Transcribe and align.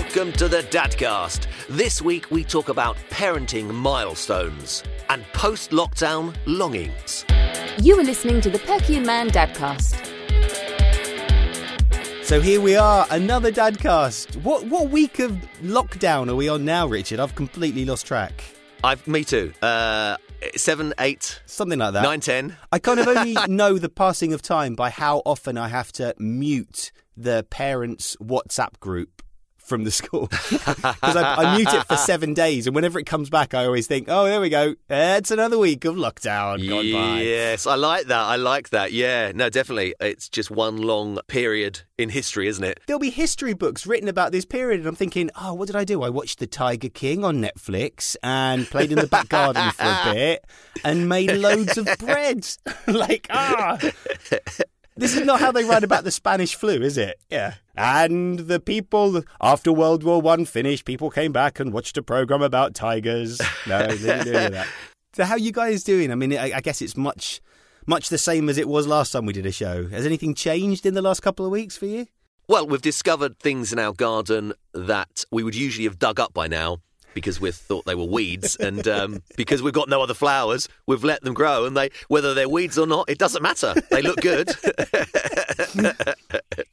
Welcome 0.00 0.32
to 0.32 0.48
the 0.48 0.62
Dadcast. 0.62 1.46
This 1.68 2.00
week 2.00 2.30
we 2.30 2.42
talk 2.42 2.70
about 2.70 2.96
parenting 3.10 3.72
milestones 3.72 4.82
and 5.10 5.22
post 5.34 5.72
lockdown 5.72 6.34
longings. 6.46 7.26
You 7.82 8.00
are 8.00 8.02
listening 8.02 8.40
to 8.40 8.48
the 8.50 8.60
Perky 8.60 8.96
and 8.96 9.04
Man 9.04 9.28
Dadcast. 9.28 9.94
So 12.24 12.40
here 12.40 12.62
we 12.62 12.76
are, 12.76 13.06
another 13.10 13.52
Dadcast. 13.52 14.42
What 14.42 14.64
what 14.64 14.88
week 14.88 15.18
of 15.18 15.32
lockdown 15.62 16.30
are 16.30 16.34
we 16.34 16.48
on 16.48 16.64
now, 16.64 16.86
Richard? 16.88 17.20
I've 17.20 17.34
completely 17.34 17.84
lost 17.84 18.06
track. 18.06 18.42
I've 18.82 19.06
me 19.06 19.22
too. 19.22 19.52
Uh, 19.60 20.16
seven, 20.56 20.94
eight, 20.98 21.42
Something 21.44 21.78
like 21.78 21.92
that. 21.92 22.02
nine, 22.02 22.20
ten. 22.20 22.56
I 22.72 22.78
kind 22.78 23.00
of 23.00 23.06
only 23.06 23.36
know 23.48 23.76
the 23.76 23.90
passing 23.90 24.32
of 24.32 24.40
time 24.40 24.74
by 24.74 24.88
how 24.88 25.18
often 25.26 25.58
I 25.58 25.68
have 25.68 25.92
to 25.92 26.14
mute 26.18 26.90
the 27.18 27.46
parents' 27.50 28.16
WhatsApp 28.18 28.80
group 28.80 29.20
from 29.70 29.84
the 29.84 29.90
school 29.90 30.26
because 30.50 31.16
I, 31.16 31.34
I 31.36 31.56
mute 31.56 31.72
it 31.72 31.84
for 31.84 31.96
seven 31.96 32.34
days, 32.34 32.66
and 32.66 32.74
whenever 32.74 32.98
it 32.98 33.06
comes 33.06 33.30
back, 33.30 33.54
I 33.54 33.64
always 33.64 33.86
think, 33.86 34.08
"Oh, 34.08 34.24
there 34.24 34.40
we 34.40 34.50
go. 34.50 34.74
It's 34.90 35.30
another 35.30 35.56
week 35.58 35.84
of 35.84 35.94
lockdown 35.94 36.68
gone 36.68 36.92
by." 36.92 37.22
Yes, 37.22 37.66
I 37.66 37.76
like 37.76 38.06
that. 38.08 38.20
I 38.20 38.36
like 38.36 38.70
that. 38.70 38.92
Yeah, 38.92 39.30
no, 39.32 39.48
definitely. 39.48 39.94
It's 40.00 40.28
just 40.28 40.50
one 40.50 40.76
long 40.76 41.20
period 41.28 41.82
in 41.96 42.08
history, 42.08 42.48
isn't 42.48 42.64
it? 42.64 42.80
There'll 42.86 42.98
be 42.98 43.10
history 43.10 43.54
books 43.54 43.86
written 43.86 44.08
about 44.08 44.32
this 44.32 44.44
period, 44.44 44.80
and 44.80 44.88
I'm 44.88 44.96
thinking, 44.96 45.30
oh, 45.40 45.54
what 45.54 45.68
did 45.68 45.76
I 45.76 45.84
do? 45.84 46.02
I 46.02 46.10
watched 46.10 46.40
The 46.40 46.48
Tiger 46.48 46.88
King 46.88 47.24
on 47.24 47.40
Netflix 47.40 48.16
and 48.24 48.66
played 48.66 48.90
in 48.90 48.98
the 48.98 49.06
back 49.06 49.28
garden 49.28 49.70
for 49.70 49.84
a 49.84 50.00
bit 50.12 50.44
and 50.84 51.08
made 51.08 51.30
loads 51.30 51.78
of 51.78 51.88
bread. 51.98 52.44
like, 52.88 53.28
ah. 53.30 53.78
This 55.00 55.16
is 55.16 55.24
not 55.24 55.40
how 55.40 55.50
they 55.50 55.64
write 55.64 55.82
about 55.82 56.04
the 56.04 56.10
Spanish 56.10 56.54
flu, 56.54 56.82
is 56.82 56.98
it? 56.98 57.18
Yeah. 57.30 57.54
And 57.74 58.40
the 58.40 58.60
people, 58.60 59.22
after 59.40 59.72
World 59.72 60.04
War 60.04 60.20
One 60.20 60.44
finished, 60.44 60.84
people 60.84 61.08
came 61.08 61.32
back 61.32 61.58
and 61.58 61.72
watched 61.72 61.96
a 61.96 62.02
program 62.02 62.42
about 62.42 62.74
tigers. 62.74 63.40
No, 63.66 63.86
they 63.86 63.96
didn't 63.96 64.24
do 64.24 64.32
any 64.34 64.46
of 64.46 64.52
that. 64.52 64.68
So 65.12 65.24
how 65.24 65.34
you 65.34 65.50
guys 65.50 65.82
doing? 65.82 66.12
I 66.12 66.14
mean, 66.14 66.32
I, 66.34 66.52
I 66.54 66.60
guess 66.60 66.80
it's 66.80 66.96
much, 66.96 67.40
much 67.84 68.10
the 68.10 68.16
same 68.16 68.48
as 68.48 68.58
it 68.58 68.68
was 68.68 68.86
last 68.86 69.10
time 69.10 69.26
we 69.26 69.32
did 69.32 69.44
a 69.44 69.50
show. 69.50 69.88
Has 69.88 70.06
anything 70.06 70.36
changed 70.36 70.86
in 70.86 70.94
the 70.94 71.02
last 71.02 71.20
couple 71.20 71.44
of 71.44 71.50
weeks 71.50 71.76
for 71.76 71.86
you? 71.86 72.06
Well, 72.46 72.64
we've 72.64 72.80
discovered 72.80 73.40
things 73.40 73.72
in 73.72 73.80
our 73.80 73.92
garden 73.92 74.52
that 74.72 75.24
we 75.32 75.42
would 75.42 75.56
usually 75.56 75.84
have 75.84 75.98
dug 75.98 76.20
up 76.20 76.32
by 76.32 76.46
now 76.46 76.78
because 77.14 77.40
we 77.40 77.50
thought 77.50 77.84
they 77.86 77.94
were 77.94 78.04
weeds, 78.04 78.56
and 78.56 78.86
um, 78.88 79.22
because 79.36 79.62
we've 79.62 79.72
got 79.74 79.88
no 79.88 80.02
other 80.02 80.14
flowers, 80.14 80.68
we've 80.86 81.04
let 81.04 81.22
them 81.22 81.34
grow, 81.34 81.64
and 81.66 81.76
they 81.76 81.90
whether 82.08 82.34
they're 82.34 82.48
weeds 82.48 82.78
or 82.78 82.86
not, 82.86 83.08
it 83.10 83.18
doesn't 83.18 83.42
matter. 83.42 83.74
They 83.90 84.02
look 84.02 84.20
good. 84.20 84.48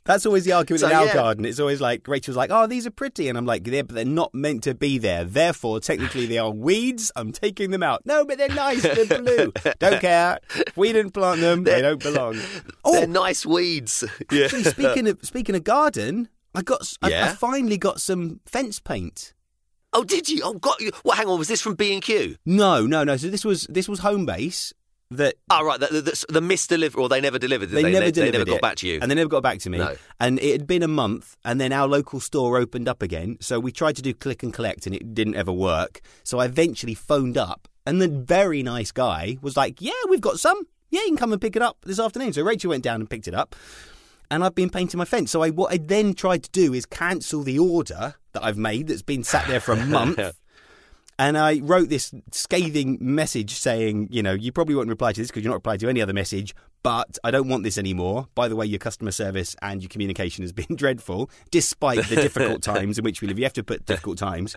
That's 0.06 0.26
always 0.26 0.46
the 0.46 0.54
argument 0.54 0.82
So, 0.82 0.88
in 0.88 0.94
our 0.94 1.06
yeah. 1.06 1.14
garden. 1.14 1.46
It's 1.46 1.60
always 1.60 1.82
like 1.82 2.08
Rachel's 2.08 2.38
like, 2.38 2.50
"Oh, 2.52 2.68
these 2.68 2.88
are 2.88 2.92
pretty," 2.92 3.28
and 3.30 3.38
I'm 3.38 3.46
like, 3.46 3.68
"Yeah, 3.68 3.82
but 3.82 3.96
they're 3.96 4.06
not 4.06 4.34
meant 4.34 4.64
to 4.64 4.74
be 4.74 4.98
there. 4.98 5.24
Therefore, 5.26 5.80
technically, 5.80 6.26
they 6.26 6.38
are 6.38 6.50
weeds. 6.52 7.12
I'm 7.16 7.32
taking 7.32 7.72
them 7.72 7.84
out. 7.84 8.06
No, 8.06 8.26
but 8.26 8.38
they're 8.38 8.48
nice. 8.50 8.82
They're 8.84 9.06
blue. 9.06 9.52
Don't 9.80 10.00
care. 10.00 10.40
If 10.56 10.78
we 10.78 10.94
didn't 10.94 11.12
plant 11.12 11.42
them, 11.42 11.64
they 11.64 11.82
don't 11.82 12.02
belong." 12.02 12.40
Oh, 12.86 12.94
They're 12.94 13.08
nice 13.08 13.46
weeds. 13.46 14.04
Yeah. 14.32 14.46
actually, 14.46 14.64
speaking 14.64 15.08
of 15.08 15.20
speaking 15.24 15.56
of 15.56 15.64
garden, 15.64 16.30
I 16.56 16.62
got 16.62 16.82
s- 16.82 16.98
I- 17.02 17.08
I, 17.08 17.10
Yeah? 17.10 17.34
finally 17.36 17.78
got 17.78 18.00
some 18.02 18.40
fence 18.46 18.80
paint. 18.80 19.34
Oh, 19.94 20.04
did 20.04 20.30
you? 20.30 20.42
Oh, 20.44 20.54
got 20.54 20.80
you. 20.82 20.92
Well, 21.04 21.16
hang 21.16 21.28
on. 21.28 21.40
Was 21.40 21.48
this 21.48 21.62
from 21.62 21.76
B 21.76 21.94
and 21.94 22.02
Q? 22.02 22.36
No, 22.46 22.86
no, 22.86 23.04
no. 23.04 23.18
So 23.18 23.30
this 23.30 23.46
was 23.46 23.64
this 23.70 23.88
was 23.88 24.02
Homebase 24.02 24.74
that 25.12 25.36
Oh, 25.50 25.64
right. 25.64 25.80
The, 25.80 25.88
the, 25.88 26.26
the 26.30 26.42
misdeliver, 26.42 26.98
or 26.98 27.10
they 27.10 27.22
never 27.22 27.40
delivered. 27.40 27.70
They, 27.70 27.84
they, 27.84 27.92
never 27.92 28.06
they, 28.06 28.12
delivered 28.12 28.34
they 28.34 28.38
never 28.40 28.46
got 28.46 28.56
it. 28.58 28.62
back 28.62 28.76
to 28.78 28.88
you. 28.88 29.00
and 29.02 29.10
they 29.10 29.16
never 29.16 29.30
got 29.30 29.44
back 29.44 29.60
to 29.60 29.70
me. 29.70 29.78
No. 29.78 29.96
And 30.20 30.40
it 30.40 30.52
had 30.52 30.68
been 30.68 30.84
a 30.84 30.88
month, 30.88 31.38
and 31.46 31.62
then 31.62 31.72
our 31.72 31.88
local 31.88 32.20
store 32.20 32.58
opened 32.58 32.88
up 32.88 33.02
again. 33.02 33.38
So 33.40 33.60
we 33.60 33.72
tried 33.72 33.96
to 33.98 34.02
do 34.02 34.14
click 34.14 34.44
and 34.44 34.54
collect, 34.54 34.86
and 34.86 34.96
it 34.96 35.14
didn't 35.14 35.36
ever 35.36 35.52
work. 35.52 36.02
So 36.24 36.40
I 36.40 36.46
eventually 36.46 36.94
phoned 36.94 37.38
up, 37.38 37.68
and 37.86 38.02
the 38.02 38.10
very 38.10 38.64
nice 38.64 38.92
guy 38.92 39.38
was 39.42 39.56
like, 39.56 39.82
"Yeah, 39.82 39.94
we've 40.10 40.22
got 40.22 40.40
some. 40.40 40.68
Yeah, 40.90 41.02
you 41.02 41.08
can 41.08 41.18
come 41.18 41.32
and 41.32 41.42
pick 41.42 41.56
it 41.56 41.62
up 41.62 41.78
this 41.86 42.00
afternoon." 42.00 42.34
So 42.34 42.44
Rachel 42.44 42.70
went 42.70 42.84
down 42.84 43.00
and 43.00 43.10
picked 43.10 43.28
it 43.28 43.34
up. 43.34 43.56
And 44.30 44.44
I've 44.44 44.56
been 44.56 44.70
painting 44.70 44.98
my 44.98 45.06
fence. 45.06 45.32
So 45.32 45.42
I, 45.42 45.52
what 45.52 45.72
I 45.72 45.78
then 45.78 46.14
tried 46.14 46.44
to 46.44 46.50
do 46.50 46.74
is 46.74 46.86
cancel 46.86 47.44
the 47.44 47.58
order 47.60 48.16
that 48.38 48.46
I've 48.46 48.58
made 48.58 48.88
that's 48.88 49.02
been 49.02 49.24
sat 49.24 49.48
there 49.48 49.60
for 49.60 49.74
a 49.74 49.86
month. 49.86 50.20
And 51.20 51.36
I 51.36 51.60
wrote 51.64 51.90
this 51.90 52.14
scathing 52.32 53.00
message 53.02 53.56
saying, 53.56 54.10
you 54.12 54.22
know, 54.22 54.34
you 54.34 54.52
probably 54.52 54.76
won't 54.76 54.88
reply 54.88 55.14
to 55.14 55.20
this 55.20 55.30
because 55.30 55.44
you're 55.44 55.50
not 55.50 55.56
replying 55.56 55.80
to 55.80 55.90
any 55.90 56.00
other 56.00 56.14
message, 56.14 56.54
but 56.84 57.18
I 57.24 57.32
don't 57.32 57.48
want 57.48 57.64
this 57.64 57.80
anymore. 57.80 58.28
By 58.36 58.48
the 58.48 58.56
way, 58.56 58.68
your 58.68 58.78
customer 58.78 59.10
service 59.10 59.56
and 59.64 59.82
your 59.82 59.90
communication 59.90 60.44
has 60.44 60.54
been 60.54 60.76
dreadful, 60.76 61.32
despite 61.50 62.06
the 62.06 62.18
difficult 62.18 62.62
times 62.74 63.00
in 63.00 63.04
which 63.04 63.22
we 63.22 63.28
live. 63.28 63.40
You 63.40 63.46
have 63.46 63.54
to 63.54 63.64
put 63.64 63.88
difficult 63.88 64.20
times. 64.20 64.56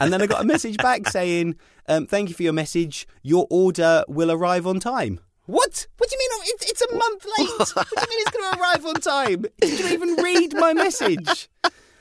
And 0.00 0.10
then 0.10 0.22
I 0.22 0.26
got 0.26 0.40
a 0.40 0.46
message 0.46 0.78
back 0.78 1.06
saying, 1.08 1.56
um, 1.88 2.06
thank 2.06 2.30
you 2.30 2.34
for 2.34 2.42
your 2.42 2.54
message. 2.54 3.06
Your 3.22 3.46
order 3.50 4.02
will 4.08 4.32
arrive 4.32 4.66
on 4.66 4.80
time. 4.80 5.20
What? 5.44 5.86
What 5.98 6.08
do 6.08 6.16
you 6.16 6.18
mean? 6.18 6.54
It's, 6.54 6.70
it's 6.70 6.82
a 6.82 6.94
month 6.94 7.26
late. 7.38 7.74
What 7.74 7.86
do 7.86 8.00
you 8.00 8.08
mean 8.08 8.22
it's 8.22 8.30
going 8.30 8.50
to 8.50 8.60
arrive 8.60 8.86
on 8.86 8.94
time? 8.94 9.44
Did 9.60 9.78
you 9.78 9.88
even 9.88 10.14
read 10.24 10.54
my 10.54 10.72
message? 10.72 11.50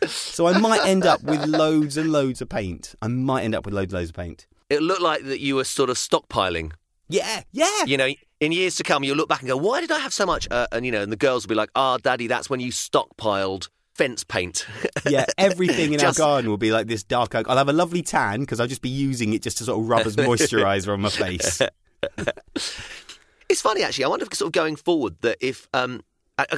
So 0.06 0.46
I 0.48 0.58
might 0.60 0.86
end 0.86 1.06
up 1.06 1.24
with 1.24 1.46
loads 1.46 1.98
and 1.98 2.12
loads 2.12 2.42
of 2.42 2.50
paint. 2.50 2.94
I 3.02 3.08
might 3.08 3.44
end 3.44 3.56
up 3.56 3.66
with 3.66 3.74
loads 3.74 3.94
and 3.94 4.00
loads 4.00 4.10
of 4.12 4.16
paint. 4.16 4.46
it 4.70 4.82
looked 4.82 5.02
like 5.02 5.24
that 5.24 5.40
you 5.40 5.56
were 5.56 5.64
sort 5.64 5.90
of 5.90 5.98
stockpiling. 5.98 6.72
Yeah, 7.10 7.42
yeah. 7.52 7.86
You 7.86 7.98
know, 7.98 8.10
in 8.40 8.52
years 8.52 8.76
to 8.76 8.84
come, 8.84 9.04
you'll 9.04 9.16
look 9.18 9.30
back 9.30 9.40
and 9.40 9.48
go, 9.48 9.56
"Why 9.58 9.80
did 9.82 9.92
I 9.92 10.00
have 10.00 10.14
so 10.14 10.26
much?" 10.26 10.48
Uh, 10.52 10.68
and 10.72 10.86
you 10.86 10.92
know, 10.92 11.02
and 11.02 11.12
the 11.12 11.16
girls 11.18 11.44
will 11.46 11.50
be 11.50 11.56
like, 11.56 11.70
"Ah, 11.76 11.98
Daddy, 11.98 12.28
that's 12.28 12.50
when 12.50 12.60
you 12.60 12.72
stockpiled 12.72 13.70
fence 13.96 14.24
paint." 14.24 14.68
Yeah, 15.10 15.26
everything 15.38 15.94
in 15.94 16.00
Just- 16.00 16.20
our 16.20 16.26
garden 16.26 16.50
will 16.50 16.58
be 16.58 16.72
like 16.72 16.88
this 16.88 17.02
dark 17.04 17.34
oak. 17.34 17.48
I'll 17.50 17.56
have 17.58 17.70
a 17.70 17.74
lovely 17.74 18.02
tan 18.02 18.42
because 18.42 18.60
I'll 18.60 18.68
just 18.68 18.82
be 18.82 18.90
using 18.90 19.32
it 19.34 19.42
just 19.42 19.58
to 19.60 19.64
sort 19.64 19.80
of 19.80 19.88
rub 19.88 20.06
as 20.06 20.16
moisturiser 20.18 20.92
on 20.94 21.00
my 21.02 21.10
face. 21.10 21.62
It's 23.50 23.62
funny 23.62 23.84
actually. 23.84 24.04
I 24.04 24.08
wonder 24.10 24.26
if 24.26 24.34
sort 24.36 24.48
of 24.48 24.52
going 24.52 24.76
forward 24.76 25.16
that 25.22 25.38
if 25.40 25.68
um 25.74 26.02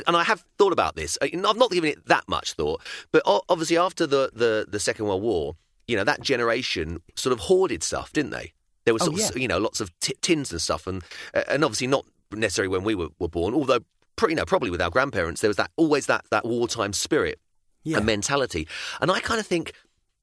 and 0.05 0.15
I 0.17 0.23
have 0.23 0.43
thought 0.57 0.73
about 0.73 0.95
this. 0.95 1.17
I've 1.21 1.33
not 1.33 1.71
given 1.71 1.89
it 1.89 2.05
that 2.07 2.25
much 2.27 2.53
thought, 2.53 2.81
but 3.11 3.21
obviously 3.25 3.77
after 3.77 4.05
the, 4.05 4.29
the, 4.33 4.65
the 4.69 4.79
Second 4.79 5.05
World 5.05 5.21
War, 5.21 5.55
you 5.87 5.95
know 5.95 6.03
that 6.03 6.21
generation 6.21 7.01
sort 7.15 7.33
of 7.33 7.39
hoarded 7.39 7.81
stuff, 7.83 8.11
didn't 8.13 8.31
they? 8.31 8.53
There 8.85 8.93
was 8.93 9.01
Oh, 9.03 9.05
sort 9.15 9.19
of, 9.31 9.35
yeah. 9.37 9.41
you 9.41 9.47
know 9.47 9.57
lots 9.57 9.81
of 9.81 9.91
t- 9.99 10.15
tins 10.21 10.51
and 10.51 10.61
stuff, 10.61 10.85
and 10.87 11.03
uh, 11.33 11.43
and 11.47 11.63
obviously 11.63 11.87
not 11.87 12.05
necessarily 12.31 12.69
when 12.69 12.83
we 12.83 12.93
were, 12.95 13.09
were 13.19 13.27
born, 13.29 13.53
although 13.53 13.79
pretty, 14.15 14.33
you 14.33 14.35
know 14.35 14.45
probably 14.45 14.69
with 14.69 14.81
our 14.81 14.89
grandparents 14.89 15.41
there 15.41 15.49
was 15.49 15.57
that 15.57 15.71
always 15.77 16.05
that 16.07 16.25
that 16.31 16.45
wartime 16.45 16.93
spirit 16.93 17.39
Yeah. 17.83 17.97
and 17.97 18.05
mentality, 18.05 18.67
and 19.01 19.09
I 19.11 19.19
kind 19.19 19.39
of 19.39 19.47
think 19.47 19.71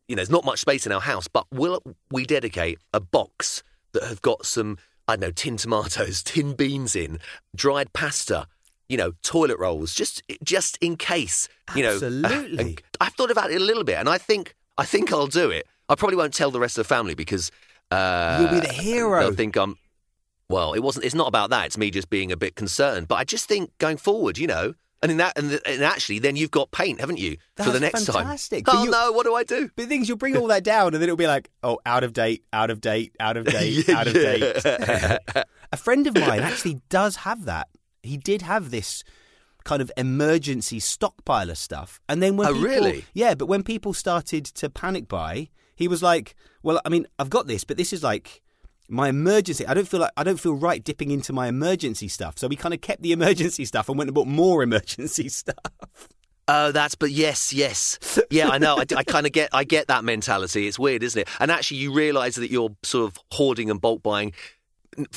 you 0.09 0.15
know 0.15 0.21
there's 0.21 0.31
not 0.31 0.45
much 0.45 0.61
space 0.61 0.87
in 0.87 0.93
our 0.93 1.01
house, 1.01 1.27
but 1.29 1.47
will 1.51 1.83
we 2.11 2.25
dedicate 2.27 2.79
a 2.93 3.01
box 3.01 3.63
that 3.93 4.05
have 4.05 4.23
got 4.23 4.47
some 4.47 4.79
I 5.09 5.15
don't 5.17 5.21
know 5.23 5.31
tin 5.33 5.57
tomatoes, 5.57 6.23
tin 6.25 6.53
beans 6.55 6.95
in, 6.95 7.19
dried 7.57 7.93
pasta, 7.93 8.47
you 8.89 8.97
know, 8.97 9.13
toilet 9.23 9.59
rolls, 9.59 9.95
just 9.95 10.23
just 10.43 10.79
in 10.81 10.97
case, 10.97 11.49
you 11.75 11.83
know. 11.83 11.93
Absolutely. 11.95 12.79
I've 13.01 13.13
thought 13.15 13.31
about 13.31 13.51
it 13.51 13.61
a 13.61 13.65
little 13.65 13.85
bit, 13.85 13.97
and 13.97 14.09
I 14.09 14.19
think 14.19 14.55
I 14.79 14.85
think 14.85 15.13
I'll 15.13 15.27
do 15.27 15.51
it. 15.51 15.67
I 15.89 15.95
probably 15.95 16.17
won't 16.17 16.35
tell 16.35 16.51
the 16.51 16.61
rest 16.61 16.79
of 16.79 16.87
the 16.87 16.95
family 16.95 17.15
because 17.15 17.51
uh, 17.91 18.39
You'll 18.41 18.61
be 18.61 18.67
the 18.67 18.73
hero. 18.73 19.21
They'll 19.21 19.35
think 19.35 19.57
I'm. 19.57 19.77
Well, 20.49 20.75
it 20.75 20.81
wasn't. 20.81 21.05
It's 21.05 21.15
not 21.15 21.29
about 21.29 21.51
that. 21.51 21.67
It's 21.67 21.79
me 21.79 21.91
just 21.91 22.11
being 22.11 22.31
a 22.33 22.37
bit 22.37 22.55
concerned. 22.55 23.09
But 23.09 23.17
I 23.17 23.25
just 23.25 23.49
think 23.49 23.77
going 23.79 23.97
forward, 23.97 24.39
you 24.39 24.47
know, 24.47 24.75
and 25.03 25.11
in 25.13 25.19
that, 25.19 25.37
and, 25.37 25.61
and 25.67 25.83
actually, 25.83 26.21
then 26.21 26.37
you've 26.37 26.51
got 26.53 26.71
paint, 26.71 27.01
haven't 27.01 27.19
you, 27.19 27.37
for 27.57 27.71
the 27.71 27.81
next 27.81 28.07
fantastic. 28.07 28.65
time? 28.65 28.75
But 28.77 28.81
Oh 28.81 28.85
you- 28.85 28.91
no! 28.91 29.13
What 29.13 29.25
do 29.27 29.35
I 29.35 29.43
do? 29.45 29.69
But 29.75 29.83
the 29.85 29.89
thing 29.89 30.03
is, 30.03 30.09
you'll 30.09 30.19
bring 30.19 30.37
all 30.37 30.47
that 30.49 30.63
down, 30.65 30.89
and 30.89 30.97
then 30.97 31.03
it'll 31.05 31.17
be 31.17 31.27
like, 31.27 31.51
oh, 31.65 31.79
out 31.85 32.05
of 32.05 32.13
date, 32.13 32.45
out 32.53 32.71
of 32.71 32.81
date, 32.81 33.15
out 33.21 33.37
of 33.37 33.45
date, 33.57 33.89
Yeah, 33.89 33.99
out 33.99 34.07
of 34.07 34.15
yeah. 34.17 34.37
date. 35.35 35.45
a 35.73 35.77
friend 35.77 36.07
of 36.07 36.15
mine 36.15 36.41
actually 36.41 36.81
does 36.89 37.17
have 37.17 37.45
that. 37.47 37.69
He 38.07 38.17
did 38.17 38.43
have 38.43 38.71
this 38.71 39.03
kind 39.65 39.83
of 39.83 39.91
emergency 39.97 40.79
stockpile 40.81 41.51
of 41.51 41.59
stuff, 41.59 42.01
and 42.09 42.23
then 42.23 42.37
when 42.37 42.49
Oh, 42.49 42.53
people, 42.53 42.67
really? 42.69 43.05
yeah, 43.15 43.35
but 43.35 43.47
when 43.47 43.63
people 43.63 43.93
started 43.93 44.45
to 44.45 44.71
panic 44.71 45.09
buy, 45.09 45.49
he 45.75 45.89
was 45.89 46.03
like, 46.03 46.35
well, 46.63 46.81
I 46.85 46.89
mean, 46.89 47.07
I've 47.19 47.31
got 47.31 47.47
this, 47.47 47.65
but 47.65 47.77
this 47.77 47.93
is 47.93 48.03
like. 48.03 48.43
My 48.89 49.09
emergency. 49.09 49.67
I 49.67 49.75
don't 49.75 49.89
feel 49.89 49.99
like 49.99 50.13
I 50.17 50.23
don't 50.23 50.39
feel 50.39 50.55
right 50.55 50.85
dipping 50.85 51.11
into 51.11 51.33
my 51.33 51.49
emergency 51.49 52.07
stuff. 52.07 52.39
So 52.39 52.47
we 52.47 52.55
kind 52.55 52.73
of 52.73 52.81
kept 52.81 53.03
the 53.03 53.11
emergency 53.19 53.65
stuff 53.65 53.89
and 53.89 53.99
went 53.99 54.07
and 54.07 54.15
bought 54.15 54.29
more 54.29 54.63
emergency 54.63 55.29
stuff. 55.41 55.57
Oh, 56.47 56.71
that's 56.71 56.95
but 56.95 57.11
yes, 57.11 57.53
yes, 57.53 57.99
yeah. 58.31 58.49
I 58.49 58.59
know. 58.59 58.77
I, 58.77 58.85
I 58.97 59.03
kind 59.03 59.27
of 59.27 59.33
get. 59.33 59.49
I 59.53 59.65
get 59.65 59.89
that 59.89 60.05
mentality. 60.05 60.69
It's 60.69 60.79
weird, 60.79 61.03
isn't 61.03 61.21
it? 61.21 61.29
And 61.41 61.51
actually, 61.51 61.79
you 61.79 61.93
realise 61.93 62.37
that 62.37 62.49
you're 62.53 62.77
sort 62.85 63.11
of 63.11 63.19
hoarding 63.33 63.73
and 63.73 63.81
bulk 63.81 64.05
buying, 64.05 64.33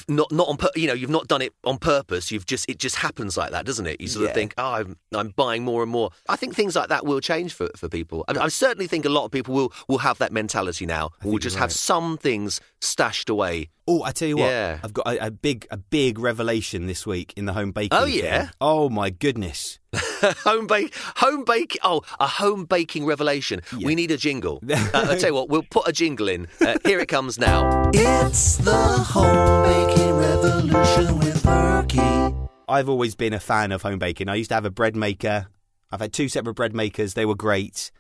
not 0.08 0.32
not 0.32 0.48
on. 0.48 0.58
Pur- 0.58 0.72
you 0.76 0.88
know, 0.88 0.94
you've 0.94 1.10
not 1.10 1.28
done 1.28 1.42
it 1.42 1.54
on 1.64 1.78
purpose. 1.78 2.32
You've 2.32 2.46
just 2.46 2.70
it 2.70 2.80
just 2.80 2.96
happens 2.98 3.38
like 3.38 3.52
that, 3.52 3.66
doesn't 3.66 3.86
it? 3.88 4.00
You 4.02 4.08
sort 4.08 4.24
Yeah. 4.24 4.30
of 4.30 4.36
think, 4.36 4.54
oh, 4.58 4.72
I'm 4.74 4.98
I'm 5.14 5.30
buying 5.30 5.64
more 5.64 5.82
and 5.84 5.92
more. 5.92 6.12
I 6.28 6.36
think 6.36 6.56
things 6.56 6.76
like 6.76 6.90
that 6.90 7.06
will 7.06 7.20
change 7.22 7.54
for 7.54 7.70
for 7.76 7.90
people. 7.90 8.26
I, 8.28 8.38
I 8.40 8.48
certainly 8.50 8.88
think 8.88 9.06
a 9.06 9.10
lot 9.10 9.26
of 9.26 9.32
people 9.32 9.54
will 9.56 9.74
will 9.88 10.00
have 10.00 10.18
that 10.20 10.32
mentality 10.32 10.86
now. 10.86 11.12
Will 11.24 11.38
just 11.40 11.56
you're 11.56 11.60
have 11.62 11.70
right. 11.70 11.76
some 11.76 12.18
things 12.18 12.62
stashed 12.82 13.30
away. 13.30 13.70
Oh, 13.88 14.04
I 14.04 14.12
tell 14.12 14.28
you 14.28 14.38
what, 14.38 14.46
Yeah. 14.50 14.80
I've 14.84 14.94
got 14.94 15.08
a, 15.08 15.26
a 15.26 15.32
big, 15.32 15.66
a 15.72 15.78
big 15.78 16.20
revelation 16.20 16.86
this 16.86 17.08
week 17.08 17.34
in 17.36 17.46
the 17.46 17.54
home 17.54 17.72
baking. 17.72 17.98
Oh, 17.98 18.06
thing. 18.06 18.20
yeah? 18.20 18.50
Oh 18.62 18.88
my 18.88 19.10
goodness. 19.10 19.80
home 20.44 20.68
bake, 20.68 20.94
home 21.18 21.44
bake. 21.44 21.78
Oh, 21.84 22.02
a 22.20 22.28
home 22.28 22.66
baking 22.66 23.06
revelation. 23.06 23.62
We 23.82 23.96
need 23.96 24.12
a 24.12 24.18
jingle. 24.18 24.62
uh, 24.70 24.90
I 24.94 25.18
tell 25.18 25.30
you 25.30 25.34
what, 25.34 25.50
we'll 25.50 25.64
put 25.64 25.88
a 25.88 25.92
jingle 25.92 26.28
in. 26.28 26.48
Uh, 26.60 26.78
here 26.86 27.00
it 27.00 27.08
comes 27.08 27.40
now. 27.40 27.90
It's 27.94 28.58
the 28.58 28.76
home 28.76 29.64
baking 29.64 30.16
revolution 30.16 31.20
with 31.20 31.44
Perky. 31.44 32.36
I've 32.68 32.90
always 32.90 33.16
been 33.16 33.34
a 33.34 33.40
fan 33.40 33.72
of 33.72 33.82
home 33.82 34.00
baking. 34.00 34.30
I 34.30 34.36
used 34.36 34.50
to 34.50 34.56
have 34.56 34.66
a 34.66 34.70
bread 34.70 34.96
maker. 34.96 35.48
I've 35.92 36.02
had 36.02 36.14
two 36.14 36.30
separate 36.30 36.54
bread 36.54 36.76
makers. 36.76 37.14
They 37.14 37.26
were 37.26 37.36
great. 37.36 37.92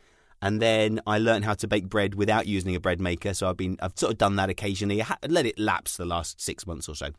And 0.42 0.62
then 0.62 1.02
I 1.08 1.18
learned 1.18 1.46
how 1.46 1.54
to 1.56 1.68
bake 1.68 1.90
bread 1.90 2.16
without 2.16 2.48
using 2.48 2.76
a 2.76 2.80
bread 2.80 3.02
maker. 3.02 3.34
So 3.34 3.50
I've 3.50 3.58
been, 3.58 3.78
I've 3.82 3.94
sort 3.96 4.12
of 4.12 4.18
done 4.18 4.36
that 4.38 4.50
occasionally. 4.50 5.02
I 5.02 5.16
let 5.28 5.46
it 5.46 5.58
lapse 5.58 5.98
the 5.98 6.06
last 6.06 6.40
six 6.40 6.68
months 6.68 6.88
or 6.88 6.96
so. 6.96 7.10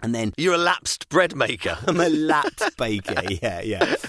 And 0.00 0.14
then 0.14 0.32
You're 0.36 0.54
a 0.54 0.58
lapsed 0.58 1.08
bread 1.08 1.34
maker. 1.34 1.76
I'm 1.86 1.98
a 2.00 2.08
lapsed 2.08 2.76
baker. 2.76 3.20
Yeah, 3.42 3.60
yeah. 3.62 3.96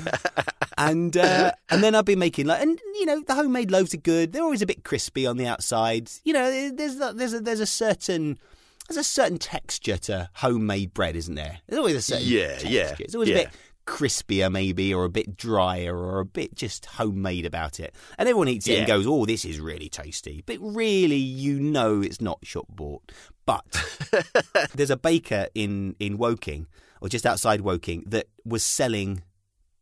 And 0.77 1.17
uh, 1.17 1.51
and 1.69 1.83
then 1.83 1.93
I've 1.93 2.05
been 2.05 2.19
making 2.19 2.45
like, 2.45 2.61
and 2.61 2.79
you 2.95 3.05
know, 3.05 3.21
the 3.27 3.35
homemade 3.35 3.69
loaves 3.69 3.93
are 3.93 3.97
good. 3.97 4.31
They're 4.31 4.43
always 4.43 4.61
a 4.61 4.65
bit 4.65 4.85
crispy 4.85 5.27
on 5.27 5.35
the 5.35 5.45
outside. 5.45 6.09
You 6.23 6.31
know, 6.31 6.69
there's 6.71 6.95
a- 7.01 7.11
there's 7.13 7.33
a, 7.33 7.41
there's 7.41 7.59
a 7.59 7.65
certain 7.65 8.39
there's 8.87 8.97
a 8.97 9.03
certain 9.03 9.37
texture 9.39 9.97
to 9.97 10.29
homemade 10.35 10.93
bread, 10.93 11.17
isn't 11.17 11.35
there? 11.35 11.59
There's 11.67 11.79
always 11.79 11.95
a 11.97 12.01
certain 12.01 12.25
Yeah, 12.25 12.47
texture. 12.51 12.69
yeah, 12.69 12.95
It's 12.99 13.13
always 13.13 13.27
yeah. 13.29 13.35
a 13.35 13.43
bit 13.43 13.49
crispier, 13.85 14.49
maybe, 14.51 14.93
or 14.93 15.03
a 15.03 15.09
bit 15.09 15.35
drier, 15.35 15.97
or 15.97 16.19
a 16.19 16.25
bit 16.25 16.55
just 16.55 16.85
homemade 16.85 17.45
about 17.45 17.79
it. 17.81 17.93
And 18.17 18.29
everyone 18.29 18.47
eats 18.47 18.67
it 18.69 18.77
and 18.77 18.87
goes, 18.87 19.05
"Oh, 19.05 19.25
this 19.25 19.43
is 19.43 19.59
really 19.59 19.89
tasty," 19.89 20.43
but 20.45 20.57
really, 20.61 21.17
you 21.17 21.59
know, 21.59 22.01
it's 22.01 22.21
not 22.21 22.39
shop 22.43 22.67
bought. 22.69 23.11
But 23.49 24.69
there's 24.75 24.91
a 24.91 24.97
baker 24.97 25.47
in 25.55 25.95
in 25.99 26.19
Woking 26.19 26.67
or 27.01 27.09
just 27.09 27.25
outside 27.25 27.61
Woking 27.61 28.03
that 28.05 28.27
was 28.45 28.63
selling 28.63 29.23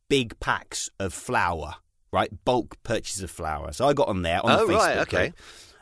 big 0.07 0.39
packs 0.39 0.89
of 1.01 1.13
flour, 1.13 1.75
right? 2.13 2.29
Bulk 2.45 2.81
purchase 2.83 3.21
of 3.21 3.29
flour. 3.29 3.73
So 3.73 3.85
I 3.85 3.91
got 3.91 4.07
on 4.07 4.21
there 4.21 4.39
on 4.45 4.51
Oh, 4.51 4.67
the 4.67 4.73
Facebook 4.73 4.77
right, 4.77 4.97
okay. 4.99 5.25
group, 5.27 5.39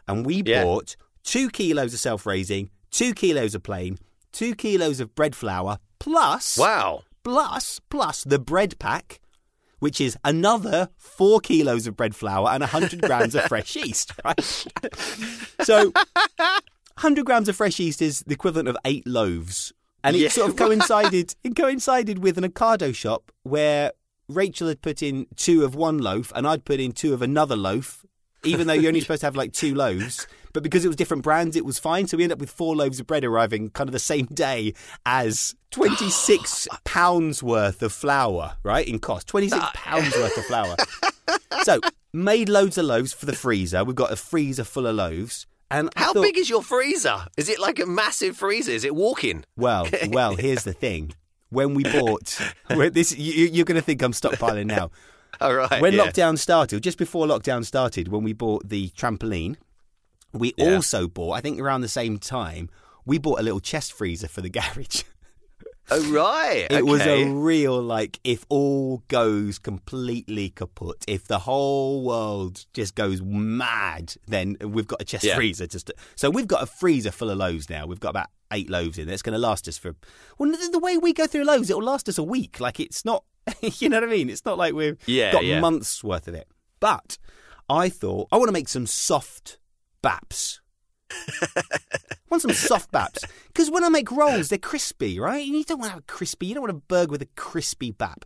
and 0.08 0.26
we 0.26 0.42
Yeah. 0.44 0.64
bought 0.64 0.96
two 1.24 1.48
kilos 1.52 1.94
of 1.94 2.00
self 2.00 2.26
raising, 2.26 2.72
two 2.90 3.14
kilos 3.14 3.54
of 3.54 3.62
plain, 3.62 4.00
two 4.32 4.56
kilos 4.56 5.00
of 5.00 5.14
bread 5.14 5.36
flour, 5.36 5.78
plus 6.00 6.58
Wow. 6.58 7.04
plus 7.24 7.80
plus 7.92 8.24
the 8.24 8.40
bread 8.40 8.80
pack. 8.80 9.20
Which 9.80 10.02
is 10.02 10.18
another 10.24 10.90
four 10.98 11.40
kilos 11.42 11.86
of 11.86 11.96
bread 11.96 12.16
flour 12.16 12.50
and 12.50 12.62
100 12.62 13.02
grams 13.02 13.36
of 13.36 13.44
fresh 13.48 13.76
yeast, 13.76 14.14
right? 14.24 14.42
so 15.62 15.92
100 17.06 17.24
grams 17.24 17.48
of 17.48 17.56
fresh 17.56 17.78
yeast 17.78 18.02
is 18.02 18.22
the 18.22 18.34
equivalent 18.34 18.68
of 18.68 18.76
eight 18.84 19.06
loaves. 19.06 19.72
And 20.04 20.16
it 20.16 20.24
Yeah, 20.24 20.30
sort 20.30 20.50
of 20.50 20.56
coincided 20.66 21.36
it 21.44 21.56
coincided 21.56 22.18
with 22.24 22.36
an 22.40 22.44
Ocado 22.46 22.96
shop 22.96 23.32
where 23.44 23.92
Rachel 24.28 24.68
had 24.70 24.82
put 24.82 25.04
in 25.04 25.28
two 25.36 25.64
of 25.64 25.76
one 25.76 26.00
loaf 26.00 26.32
and 26.36 26.48
I'd 26.48 26.66
put 26.66 26.80
in 26.80 26.94
two 26.94 27.14
of 27.14 27.22
another 27.22 27.56
loaf, 27.56 28.04
even 28.44 28.66
though 28.66 28.74
you're 28.74 28.88
only 28.88 29.02
supposed 29.06 29.20
to 29.20 29.28
have 29.28 29.36
like 29.36 29.54
two 29.54 29.76
loaves. 29.76 30.26
But 30.52 30.64
because 30.64 30.84
it 30.84 30.88
was 30.88 30.96
different 30.96 31.22
brands, 31.22 31.56
it 31.56 31.64
was 31.64 31.78
fine. 31.78 32.08
So 32.08 32.18
we 32.18 32.24
end 32.24 32.34
up 32.34 32.40
with 32.40 32.50
four 32.50 32.76
loaves 32.76 33.00
of 33.00 33.06
bread 33.06 33.24
arriving 33.24 33.70
kind 33.70 33.88
of 33.88 33.94
the 33.94 34.00
same 34.00 34.26
day 34.26 34.74
as 35.06 35.54
26 35.70 36.68
pounds 36.86 37.44
worth 37.44 37.84
of 37.84 37.94
flour, 37.94 38.58
right? 38.64 38.88
In 38.88 38.98
cost. 38.98 39.28
26 39.28 39.64
pounds 39.76 40.16
worth 40.16 40.38
of 40.38 40.46
flour. 40.46 40.76
So 41.64 41.80
made 42.14 42.50
loads 42.50 42.78
of 42.78 42.86
loaves 42.86 43.12
for 43.14 43.26
the 43.26 43.34
freezer. 43.34 43.84
We've 43.84 43.96
got 43.96 44.12
a 44.12 44.16
freezer 44.16 44.64
full 44.64 44.86
of 44.88 44.96
loaves. 44.96 45.48
And 45.72 45.90
How 45.96 46.14
thought- 46.14 46.22
big 46.24 46.38
is 46.38 46.50
your 46.50 46.62
freezer? 46.64 47.26
Is 47.38 47.50
it 47.50 47.60
like 47.60 47.80
a 47.80 47.86
massive 47.86 48.38
freezer? 48.38 48.72
Is 48.72 48.84
it 48.84 48.96
walking? 48.96 49.44
Well, 49.58 49.88
well, 50.10 50.36
here's 50.36 50.64
the 50.64 50.74
thing. 50.74 51.14
When 51.50 51.74
we 51.74 51.84
bought, 51.84 52.40
this 52.70 53.18
you, 53.18 53.46
you're 53.48 53.66
going 53.66 53.76
to 53.80 53.82
think 53.82 54.02
I'm 54.02 54.12
stockpiling 54.12 54.66
now. 54.66 54.92
All 55.42 55.54
right. 55.54 55.82
When 55.82 55.94
yeah. 55.94 56.06
lockdown 56.06 56.38
started, 56.38 56.82
just 56.84 56.98
before 56.98 57.26
lockdown 57.28 57.66
started, 57.66 58.08
when 58.10 58.24
we 58.24 58.34
bought 58.34 58.68
the 58.70 58.90
trampoline, 58.90 59.56
we 60.34 60.54
Yeah. 60.58 60.76
also 60.76 61.08
bought, 61.08 61.34
I 61.34 61.42
think 61.42 61.60
around 61.60 61.82
the 61.82 61.88
same 61.88 62.18
time, 62.18 62.70
we 63.06 63.18
bought 63.20 63.40
a 63.40 63.44
little 63.44 63.60
chest 63.60 63.94
freezer 63.94 64.28
for 64.28 64.42
the 64.42 64.50
garage. 64.50 65.04
Oh 65.92 66.12
right. 66.12 66.66
It 66.70 66.86
was 66.86 67.02
a 67.02 67.26
real 67.26 67.80
like 67.82 68.20
if 68.24 68.44
all 68.50 69.04
goes 69.08 69.60
completely 69.60 70.50
kaput, 70.50 71.04
if 71.08 71.28
the 71.28 71.40
whole 71.40 72.04
world 72.04 72.66
just 72.74 72.96
goes 72.96 73.22
mad, 73.22 74.16
then 74.28 74.58
we've 74.62 74.88
got 74.88 75.02
a 75.02 75.06
chest 75.06 75.24
Yeah. 75.24 75.36
freezer 75.36 75.68
to 75.68 75.80
st- 75.80 75.98
so 76.16 76.30
we've 76.32 76.48
got 76.48 76.64
a 76.64 76.66
freezer 76.66 77.12
full 77.12 77.30
of 77.30 77.38
loaves 77.38 77.70
now. 77.70 77.86
We've 77.86 78.00
got 78.00 78.10
about 78.10 78.28
eight 78.52 78.70
loaves 78.70 78.98
in 78.98 79.06
there. 79.06 79.14
It's 79.14 79.22
going 79.22 79.34
to 79.34 79.40
last 79.40 79.68
us 79.68 79.78
for 79.78 79.96
well 80.40 80.52
the- 80.52 80.70
the 80.72 80.80
way 80.80 80.98
we 80.98 81.14
go 81.14 81.28
through 81.28 81.44
loaves, 81.44 81.70
it'll 81.70 81.84
last 81.84 82.10
us 82.10 82.18
a 82.18 82.24
week. 82.24 82.60
Like 82.60 82.80
it's 82.80 83.06
not, 83.06 83.24
you 83.62 83.88
know 83.90 83.98
what 83.98 84.10
I 84.10 84.12
mean? 84.12 84.30
It's 84.30 84.46
not 84.46 84.58
like 84.58 84.74
we've 84.74 84.98
Yeah, 85.06 85.32
got 85.32 85.46
yeah. 85.46 85.60
months 85.60 86.04
worth 86.04 86.28
of 86.28 86.34
it. 86.34 86.48
But 86.80 87.18
I 87.70 87.90
thought 87.90 88.28
I 88.32 88.38
want 88.38 88.48
to 88.48 88.54
make 88.54 88.70
some 88.70 88.88
soft 88.88 89.60
baps. 90.04 90.60
I 91.12 91.62
want 92.30 92.42
some 92.42 92.54
soft 92.54 92.92
baps 92.92 93.24
because 93.48 93.70
when 93.70 93.84
I 93.84 93.90
make 93.90 94.12
rolls, 94.12 94.50
they're 94.50 94.58
crispy, 94.58 95.20
right? 95.20 95.46
And 95.46 95.56
you 95.56 95.64
don't 95.64 95.80
want 95.80 95.90
to 95.90 95.94
have 95.94 96.00
a 96.00 96.12
crispy. 96.14 96.48
You 96.48 96.56
don't 96.56 96.64
want 96.64 96.72
a 96.72 96.82
burger 96.88 97.12
with 97.12 97.22
a 97.22 97.30
crispy 97.36 97.92
bap. 97.92 98.26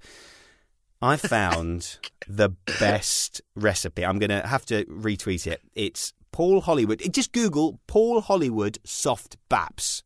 I 1.02 1.16
found 1.16 1.98
the 2.28 2.50
best 2.80 3.42
recipe. 3.56 4.06
I'm 4.06 4.20
going 4.20 4.30
to 4.30 4.46
have 4.46 4.66
to 4.68 4.86
retweet 4.86 5.48
it. 5.48 5.62
It's 5.74 6.14
Paul 6.32 6.62
Hollywood. 6.62 7.02
Just 7.12 7.32
Google 7.32 7.80
Paul 7.88 8.22
Hollywood 8.22 8.80
soft 8.84 9.38
baps. 9.50 10.04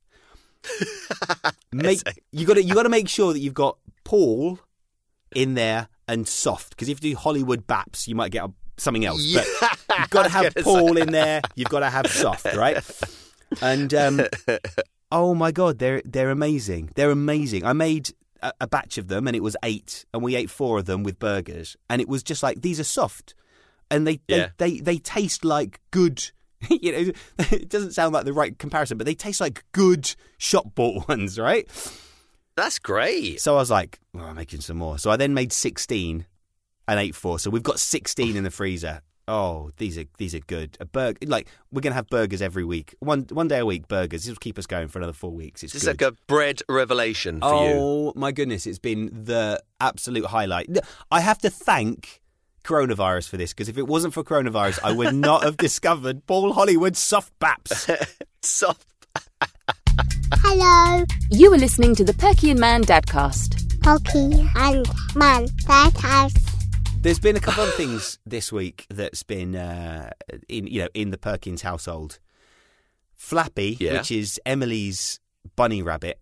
Make 1.71 2.01
you 2.31 2.45
got 2.45 2.55
to 2.55 2.63
you 2.63 2.73
got 2.73 2.83
to 2.83 2.89
make 2.89 3.09
sure 3.09 3.33
that 3.33 3.39
you've 3.39 3.53
got 3.53 3.77
Paul 4.03 4.59
in 5.35 5.55
there 5.55 5.89
and 6.07 6.27
soft 6.27 6.71
because 6.71 6.89
if 6.89 7.03
you 7.03 7.11
do 7.11 7.17
Hollywood 7.17 7.65
baps, 7.67 8.07
you 8.07 8.15
might 8.15 8.31
get 8.31 8.45
a, 8.45 8.51
something 8.77 9.05
else. 9.05 9.21
Yeah. 9.23 9.43
But 9.87 9.99
you've 9.99 10.09
got 10.09 10.23
to 10.23 10.29
have 10.37 10.55
Paul 10.55 10.97
in 10.97 11.11
there. 11.11 11.41
You've 11.55 11.69
got 11.69 11.79
to 11.81 11.89
have 11.89 12.07
soft, 12.07 12.53
right? 12.55 12.77
And 13.61 13.93
um, 13.93 14.21
oh 15.11 15.35
my 15.35 15.51
god, 15.51 15.79
they're 15.79 16.01
they're 16.05 16.31
amazing. 16.31 16.89
They're 16.95 17.11
amazing. 17.11 17.65
I 17.65 17.73
made 17.73 18.11
a, 18.41 18.51
a 18.61 18.67
batch 18.67 18.97
of 18.97 19.07
them, 19.07 19.27
and 19.27 19.35
it 19.35 19.43
was 19.43 19.55
eight, 19.63 20.05
and 20.13 20.23
we 20.23 20.35
ate 20.35 20.49
four 20.49 20.79
of 20.79 20.85
them 20.85 21.03
with 21.03 21.19
burgers, 21.19 21.77
and 21.89 22.01
it 22.01 22.07
was 22.09 22.23
just 22.23 22.41
like 22.43 22.61
these 22.61 22.79
are 22.79 22.83
soft, 22.85 23.35
and 23.91 24.07
they 24.07 24.19
Yeah. 24.27 24.49
they, 24.57 24.71
they 24.75 24.79
they 24.79 24.97
taste 24.97 25.45
like 25.45 25.79
good. 25.91 26.31
You 26.69 26.91
know, 26.93 27.11
it 27.51 27.67
doesn't 27.67 27.91
sound 27.91 28.13
like 28.13 28.23
the 28.23 28.31
right 28.31 28.57
comparison, 28.57 28.97
but 28.97 29.05
they 29.05 29.15
taste 29.15 29.41
like 29.41 29.65
good 29.73 30.15
shop 30.37 30.73
bought 30.75 31.09
ones, 31.09 31.37
right? 31.37 31.67
That's 32.55 32.79
great. 32.79 33.41
So 33.41 33.55
I 33.55 33.57
was 33.57 33.69
like, 33.69 33.99
oh, 34.15 34.21
I'm 34.21 34.35
making 34.37 34.61
some 34.61 34.77
more. 34.77 34.97
So 34.97 35.11
I 35.11 35.17
then 35.17 35.33
made 35.33 35.51
16 35.51 36.25
and 36.87 36.99
eight 36.99 37.15
four. 37.15 37.39
So 37.39 37.49
we've 37.49 37.63
got 37.63 37.79
16 37.79 38.35
in 38.35 38.43
the 38.43 38.51
freezer. 38.51 39.01
Oh, 39.25 39.71
these 39.77 39.97
are 39.97 40.03
these 40.17 40.35
are 40.35 40.39
good. 40.41 40.75
A 40.81 40.85
burger, 40.85 41.17
like 41.27 41.47
we're 41.71 41.79
gonna 41.79 41.95
have 41.95 42.07
burgers 42.09 42.41
every 42.41 42.65
week. 42.65 42.93
One 42.99 43.21
one 43.31 43.47
day 43.47 43.59
a 43.59 43.65
week, 43.65 43.87
burgers. 43.87 44.23
This 44.25 44.29
will 44.29 44.35
keep 44.35 44.59
us 44.59 44.65
going 44.65 44.89
for 44.89 44.99
another 44.99 45.13
four 45.13 45.31
weeks. 45.31 45.63
It's 45.63 45.73
It's 45.73 45.85
good. 45.85 46.01
like 46.01 46.11
a 46.11 46.15
bread 46.27 46.61
revelation 46.67 47.39
for 47.39 47.47
you. 47.69 47.75
oh 47.77 48.13
my 48.17 48.33
goodness, 48.33 48.67
it's 48.67 48.79
been 48.79 49.09
the 49.23 49.63
absolute 49.79 50.25
highlight. 50.25 50.77
I 51.09 51.21
have 51.21 51.37
to 51.39 51.49
thank 51.49 52.19
coronavirus 52.65 53.29
for 53.29 53.37
this 53.37 53.51
because 53.53 53.69
if 53.69 53.77
it 53.77 53.87
wasn't 53.87 54.13
for 54.13 54.23
coronavirus, 54.25 54.79
I 54.83 54.91
would 54.91 55.15
not 55.15 55.43
have 55.43 55.55
discovered 55.69 56.25
Paul 56.27 56.51
Hollywood's 56.51 56.99
soft 56.99 57.31
baps. 57.39 57.89
Soft. 58.41 58.85
Hello. 60.35 61.05
You 61.29 61.53
are 61.53 61.57
listening 61.57 61.95
to 61.95 62.03
the 62.03 62.13
Perky 62.13 62.51
and 62.51 62.59
Man 62.59 62.83
Dadcast. 62.83 63.81
Perky 63.81 64.45
and 64.55 64.85
Man 65.15 65.47
that 65.67 65.93
has 65.99 66.33
There's 67.03 67.19
been 67.19 67.35
a 67.35 67.41
couple 67.41 67.63
of 67.65 67.73
things 67.75 68.17
this 68.25 68.51
week 68.51 68.85
that's 68.89 69.23
been 69.23 69.55
uh, 69.55 70.11
in 70.47 70.67
you 70.67 70.81
know 70.83 70.87
in 70.93 71.11
the 71.11 71.17
Perkins 71.17 71.61
household. 71.61 72.19
Flappy, 73.15 73.77
Yeah. 73.79 73.93
which 73.93 74.11
is 74.11 74.39
Emily's 74.45 75.19
bunny 75.55 75.81
rabbit, 75.81 76.19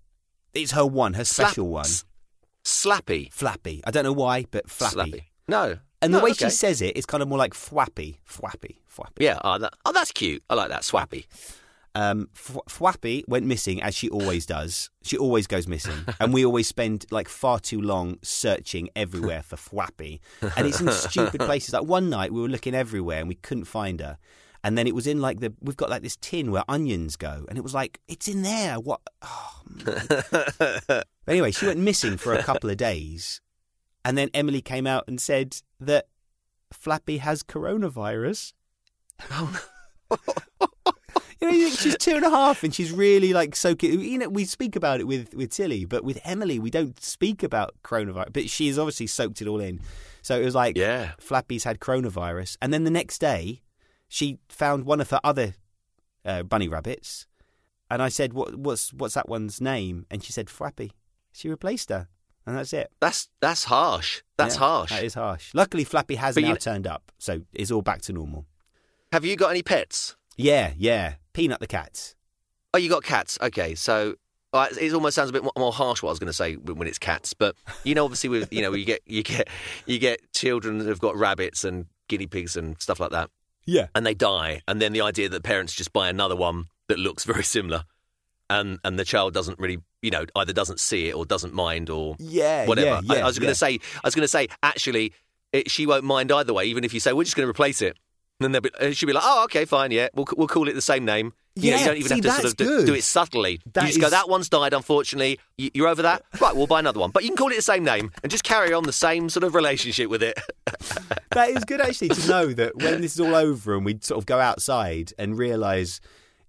it's 0.53 0.71
her 0.71 0.85
one, 0.85 1.13
her 1.13 1.23
special 1.23 1.65
Slap- 1.65 1.71
one. 1.71 1.85
s- 1.85 2.05
Slappy. 2.63 3.31
Flappy. 3.31 3.81
I 3.85 3.91
don't 3.91 4.03
know 4.03 4.11
why, 4.13 4.45
but 4.51 4.69
Flappy. 4.69 4.95
Slappy. 5.11 5.23
No. 5.47 5.77
And 6.01 6.13
the 6.13 6.19
way 6.19 6.31
okay. 6.31 6.45
she 6.45 6.50
says 6.51 6.81
it, 6.81 6.97
it's 6.97 7.05
kind 7.05 7.21
of 7.23 7.29
more 7.29 7.38
like 7.38 7.53
Fwappy, 7.53 8.17
Fwappy, 8.27 8.77
Fwappy. 8.91 9.19
Yeah. 9.19 9.39
Oh, 9.43 9.57
that, 9.59 9.73
oh, 9.85 9.91
that's 9.91 10.11
cute. 10.11 10.43
I 10.50 10.55
like 10.55 10.69
that. 10.69 10.81
Swappy. 10.81 11.25
Um, 11.93 12.29
F- 12.36 12.57
Fwappy 12.69 13.24
went 13.27 13.45
missing 13.45 13.81
as 13.81 13.93
she 13.95 14.10
always 14.10 14.45
does. 14.45 14.89
She 15.03 15.17
always 15.17 15.45
goes 15.48 15.67
missing, 15.67 16.05
and 16.19 16.33
we 16.33 16.45
always 16.45 16.67
spend 16.67 17.05
like 17.12 17.27
far 17.27 17.60
too 17.60 17.81
long 17.81 18.17
searching 18.21 18.89
everywhere 18.95 19.43
for 19.43 19.57
Fwappy. 19.57 20.19
And 20.55 20.67
it's 20.67 20.79
in 20.79 20.89
stupid 20.91 21.41
places. 21.41 21.74
Like 21.74 21.83
one 21.83 22.10
night 22.10 22.31
we 22.31 22.41
were 22.41 22.48
looking 22.48 22.74
everywhere 22.75 23.19
and 23.19 23.27
we 23.27 23.36
couldn't 23.36 23.65
find 23.65 24.00
her. 24.00 24.17
And 24.63 24.77
then 24.77 24.86
it 24.88 24.93
was 24.93 25.07
in 25.07 25.19
like 25.19 25.39
the 25.39 25.53
we've 25.60 25.75
got 25.75 25.89
like 25.89 26.03
this 26.03 26.17
tin 26.17 26.51
where 26.51 26.63
onions 26.69 27.15
go, 27.15 27.45
and 27.50 27.57
it 27.57 27.62
was 27.62 27.74
like 27.74 28.00
it's 28.07 28.27
in 28.27 28.43
there. 28.43 28.79
What? 28.79 29.01
Oh. 29.21 29.62
Anyway, 31.27 31.51
she 31.51 31.67
went 31.67 31.79
missing 31.79 32.17
for 32.17 32.33
a 32.33 32.41
couple 32.43 32.69
of 32.69 32.77
days, 32.77 33.41
and 34.03 34.17
then 34.17 34.29
Emily 34.33 34.62
came 34.62 34.88
out 34.88 35.03
and 35.07 35.21
said 35.21 35.55
that 35.79 36.07
Flappy 36.74 37.17
has 37.19 37.43
coronavirus. 37.43 38.53
You 41.41 41.50
know, 41.50 41.53
you 41.57 41.67
think 41.69 41.79
she's 41.79 41.98
two 41.98 42.15
and 42.15 42.24
a 42.25 42.29
half, 42.29 42.63
and 42.63 42.74
she's 42.74 42.91
really 42.91 43.33
like 43.33 43.55
so. 43.55 43.75
cute. 43.75 44.00
You 44.00 44.19
know, 44.19 44.29
we 44.29 44.45
speak 44.45 44.75
about 44.75 45.00
it 45.00 45.07
with 45.07 45.33
with 45.33 45.50
Tilly, 45.50 45.86
but 45.86 46.03
with 46.03 46.19
Emily, 46.24 46.60
we 46.60 46.69
don't 46.69 47.01
speak 47.01 47.41
about 47.41 47.74
coronavirus. 47.83 48.31
But 48.33 48.50
she's 48.50 48.77
obviously 48.77 49.07
soaked 49.07 49.41
it 49.41 49.48
all 49.48 49.60
in. 49.60 49.79
So 50.21 50.39
it 50.39 50.45
was 50.45 50.53
like, 50.53 50.77
Yeah. 50.77 51.13
Flappy's 51.19 51.63
had 51.63 51.79
coronavirus, 51.79 52.57
and 52.62 52.71
then 52.71 52.83
the 52.83 52.91
next 52.91 53.17
day, 53.19 53.63
she 54.07 54.38
found 54.50 54.86
one 54.86 55.01
of 55.01 55.10
her 55.10 55.19
other 55.24 55.55
uh, 56.24 56.43
bunny 56.43 56.67
rabbits, 56.67 57.25
and 57.89 58.03
I 58.03 58.10
said, 58.10 58.33
"What 58.33 58.55
what's 58.55 58.93
what's 58.93 59.15
that 59.15 59.27
one's 59.27 59.60
name?" 59.60 60.05
And 60.12 60.24
she 60.24 60.31
said, 60.31 60.48
"Flappy." 60.50 60.91
She 61.33 61.50
replaced 61.50 61.89
her, 61.89 62.07
and 62.45 62.55
that's 62.55 62.71
it. 62.74 62.91
That's 63.00 63.29
that's 63.39 63.63
harsh. 63.63 64.21
That's 64.38 64.55
Yeah, 64.55 64.60
harsh. 64.60 64.89
That 64.91 65.03
is 65.03 65.15
harsh. 65.15 65.50
Luckily, 65.55 65.86
Flappy 65.86 66.15
has 66.15 66.36
But 66.36 66.43
now 66.43 66.50
you- 66.50 66.55
turned 66.57 66.86
up, 66.86 67.12
so 67.17 67.41
it's 67.51 67.71
all 67.71 67.81
back 67.81 68.01
to 68.03 68.13
normal. 68.13 68.45
Have 69.12 69.25
you 69.25 69.36
got 69.36 69.50
any 69.50 69.63
pets? 69.63 70.15
Yeah, 70.38 70.74
yeah. 70.77 71.15
Peanut 71.33 71.59
the 71.59 71.67
cat. 71.67 72.15
Oh, 72.73 72.77
you 72.77 72.89
got 72.89 73.03
cats. 73.03 73.38
Okay, 73.41 73.75
so 73.75 74.15
uh, 74.53 74.67
it 74.79 74.93
almost 74.93 75.15
sounds 75.15 75.29
a 75.29 75.33
bit 75.33 75.43
more, 75.43 75.71
harsh 75.73 76.01
what 76.03 76.09
I 76.09 76.11
was 76.11 76.19
going 76.19 76.27
to 76.27 76.33
say 76.33 76.55
when 76.55 76.77
when 76.77 76.88
it's 76.88 77.00
cats, 77.00 77.33
but 77.33 77.55
you 77.83 77.95
know, 77.95 78.03
obviously, 78.05 78.29
with 78.29 78.51
you 78.53 78.61
know, 78.61 78.73
you 78.73 78.85
get 78.85 79.01
you 79.05 79.23
get 79.23 79.47
you 79.85 80.00
get 80.00 80.19
children 80.33 80.77
that 80.79 80.88
have 80.88 81.00
got 81.00 81.15
rabbits 81.15 81.63
and 81.63 81.85
guinea 82.07 82.27
pigs 82.27 82.55
and 82.57 82.79
stuff 82.81 83.00
like 83.00 83.11
that, 83.11 83.29
Yeah. 83.65 83.88
and 83.95 84.05
they 84.05 84.13
die, 84.13 84.61
and 84.67 84.81
then 84.81 84.91
the 84.93 85.01
idea 85.01 85.29
that 85.29 85.43
parents 85.43 85.73
just 85.73 85.93
buy 85.93 86.09
another 86.09 86.35
one 86.35 86.65
that 86.88 87.00
looks 87.00 87.23
very 87.31 87.43
similar, 87.43 87.83
and 88.50 88.79
and 88.83 88.97
the 89.00 89.05
child 89.05 89.33
doesn't 89.33 89.59
really, 89.59 89.79
you 90.01 90.11
know, 90.11 90.25
either 90.35 90.51
doesn't 90.53 90.79
see 90.79 91.07
it 91.09 91.13
or 91.15 91.25
doesn't 91.25 91.53
mind 91.53 91.89
or 91.89 92.15
Yeah, 92.19 92.65
whatever. 92.65 93.00
yeah, 93.03 93.13
I, 93.13 93.17
yeah, 93.17 93.23
I 93.23 93.27
was 93.27 93.39
going 93.39 93.51
to 93.51 93.55
say, 93.55 93.79
I 93.95 94.07
was 94.07 94.15
going 94.15 94.23
to 94.23 94.27
say, 94.29 94.47
actually, 94.63 95.13
it, 95.53 95.69
she 95.71 95.85
won't 95.85 96.03
mind 96.03 96.31
either 96.31 96.53
way, 96.53 96.65
even 96.65 96.83
if 96.83 96.93
you 96.93 97.00
say 97.00 97.13
we're 97.13 97.23
just 97.23 97.35
going 97.38 97.45
to 97.47 97.50
replace 97.51 97.81
it. 97.81 97.97
And 98.41 98.45
then 98.45 98.51
they'll 98.53 98.62
be, 98.62 98.71
uh, 98.79 98.91
she'll 98.91 99.05
be 99.05 99.13
like, 99.13 99.24
"Oh, 99.24 99.43
okay, 99.43 99.65
fine, 99.65 99.91
yeah, 99.91 100.07
we'll 100.15 100.25
we'll 100.36 100.48
call 100.48 100.67
it 100.67 100.74
the 100.74 100.81
same 100.81 101.05
name." 101.05 101.33
You 101.55 101.71
know, 101.71 101.77
Yeah, 101.77 101.79
you 101.81 101.86
don't 101.86 101.98
even 101.98 102.07
see, 102.07 102.15
have 102.15 102.24
to 102.24 102.31
sort 102.41 102.45
of 102.45 102.57
do, 102.57 102.86
do 102.88 102.93
it 102.95 103.03
subtly. 103.03 103.60
That 103.74 103.81
you 103.83 103.88
just 103.89 104.01
go, 104.01 104.10
"That 104.10 104.27
one's 104.27 104.50
died, 104.50 104.74
unfortunately. 104.74 105.39
You, 105.60 105.69
you're 105.75 105.88
over 105.88 106.01
that, 106.01 106.24
right? 106.39 106.55
We'll 106.55 106.65
buy 106.65 106.79
another 106.79 107.00
one." 107.00 107.12
But 107.12 107.21
you 107.21 107.29
can 107.29 107.38
call 107.38 107.51
it 107.51 107.55
the 107.55 107.62
same 107.62 107.83
name 107.83 108.12
and 108.24 108.31
just 108.31 108.43
carry 108.43 108.74
on 108.74 108.83
the 108.83 108.93
same 108.93 109.29
sort 109.29 109.43
of 109.43 109.53
relationship 109.53 110.10
with 110.10 110.24
it. 110.24 110.39
that 111.31 111.50
is 111.51 111.63
good 111.65 111.81
actually 111.88 112.10
to 112.10 112.27
know 112.27 112.48
that 112.48 112.77
when 112.77 113.01
this 113.01 113.13
is 113.13 113.19
all 113.19 113.36
over 113.36 113.75
and 113.75 113.86
we 113.86 114.00
sort 114.01 114.17
of 114.17 114.25
go 114.25 114.39
outside 114.39 115.13
and 115.19 115.38
realise, 115.38 116.01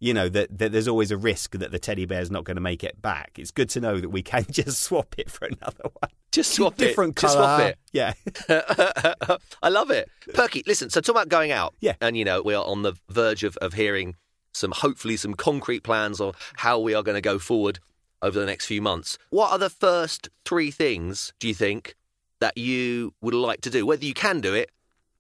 you 0.03 0.13
know, 0.13 0.29
that, 0.29 0.59
that 0.59 0.73
there's 0.73 0.89
always 0.89 1.13
a 1.13 1.17
risk 1.17 1.57
that 1.57 1.71
the 1.71 1.79
teddy 1.79 2.07
bear's 2.07 2.29
not 2.29 2.43
going 2.43 2.57
to 2.57 2.61
make 2.61 2.83
it 2.83 3.01
back. 3.01 3.39
It's 3.39 3.53
good 3.53 3.71
to 3.71 3.81
know 3.81 4.01
that 4.01 4.09
we 4.09 4.21
can 4.21 4.45
just 4.51 4.83
swap 4.83 5.15
it 5.17 5.31
for 5.31 5.45
another 5.45 5.85
one. 5.85 6.11
Just 6.33 6.55
swap 6.55 6.73
it. 6.75 6.89
Different 6.89 7.17
Just 7.17 7.35
swap 7.35 7.61
it. 7.61 7.79
Yeah. 7.93 8.15
I 9.63 9.69
love 9.69 9.93
it. 9.93 10.11
Perky, 10.35 10.65
listen, 10.67 10.91
so 10.91 11.01
talk 11.01 11.15
about 11.15 11.29
going 11.29 11.53
out. 11.53 11.75
Yeah. 11.81 11.95
And, 12.01 12.17
you 12.17 12.25
know, 12.25 12.43
we 12.43 12.53
are 12.53 12.65
on 12.65 12.83
the 12.83 12.95
verge 13.11 13.45
of, 13.45 13.57
of 13.59 13.75
hearing 13.75 14.17
some, 14.53 14.73
hopefully, 14.73 15.17
some 15.17 15.35
concrete 15.35 15.85
plans 15.85 16.21
on 16.21 16.33
how 16.57 16.81
we 16.81 16.95
are 16.95 17.05
going 17.05 17.15
to 17.15 17.21
go 17.21 17.39
forward 17.39 17.79
over 18.23 18.41
the 18.41 18.47
next 18.47 18.67
few 18.67 18.83
months. 18.83 19.19
What 19.31 19.53
are 19.53 19.59
the 19.59 19.71
first 19.71 20.29
three 20.45 20.73
things, 20.73 21.33
do 21.39 21.47
you 21.47 21.55
think, 21.55 21.95
that 22.41 22.59
you 22.59 23.15
would 23.21 23.35
like 23.35 23.61
to 23.61 23.71
do? 23.71 23.87
Whether 23.87 24.05
you 24.05 24.15
can 24.15 24.41
do 24.41 24.53
it 24.53 24.71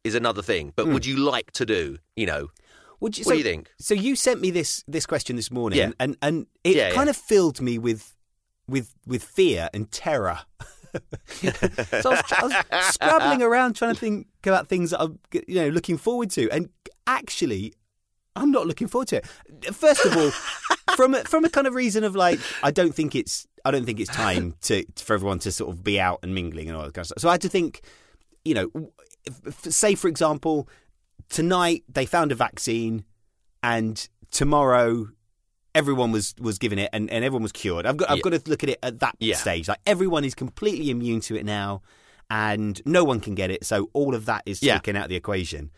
is 0.02 0.16
another 0.16 0.42
thing, 0.42 0.72
but 0.74 0.86
hmm. 0.86 0.94
would 0.94 1.06
you 1.06 1.18
like 1.18 1.52
to 1.52 1.64
do, 1.64 1.98
you 2.16 2.26
know? 2.26 2.48
Would 3.02 3.18
you, 3.18 3.24
What 3.24 3.32
do 3.32 3.38
you 3.38 3.44
think? 3.44 3.68
So 3.78 3.94
you 3.94 4.14
sent 4.16 4.40
me 4.40 4.50
this 4.50 4.84
this 4.88 5.06
question 5.06 5.36
this 5.36 5.50
morning, 5.50 5.78
Yeah. 5.78 5.90
and 5.98 6.16
and 6.22 6.46
it 6.64 6.76
Yeah, 6.76 6.90
kind 6.92 7.06
yeah. 7.08 7.10
of 7.10 7.16
filled 7.16 7.60
me 7.60 7.76
with 7.78 8.14
with 8.68 8.94
with 9.06 9.22
fear 9.24 9.68
and 9.74 9.90
terror. 9.90 10.38
so 11.26 11.50
I 11.50 12.14
was, 12.14 12.22
I 12.30 12.66
was 12.70 12.84
scrabbling 12.94 13.42
around 13.42 13.74
trying 13.74 13.94
to 13.94 14.00
think 14.00 14.26
about 14.44 14.68
things 14.68 14.90
that 14.90 15.00
I'm 15.00 15.18
you 15.32 15.54
know 15.56 15.68
looking 15.68 15.96
forward 15.98 16.30
to, 16.32 16.48
and 16.50 16.68
actually, 17.06 17.72
I'm 18.36 18.50
not 18.50 18.66
looking 18.66 18.88
forward 18.88 19.08
to 19.08 19.16
it. 19.16 19.26
First 19.74 20.04
of 20.06 20.16
all, 20.16 20.30
from 20.96 21.14
a, 21.14 21.24
from 21.24 21.44
a 21.44 21.50
kind 21.50 21.66
of 21.66 21.74
reason 21.74 22.04
of 22.04 22.14
like, 22.14 22.38
I 22.62 22.70
don't 22.70 22.94
think 22.94 23.14
it's 23.14 23.46
I 23.64 23.70
don't 23.70 23.84
think 23.84 24.00
it's 24.00 24.10
time 24.10 24.54
to 24.62 24.84
for 24.96 25.14
everyone 25.14 25.38
to 25.40 25.52
sort 25.52 25.70
of 25.70 25.82
be 25.82 25.98
out 26.00 26.20
and 26.22 26.34
mingling 26.34 26.68
and 26.68 26.76
all 26.76 26.84
that 26.84 26.94
kind 26.94 27.02
of 27.02 27.06
stuff. 27.06 27.18
So 27.20 27.28
I 27.28 27.32
had 27.32 27.42
to 27.42 27.48
think, 27.48 27.80
you 28.44 28.54
know, 28.54 28.70
if, 29.24 29.40
if- 29.46 29.72
say 29.72 29.94
for 29.94 30.08
example, 30.08 30.68
tonight 31.32 31.82
they 31.88 32.06
found 32.06 32.30
a 32.30 32.36
vaccine, 32.36 33.04
and 33.62 34.08
tomorrow 34.30 35.08
everyone 35.74 36.12
was 36.12 36.34
was 36.38 36.58
given 36.58 36.78
it 36.78 36.90
and, 36.92 37.10
and 37.10 37.24
everyone 37.24 37.42
was 37.42 37.52
cured. 37.52 37.86
I've 37.86 37.96
got 37.96 38.10
I've 38.10 38.18
Yeah. 38.18 38.22
got 38.30 38.44
to 38.44 38.50
look 38.50 38.62
at 38.62 38.68
it 38.68 38.78
at 38.82 39.00
that 39.00 39.16
Yeah. 39.18 39.36
stage. 39.36 39.66
Like 39.68 39.80
everyone 39.86 40.24
is 40.24 40.34
completely 40.34 40.90
immune 40.90 41.20
to 41.22 41.34
it 41.36 41.44
now, 41.44 41.82
and 42.30 42.80
no 42.84 43.02
one 43.04 43.20
can 43.20 43.34
get 43.34 43.50
it. 43.50 43.64
So 43.64 43.90
all 43.92 44.14
of 44.14 44.26
that 44.26 44.42
is 44.46 44.62
Yeah. 44.62 44.74
taken 44.74 44.94
out 44.96 45.04
of 45.04 45.08
the 45.10 45.16
equation. 45.16 45.70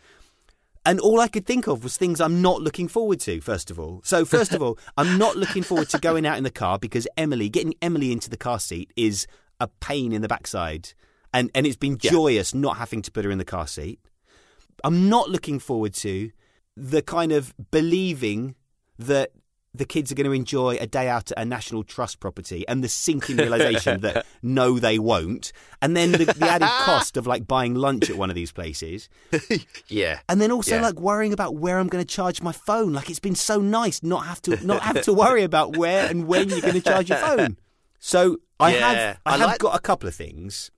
And 0.87 0.99
all 0.99 1.19
I 1.19 1.27
could 1.27 1.47
think 1.47 1.65
of 1.67 1.83
was 1.83 1.97
things 1.97 2.21
I'm 2.21 2.43
not 2.43 2.61
looking 2.61 2.87
forward 2.87 3.19
to, 3.21 3.41
first 3.41 3.71
of 3.71 3.79
all. 3.79 4.01
So, 4.03 4.23
first 4.23 4.53
of 4.53 4.61
all, 4.65 4.77
I'm 4.97 5.17
not 5.17 5.35
looking 5.35 5.63
forward 5.63 5.89
to 5.89 5.97
going 5.97 6.27
out 6.27 6.37
in 6.37 6.43
the 6.43 6.51
car 6.51 6.77
because 6.77 7.07
Emily, 7.17 7.49
getting 7.49 7.73
Emily 7.81 8.11
into 8.11 8.29
the 8.29 8.37
car 8.37 8.59
seat 8.59 8.93
is 8.95 9.25
a 9.59 9.67
pain 9.67 10.13
in 10.13 10.21
the 10.21 10.27
backside. 10.27 10.93
And, 11.33 11.49
and 11.55 11.65
it's 11.65 11.75
been 11.75 11.97
joyous 11.97 12.53
not 12.53 12.77
having 12.77 13.01
to 13.01 13.11
put 13.11 13.25
her 13.25 13.31
in 13.31 13.39
the 13.39 13.45
car 13.45 13.65
seat. 13.65 13.99
I'm 14.83 15.09
not 15.09 15.29
looking 15.29 15.59
forward 15.59 15.93
to 15.95 16.31
the 16.77 17.01
kind 17.01 17.31
of 17.31 17.53
believing 17.71 18.55
that 18.99 19.31
the 19.73 19.85
kids 19.85 20.09
are 20.09 20.15
going 20.15 20.25
to 20.25 20.31
enjoy 20.31 20.77
a 20.79 20.87
day 20.87 21.09
out 21.09 21.31
at 21.33 21.37
a 21.39 21.43
National 21.43 21.83
Trust 21.83 22.21
property 22.21 22.65
and 22.67 22.81
the 22.81 22.87
sinking 22.87 23.35
realization 23.35 23.99
that 24.01 24.25
no, 24.41 24.79
they 24.79 24.97
won't. 24.99 25.51
And 25.81 25.97
then 25.97 26.13
the, 26.13 26.25
the 26.25 26.47
added 26.49 26.67
cost 26.85 27.17
of 27.17 27.27
like 27.27 27.45
buying 27.45 27.75
lunch 27.75 28.09
at 28.09 28.15
one 28.17 28.29
of 28.29 28.35
these 28.35 28.53
places. 28.53 29.09
Yeah. 29.89 30.19
And 30.29 30.39
then 30.39 30.51
also 30.51 30.75
Yeah. 30.75 30.81
like 30.81 30.99
worrying 30.99 31.33
about 31.33 31.55
where 31.55 31.77
I'm 31.77 31.87
going 31.89 32.03
to 32.03 32.07
charge 32.07 32.41
my 32.41 32.53
phone. 32.53 32.93
Like 32.93 33.09
it's 33.09 33.19
been 33.19 33.35
so 33.35 33.59
nice 33.59 34.01
not 34.01 34.25
have 34.25 34.41
to 34.43 34.65
not 34.65 34.81
have 34.81 35.01
to 35.03 35.13
worry 35.13 35.43
about 35.43 35.75
where 35.77 36.09
and 36.09 36.25
when 36.25 36.47
you're 36.49 36.61
going 36.61 36.73
to 36.73 36.81
charge 36.81 37.09
your 37.09 37.17
phone. 37.19 37.57
So 37.99 38.37
I 38.59 38.75
Yeah, 38.75 38.79
have 38.79 39.19
I, 39.25 39.33
I 39.33 39.37
have 39.37 39.47
like- 39.49 39.59
got 39.59 39.75
a 39.75 39.79
couple 39.81 40.07
of 40.07 40.15
things. 40.15 40.71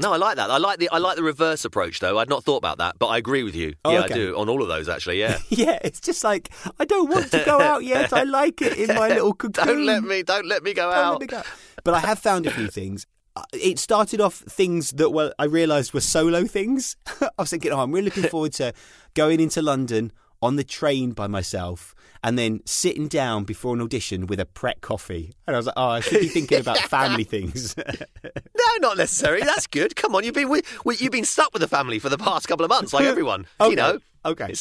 No, 0.00 0.12
I 0.12 0.16
like 0.16 0.36
that. 0.36 0.50
I 0.50 0.58
like 0.58 0.78
the 0.78 0.88
I 0.90 0.98
like 0.98 1.16
the 1.16 1.22
reverse 1.22 1.64
approach 1.64 2.00
though. 2.00 2.18
I'd 2.18 2.28
not 2.28 2.44
thought 2.44 2.56
about 2.58 2.78
that, 2.78 2.98
but 2.98 3.06
I 3.08 3.18
agree 3.18 3.42
with 3.42 3.54
you. 3.54 3.74
Oh, 3.84 3.92
yeah, 3.92 4.00
okay. 4.04 4.14
I 4.14 4.16
do 4.16 4.36
on 4.38 4.48
all 4.48 4.62
of 4.62 4.68
those 4.68 4.88
actually. 4.88 5.18
Yeah. 5.20 5.38
Yeah, 5.50 5.78
it's 5.82 6.00
just 6.00 6.24
like 6.24 6.50
I 6.78 6.84
don't 6.84 7.10
want 7.10 7.30
to 7.32 7.42
go 7.44 7.60
out 7.60 7.84
yet. 7.84 8.12
I 8.12 8.22
like 8.24 8.62
it 8.62 8.78
in 8.78 8.94
my 8.96 9.08
little 9.16 9.34
cocoon. 9.34 9.66
don't 9.66 9.84
let 9.86 10.02
me 10.02 10.22
don't 10.22 10.46
let 10.46 10.62
me 10.62 10.72
go 10.74 10.90
Don't 10.90 10.94
out. 11.14 11.20
me 11.20 11.26
go. 11.26 11.42
But 11.84 11.94
I 11.94 12.00
have 12.00 12.18
found 12.18 12.46
a 12.46 12.50
few 12.50 12.68
things. 12.68 13.06
Uh, 13.36 13.42
It 13.52 13.78
started 13.78 14.20
off 14.20 14.34
things 14.34 14.90
that 14.92 15.10
were 15.10 15.32
I 15.38 15.44
realised 15.44 15.92
were 15.94 16.00
solo 16.00 16.44
things. 16.46 16.96
I 17.20 17.28
was 17.38 17.50
thinking, 17.50 17.72
oh, 17.72 17.80
I'm 17.80 17.92
really 17.92 18.06
looking 18.06 18.24
forward 18.28 18.52
to 18.54 18.72
going 19.14 19.38
into 19.40 19.62
London 19.62 20.12
on 20.42 20.56
the 20.56 20.64
train 20.64 21.12
by 21.12 21.26
myself 21.26 21.94
and 22.22 22.38
then 22.38 22.60
sitting 22.66 23.08
down 23.08 23.44
before 23.44 23.74
an 23.74 23.80
audition 23.80 24.26
with 24.26 24.38
a 24.40 24.44
Pret 24.46 24.80
coffee. 24.80 25.32
And 25.46 25.56
I 25.56 25.58
was 25.58 25.66
like, 25.66 25.74
oh, 25.76 25.88
I 25.88 26.00
should 26.00 26.20
be 26.20 26.28
thinking 26.28 26.60
about 26.60 26.78
family 26.96 27.24
things. 27.24 27.74
No, 28.22 28.88
not 28.88 28.98
necessary. 28.98 29.40
That's 29.42 29.66
good. 29.66 29.96
Come 29.96 30.14
on, 30.14 30.22
you've 30.22 30.34
been 30.34 30.48
with- 30.50 30.66
you've 31.00 31.10
been 31.12 31.24
stuck 31.24 31.52
with 31.52 31.60
the 31.62 31.66
family 31.68 31.98
for 31.98 32.08
the 32.10 32.18
past 32.18 32.46
couple 32.46 32.64
of 32.64 32.68
months, 32.68 32.92
like 32.92 33.04
everyone. 33.06 33.46
Okay. 33.60 33.70
You 33.70 33.76
know. 33.76 33.98
Okay. 34.24 34.52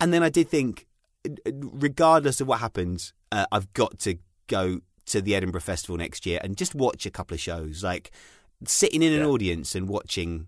And 0.00 0.14
then 0.14 0.22
I 0.22 0.28
did 0.30 0.48
think, 0.48 0.86
regardless 1.50 2.40
of 2.40 2.46
what 2.48 2.60
happens, 2.60 3.12
uh, 3.30 3.46
I've 3.52 3.72
got 3.72 3.98
to 4.00 4.16
go 4.46 4.80
to 5.06 5.20
the 5.20 5.34
Edinburgh 5.34 5.60
Festival 5.62 5.96
next 5.96 6.26
year 6.26 6.40
and 6.42 6.56
just 6.56 6.74
watch 6.74 7.06
a 7.06 7.10
couple 7.10 7.34
of 7.34 7.40
shows, 7.40 7.82
like 7.82 8.10
sitting 8.66 9.02
in 9.02 9.12
an 9.12 9.20
Yeah. 9.20 9.26
audience 9.26 9.74
and 9.74 9.88
watching 9.88 10.46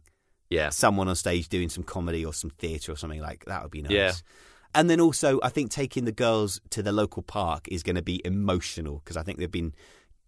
Yeah. 0.51 0.71
someone 0.71 1.09
on 1.09 1.17
stage 1.17 1.49
doing 1.49 1.69
some 1.69 1.83
comedy 1.85 2.25
or 2.25 2.33
some 2.33 2.51
theatre 2.51 2.93
or 2.93 2.97
something 2.97 3.21
like 3.21 3.45
that 3.47 3.63
would 3.63 3.73
be 3.73 3.83
nice. 3.83 3.93
Yeah. 3.93 4.13
And 4.75 4.91
then 4.91 5.01
also, 5.01 5.39
I 5.43 5.49
think 5.51 5.71
taking 5.71 6.05
the 6.05 6.13
girls 6.13 6.61
to 6.71 6.83
the 6.83 6.93
local 6.93 7.23
park 7.23 7.69
is 7.69 7.83
going 7.83 7.97
to 7.97 8.03
be 8.03 8.21
emotional 8.25 9.01
because 9.05 9.17
I 9.17 9.23
think 9.23 9.39
they've 9.39 9.51
been, 9.51 9.75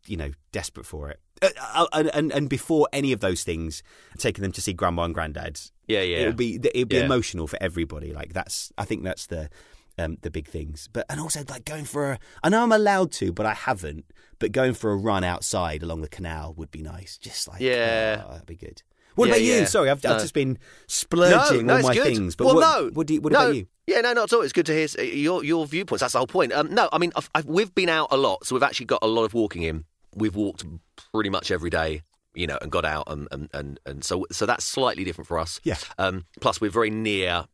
you 0.06 0.16
know, 0.16 0.30
desperate 0.52 0.86
for 0.86 1.10
it. 1.10 1.20
Uh, 1.42 1.48
uh, 1.74 1.86
and, 1.92 2.08
and 2.14 2.32
and 2.32 2.48
before 2.48 2.88
any 2.92 3.12
of 3.12 3.20
those 3.20 3.44
things, 3.44 3.82
taking 4.18 4.42
them 4.42 4.52
to 4.52 4.60
see 4.62 4.72
grandma 4.72 5.02
and 5.04 5.12
granddad, 5.14 5.60
Yeah, 5.86 6.00
yeah. 6.00 6.18
it'll 6.18 6.32
be 6.32 6.56
it'll 6.56 6.86
be 6.86 6.96
Yeah. 6.96 7.04
emotional 7.04 7.46
for 7.46 7.58
everybody. 7.60 8.12
Like 8.14 8.32
that's, 8.32 8.72
I 8.78 8.84
think 8.86 9.04
that's 9.04 9.26
the 9.26 9.50
um, 9.98 10.16
the 10.22 10.30
big 10.30 10.46
things. 10.48 10.88
But 10.92 11.04
and 11.10 11.20
also 11.20 11.42
like 11.48 11.64
going 11.66 11.84
for 11.84 12.12
a, 12.12 12.18
I 12.42 12.48
know 12.48 12.62
I'm 12.62 12.72
allowed 12.72 13.12
to, 13.12 13.32
but 13.32 13.44
I 13.46 13.52
haven't. 13.54 14.06
But 14.38 14.52
going 14.52 14.74
for 14.74 14.92
a 14.92 14.96
run 14.96 15.24
outside 15.24 15.82
along 15.82 16.02
the 16.02 16.08
canal 16.08 16.54
would 16.56 16.70
be 16.70 16.82
nice. 16.82 17.18
Just 17.18 17.48
like 17.48 17.60
Yeah. 17.60 18.22
oh, 18.26 18.30
that'd 18.32 18.46
be 18.46 18.56
good. 18.56 18.82
What 19.16 19.28
Yeah, 19.28 19.34
about 19.34 19.42
you? 19.42 19.52
yeah. 19.54 19.64
Sorry, 19.64 19.90
I've, 19.90 20.04
I've 20.06 20.20
just 20.20 20.34
been 20.34 20.58
splurging 20.86 21.66
no, 21.66 21.72
all 21.74 21.78
it's 21.80 21.88
my 21.88 21.94
good. 21.94 22.04
things. 22.04 22.36
But 22.36 22.46
well, 22.46 22.54
what, 22.56 22.60
no, 22.60 22.90
what, 22.92 23.06
do 23.06 23.14
you, 23.14 23.20
what 23.20 23.32
no. 23.32 23.40
about 23.40 23.56
you? 23.56 23.66
Yeah, 23.86 24.00
no, 24.02 24.12
not 24.12 24.32
at 24.32 24.36
all. 24.36 24.42
It's 24.42 24.52
good 24.52 24.66
to 24.66 24.74
hear 24.74 25.04
your 25.04 25.42
your 25.44 25.66
viewpoints. 25.66 26.00
That's 26.00 26.12
the 26.12 26.18
whole 26.18 26.26
point. 26.26 26.52
Um, 26.52 26.72
no, 26.72 26.88
I 26.92 26.98
mean, 26.98 27.12
I've, 27.16 27.28
I've, 27.34 27.46
we've 27.46 27.74
been 27.74 27.88
out 27.88 28.08
a 28.10 28.16
lot, 28.16 28.46
so 28.46 28.54
we've 28.54 28.62
actually 28.62 28.86
got 28.86 29.00
a 29.02 29.06
lot 29.06 29.24
of 29.24 29.34
walking 29.34 29.62
in. 29.62 29.84
We've 30.14 30.34
walked 30.34 30.64
pretty 31.12 31.30
much 31.30 31.50
every 31.50 31.70
day, 31.70 32.02
you 32.34 32.46
know, 32.46 32.58
and 32.60 32.70
got 32.70 32.84
out, 32.84 33.04
and 33.06 33.28
and 33.30 33.48
and, 33.52 33.80
and 33.86 34.04
so 34.04 34.26
so 34.32 34.46
that's 34.46 34.64
slightly 34.64 35.04
different 35.04 35.28
for 35.28 35.38
us. 35.38 35.60
Yeah. 35.64 35.76
Um, 35.98 36.26
plus, 36.40 36.60
we're 36.60 36.70
very 36.70 36.90
near. 36.90 37.46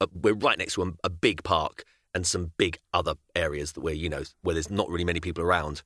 Uh, 0.00 0.06
we're 0.14 0.34
right 0.34 0.56
next 0.58 0.74
to 0.74 0.82
a, 0.82 0.92
a 1.04 1.10
big 1.10 1.42
park 1.42 1.84
and 2.14 2.26
some 2.26 2.52
big 2.56 2.78
other 2.94 3.14
areas 3.36 3.72
that 3.72 3.80
where 3.80 3.94
you 3.94 4.08
know 4.08 4.22
where 4.42 4.54
there's 4.54 4.70
not 4.70 4.88
really 4.88 5.04
many 5.04 5.20
people 5.20 5.44
around. 5.44 5.82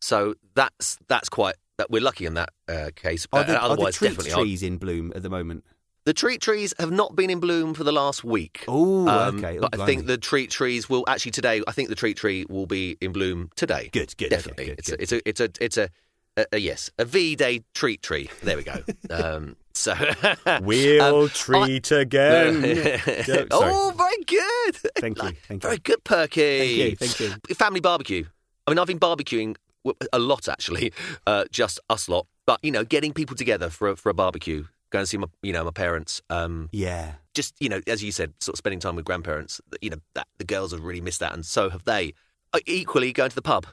So 0.00 0.34
that's 0.54 0.98
that's 1.08 1.28
quite 1.28 1.54
that 1.78 1.90
we're 1.90 2.02
lucky 2.02 2.26
in 2.26 2.34
that 2.34 2.50
uh, 2.68 2.90
case. 2.94 3.26
Are 3.32 3.44
the, 3.44 3.52
are 3.56 3.68
the 3.68 3.72
otherwise, 3.74 3.96
treat 3.96 4.08
definitely, 4.08 4.32
I- 4.32 4.42
trees 4.42 4.62
in 4.62 4.78
bloom 4.78 5.12
at 5.14 5.22
the 5.22 5.30
moment? 5.30 5.64
The 6.04 6.12
treat 6.14 6.40
trees 6.40 6.72
have 6.78 6.92
not 6.92 7.16
been 7.16 7.30
in 7.30 7.40
bloom 7.40 7.74
for 7.74 7.82
the 7.82 7.90
last 7.90 8.22
week. 8.22 8.64
Oh, 8.68 9.08
Um, 9.08 9.38
okay. 9.38 9.58
Oh, 9.58 9.62
but 9.62 9.80
I 9.80 9.86
think 9.86 10.06
the 10.06 10.16
treat 10.16 10.50
trees 10.52 10.88
will 10.88 11.02
actually 11.08 11.32
today. 11.32 11.62
I 11.66 11.72
think 11.72 11.88
the 11.88 11.96
treat 11.96 12.16
tree 12.16 12.46
will 12.48 12.66
be 12.66 12.96
in 13.00 13.10
bloom 13.10 13.50
today. 13.56 13.88
Good, 13.92 14.16
good, 14.16 14.26
okay, 14.26 14.36
definitely. 14.36 14.64
good, 14.66 14.78
it's, 14.78 14.90
good. 14.90 15.00
A, 15.00 15.02
it's 15.02 15.12
a 15.12 15.28
it's 15.28 15.40
a 15.40 15.50
it's 15.60 15.76
a, 15.78 15.88
a, 16.36 16.46
a 16.52 16.58
yes 16.58 16.90
a 17.00 17.04
V 17.04 17.34
Day 17.34 17.64
treat 17.74 18.02
tree. 18.02 18.30
There 18.44 18.56
we 18.56 18.62
go. 18.62 18.84
um, 19.10 19.56
so 19.74 19.94
We'll 20.62 21.22
Um, 21.24 21.28
treat 21.30 21.90
again. 21.90 22.62
Yeah, 23.26 23.44
oh, 23.50 23.92
very 23.96 24.22
good. 24.26 24.76
Thank 25.00 25.20
you, 25.20 25.32
thank 25.48 25.64
you. 25.64 25.68
Very 25.68 25.78
good, 25.78 26.04
Perky. 26.04 26.94
Thank 26.94 27.18
you, 27.20 27.26
thank 27.26 27.48
you. 27.48 27.54
Family 27.56 27.80
barbecue. 27.80 28.24
I 28.66 28.70
mean, 28.70 28.78
I've 28.78 28.86
been 28.86 29.00
barbecuing 29.00 29.56
a 30.12 30.18
lot 30.18 30.48
actually, 30.48 30.92
uh, 31.26 31.44
just 31.50 31.80
us 31.90 32.08
lot. 32.08 32.26
But 32.46 32.60
you 32.62 32.70
know, 32.70 32.84
getting 32.84 33.12
people 33.12 33.36
together 33.36 33.70
for 33.70 33.88
a, 33.88 33.96
for 33.96 34.10
a 34.10 34.14
barbecue, 34.14 34.64
going 34.90 35.02
to 35.02 35.06
see 35.06 35.16
my 35.18 35.26
you 35.42 35.52
know 35.52 35.64
my 35.64 35.70
parents. 35.70 36.22
Um, 36.30 36.68
Yeah. 36.72 37.14
just 37.34 37.54
you 37.60 37.68
know, 37.68 37.80
as 37.86 38.02
you 38.04 38.12
said, 38.12 38.32
sort 38.40 38.54
of 38.54 38.58
spending 38.58 38.80
time 38.80 38.96
with 38.96 39.04
grandparents. 39.04 39.60
You 39.80 39.90
know, 39.90 39.96
that 40.14 40.26
the 40.38 40.44
girls 40.44 40.72
have 40.72 40.82
really 40.82 41.00
missed 41.00 41.20
that, 41.20 41.32
and 41.34 41.44
so 41.44 41.70
have 41.70 41.84
they. 41.84 42.14
Uh, 42.52 42.60
Equally, 42.66 43.12
going 43.12 43.28
to 43.30 43.34
the 43.36 43.42
pub, 43.42 43.66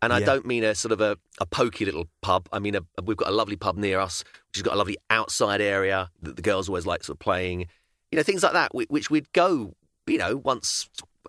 and 0.00 0.12
I 0.12 0.18
Yeah. 0.20 0.26
don't 0.26 0.46
mean 0.46 0.64
a 0.64 0.74
sort 0.74 0.92
of 0.92 1.00
a, 1.02 1.18
a 1.40 1.46
pokey 1.46 1.84
little 1.84 2.08
pub. 2.22 2.48
I 2.52 2.58
mean, 2.58 2.74
a, 2.74 2.80
we've 3.04 3.16
got 3.18 3.28
a 3.28 3.32
lovely 3.32 3.56
pub 3.56 3.76
near 3.76 4.00
us, 4.00 4.24
which 4.48 4.56
has 4.56 4.62
got 4.62 4.74
a 4.74 4.76
lovely 4.76 4.96
outside 5.10 5.60
area 5.60 6.10
that 6.22 6.36
the 6.36 6.42
girls 6.42 6.68
always 6.68 6.86
like 6.86 7.04
sort 7.04 7.16
of 7.16 7.20
playing. 7.20 7.66
You 8.10 8.16
know, 8.16 8.22
things 8.22 8.42
like 8.42 8.54
that, 8.54 8.74
which 8.74 9.10
we'd 9.10 9.30
go, 9.34 9.74
you 10.06 10.16
know, 10.16 10.38
once 10.38 10.88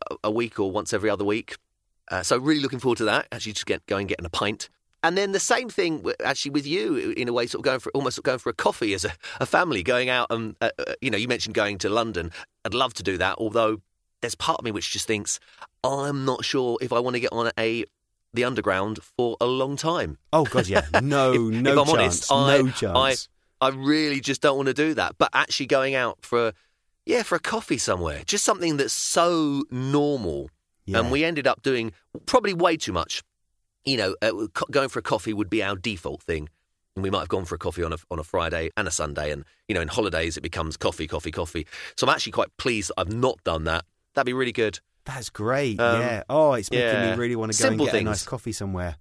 a- 0.10 0.16
a 0.24 0.32
week 0.32 0.58
or 0.60 0.72
once 0.72 0.94
every 0.94 1.10
other 1.10 1.26
week. 1.26 1.58
Uh, 2.10 2.24
so 2.24 2.38
really 2.38 2.60
looking 2.62 2.80
forward 2.80 2.98
to 2.98 3.06
that. 3.06 3.28
Actually, 3.32 3.54
just 3.54 3.66
get 3.66 3.86
going, 3.86 4.08
getting 4.08 4.26
a 4.26 4.30
pint. 4.30 4.70
And 5.02 5.18
then 5.18 5.32
the 5.32 5.40
same 5.40 5.70
thing, 5.70 6.04
actually, 6.26 6.52
with 6.52 6.68
you 6.68 7.14
in 7.16 7.30
a 7.30 7.34
way, 7.34 7.48
sort 7.48 7.62
of 7.62 7.66
going 7.66 7.80
for 7.80 7.90
almost 7.94 8.16
sort 8.16 8.24
of 8.24 8.26
going 8.26 8.40
for 8.40 8.50
a 8.50 8.54
coffee 8.54 8.94
as 8.94 9.06
a, 9.06 9.12
a 9.40 9.46
family, 9.46 9.82
going 9.84 10.10
out 10.10 10.28
and 10.30 10.56
uh, 10.60 10.72
uh, 10.78 10.94
you 11.02 11.10
know, 11.10 11.18
you 11.18 11.28
mentioned 11.28 11.56
going 11.56 11.78
to 11.78 11.90
London. 11.90 12.32
I'd 12.66 12.74
love 12.74 12.94
to 12.96 13.04
do 13.04 13.18
that, 13.18 13.36
although 13.38 13.82
there's 14.22 14.36
part 14.36 14.60
of 14.60 14.66
me 14.66 14.72
which 14.72 14.92
just 14.92 15.08
thinks 15.08 15.40
I'm 15.86 16.26
not 16.26 16.44
sure 16.44 16.78
if 16.82 16.92
I 16.92 17.00
want 17.00 17.14
to 17.14 17.22
get 17.22 17.32
on 17.32 17.50
a 17.58 17.86
the 18.34 18.44
underground 18.44 19.00
for 19.02 19.38
a 19.40 19.46
long 19.46 19.78
time. 19.78 20.18
Oh 20.34 20.44
god, 20.44 20.68
yeah. 20.68 20.86
No, 21.02 21.32
If- 21.34 21.40
no 21.64 21.72
if 21.72 21.78
I'm 21.80 21.86
chance. 21.96 22.30
honest, 22.30 22.32
I, 22.32 22.58
no 22.58 22.70
chance. 22.72 23.28
I, 23.62 23.68
I 23.68 23.70
really 23.70 24.20
just 24.20 24.42
don't 24.42 24.58
want 24.58 24.68
to 24.68 24.74
do 24.74 24.94
that. 24.96 25.16
But 25.18 25.30
actually 25.34 25.68
going 25.68 25.96
out 25.96 26.18
for, 26.22 26.52
yeah, 27.06 27.24
for 27.24 27.36
a 27.36 27.40
coffee 27.40 27.78
somewhere, 27.78 28.24
just 28.26 28.44
something 28.44 28.76
that's 28.78 28.94
so 28.94 29.64
normal. 29.72 30.50
Yeah. 30.92 31.00
And 31.00 31.12
we 31.12 31.24
ended 31.24 31.48
up 31.48 31.62
doing 31.62 31.92
probably 32.26 32.54
way 32.54 32.78
too 32.78 32.94
much. 32.94 33.24
You 33.86 33.98
know, 33.98 34.16
uh, 34.22 34.48
going 34.70 34.90
for 34.90 35.00
a 35.00 35.02
coffee 35.02 35.34
would 35.34 35.50
be 35.50 35.64
our 35.64 35.76
default 35.76 36.22
thing. 36.24 36.50
And 36.96 37.04
we 37.04 37.10
might 37.10 37.20
have 37.20 37.30
gone 37.30 37.46
for 37.46 37.56
a 37.56 37.58
coffee 37.58 37.84
on 37.84 37.94
a, 37.94 37.98
on 38.12 38.20
a 38.20 38.24
Friday 38.24 38.72
and 38.76 38.88
a 38.88 38.92
Sunday. 38.92 39.32
And, 39.32 39.46
you 39.68 39.76
know, 39.76 39.82
in 39.82 39.88
holidays, 39.88 40.36
it 40.36 40.42
becomes 40.42 40.76
coffee, 40.76 41.08
coffee, 41.08 41.32
coffee. 41.32 41.66
So 41.96 42.06
I'm 42.06 42.14
actually 42.14 42.34
quite 42.34 42.50
pleased 42.58 42.90
that 42.90 42.96
I've 43.00 43.14
not 43.14 43.42
done 43.44 43.64
that. 43.66 43.86
That'd 44.16 44.26
be 44.26 44.34
really 44.34 44.52
good. 44.52 44.80
That's 45.06 45.30
great. 45.30 45.80
Um, 45.80 46.02
yeah. 46.02 46.24
Oh, 46.30 46.54
it's 46.54 46.70
making 46.70 46.88
yeah. 46.88 47.12
me 47.12 47.18
really 47.18 47.36
want 47.36 47.54
to 47.54 47.58
go 47.58 47.70
Simple 47.70 47.86
and 47.86 47.92
get 47.92 47.98
things. 47.98 48.08
a 48.08 48.12
nice 48.12 48.26
coffee 48.26 48.52
somewhere. 48.52 48.98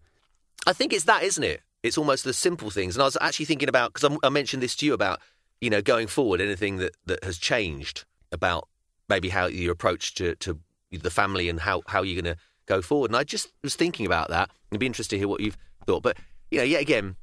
I 0.67 0.73
think 0.73 0.93
it's 0.93 1.05
that, 1.05 1.23
isn't 1.23 1.43
it? 1.43 1.61
It's 1.83 1.99
almost 1.99 2.25
the 2.25 2.33
simple 2.33 2.71
things. 2.71 2.97
And 2.97 3.03
I 3.03 3.05
was 3.05 3.17
actually 3.21 3.47
thinking 3.47 3.69
about 3.69 3.93
because 3.93 4.19
I 4.23 4.29
mentioned 4.29 4.63
this 4.63 4.77
to 4.77 4.87
you 4.87 4.95
about 4.95 5.21
you 5.61 5.71
know 5.71 5.83
going 5.83 6.07
forward, 6.07 6.41
anything 6.41 6.79
that 6.79 6.95
that 7.07 7.23
has 7.25 7.39
changed 7.39 8.05
about 8.33 8.69
maybe 9.09 9.29
how 9.29 9.47
your 9.47 9.73
approach 9.73 10.15
to 10.15 10.35
to 10.37 10.59
the 10.91 11.11
family 11.11 11.49
and 11.49 11.61
how 11.61 11.83
how 11.87 12.03
you're 12.03 12.21
going 12.21 12.35
to 12.35 12.41
go 12.67 12.83
forward. 12.83 13.11
And 13.11 13.17
I 13.17 13.25
just 13.25 13.53
was 13.63 13.75
thinking 13.77 14.07
about 14.07 14.29
that. 14.29 14.51
It'd 14.71 14.81
be 14.81 14.87
interesting 14.87 15.17
to 15.17 15.21
hear 15.21 15.29
what 15.29 15.41
you've 15.41 15.57
thought. 15.87 16.03
But 16.03 16.17
you 16.51 16.59
know, 16.59 16.65
yet 16.65 16.81
again, 16.81 17.17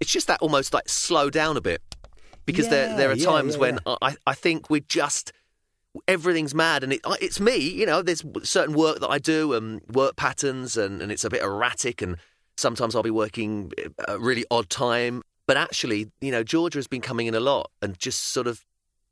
it's 0.00 0.12
just 0.12 0.26
that 0.28 0.40
almost 0.40 0.72
like 0.72 0.88
slow 0.88 1.30
down 1.30 1.56
a 1.56 1.60
bit 1.60 1.82
because 2.46 2.68
there 2.68 2.88
Yeah, 2.88 2.96
there 2.96 3.10
are 3.10 3.14
yeah, 3.14 3.24
times 3.26 3.54
yeah, 3.54 3.60
when. 3.60 3.78
I 3.86 4.16
I 4.26 4.34
think 4.34 4.70
we're 4.70 4.80
just 4.80 5.32
everything's 6.06 6.54
mad 6.54 6.84
and 6.84 6.92
it, 6.92 7.00
it's 7.20 7.40
me 7.40 7.56
you 7.56 7.84
know 7.84 8.00
there's 8.00 8.22
certain 8.44 8.76
work 8.76 9.00
that 9.00 9.08
i 9.08 9.18
do 9.18 9.52
and 9.54 9.80
work 9.92 10.14
patterns 10.14 10.76
and, 10.76 11.02
and 11.02 11.10
it's 11.10 11.24
a 11.24 11.28
bit 11.30 11.42
erratic 11.42 12.00
and 12.00 12.16
sometimes 12.56 12.94
i'll 12.94 13.02
be 13.02 13.10
working 13.10 13.72
uh, 13.76 14.04
a 14.14 14.16
really 14.16 14.44
odd 14.52 14.70
time 14.70 15.20
but 15.48 15.56
actually 15.56 16.08
you 16.20 16.30
know 16.30 16.44
georgia 16.44 16.78
has 16.78 16.86
been 16.86 17.00
coming 17.00 17.26
in 17.26 17.34
a 17.34 17.40
lot 17.40 17.72
and 17.82 17.98
just 17.98 18.22
sort 18.28 18.46
of 18.46 18.64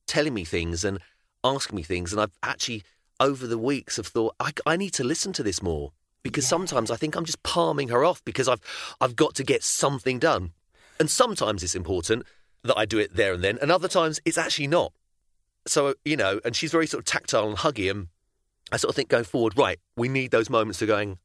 telling 0.07 0.33
me 0.33 0.45
things 0.45 0.85
and 0.85 1.01
asking 1.43 1.75
me 1.75 1.83
things 1.83 2.13
and 2.13 2.23
i've 2.23 2.31
actually 2.45 2.85
over 3.21 3.47
the 3.47 3.59
weeks 3.59 3.97
have 3.97 4.07
thought 4.07 4.35
i, 4.41 4.51
I 4.67 4.77
need 4.77 4.91
to 4.95 5.05
listen 5.05 5.33
to 5.35 5.43
this 5.43 5.63
more 5.63 5.93
because 6.23 6.47
sometimes 6.47 6.91
i 6.91 6.97
think 6.97 7.17
i'm 7.17 7.25
just 7.25 7.43
palming 7.43 7.89
her 7.89 8.05
off 8.05 8.25
because 8.25 8.49
i've 8.49 8.61
i've 9.01 9.17
got 9.17 9.35
to 9.37 9.45
get 9.45 9.63
something 9.65 10.19
done 10.19 10.53
and 11.01 11.11
sometimes 11.11 11.63
it's 11.63 11.75
important 11.75 12.25
that 12.65 12.77
i 12.79 12.85
do 12.85 12.99
it 12.99 13.15
there 13.15 13.33
and 13.35 13.43
then 13.45 13.59
and 13.61 13.71
other 13.71 13.89
times 13.89 14.21
it's 14.25 14.39
actually 14.39 14.67
not 14.67 14.93
so 15.67 15.95
you 16.05 16.17
know, 16.17 16.41
and 16.47 16.57
she's 16.57 16.73
very 16.73 16.87
sort 16.87 17.01
of 17.03 17.05
tactile 17.05 17.47
and 17.47 17.59
huggy, 17.59 17.91
and 17.91 18.09
I 18.73 18.79
sort 18.79 18.91
of 18.91 18.97
think 18.97 19.11
going 19.11 19.25
forward, 19.25 19.59
right? 19.59 19.79
We 19.97 20.09
need 20.09 20.31
those 20.31 20.49
moments 20.49 20.81
of 20.81 20.89
going. 20.89 21.19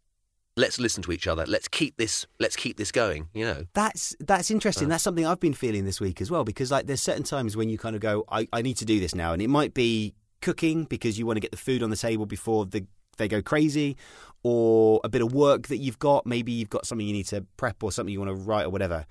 Let's 0.57 0.79
listen 0.81 1.01
to 1.03 1.13
each 1.13 1.27
other. 1.27 1.45
Let's 1.45 1.69
keep 1.69 1.95
this. 1.95 2.27
Let's 2.41 2.57
keep 2.57 2.75
this 2.75 2.91
going. 2.91 3.29
You 3.33 3.45
know. 3.45 3.63
That's 3.73 4.13
that's 4.19 4.51
Uh. 4.51 4.55
interesting. 4.55 4.89
That's 4.89 5.03
something 5.03 5.25
I've 5.25 5.39
been 5.39 5.53
feeling 5.53 5.85
this 5.85 6.01
week 6.01 6.19
as 6.19 6.29
well. 6.29 6.43
Because 6.43 6.71
like, 6.71 6.87
there's 6.87 7.01
certain 7.01 7.23
times 7.23 7.55
when 7.55 7.69
you 7.69 7.77
kind 7.77 7.95
of 7.95 8.01
go, 8.01 8.25
I, 8.29 8.49
I 8.51 8.61
need 8.63 8.75
to 8.77 8.85
do 8.85 8.99
this 8.99 9.15
now, 9.15 9.31
and 9.31 9.41
it 9.41 9.47
might 9.47 9.73
be 9.73 10.13
cooking 10.43 10.83
because 10.85 11.17
you 11.17 11.25
want 11.25 11.37
to 11.37 11.41
get 11.41 11.51
the 11.51 11.57
food 11.57 11.81
on 11.83 11.89
the 11.89 11.95
table 11.95 12.25
before 12.25 12.65
the 12.65 12.85
they 13.17 13.27
go 13.27 13.41
crazy, 13.43 13.95
or 14.43 14.99
a 15.03 15.09
bit 15.09 15.21
of 15.21 15.33
work 15.33 15.67
that 15.67 15.77
you've 15.77 15.99
got. 15.99 16.25
Maybe 16.25 16.51
you've 16.51 16.69
got 16.77 16.85
something 16.87 17.05
you 17.07 17.13
need 17.13 17.27
to 17.27 17.45
prep 17.57 17.83
or 17.83 17.91
something 17.91 18.11
you 18.11 18.19
want 18.19 18.29
to 18.35 18.41
write 18.49 18.65
or 18.65 18.69
whatever. 18.71 19.05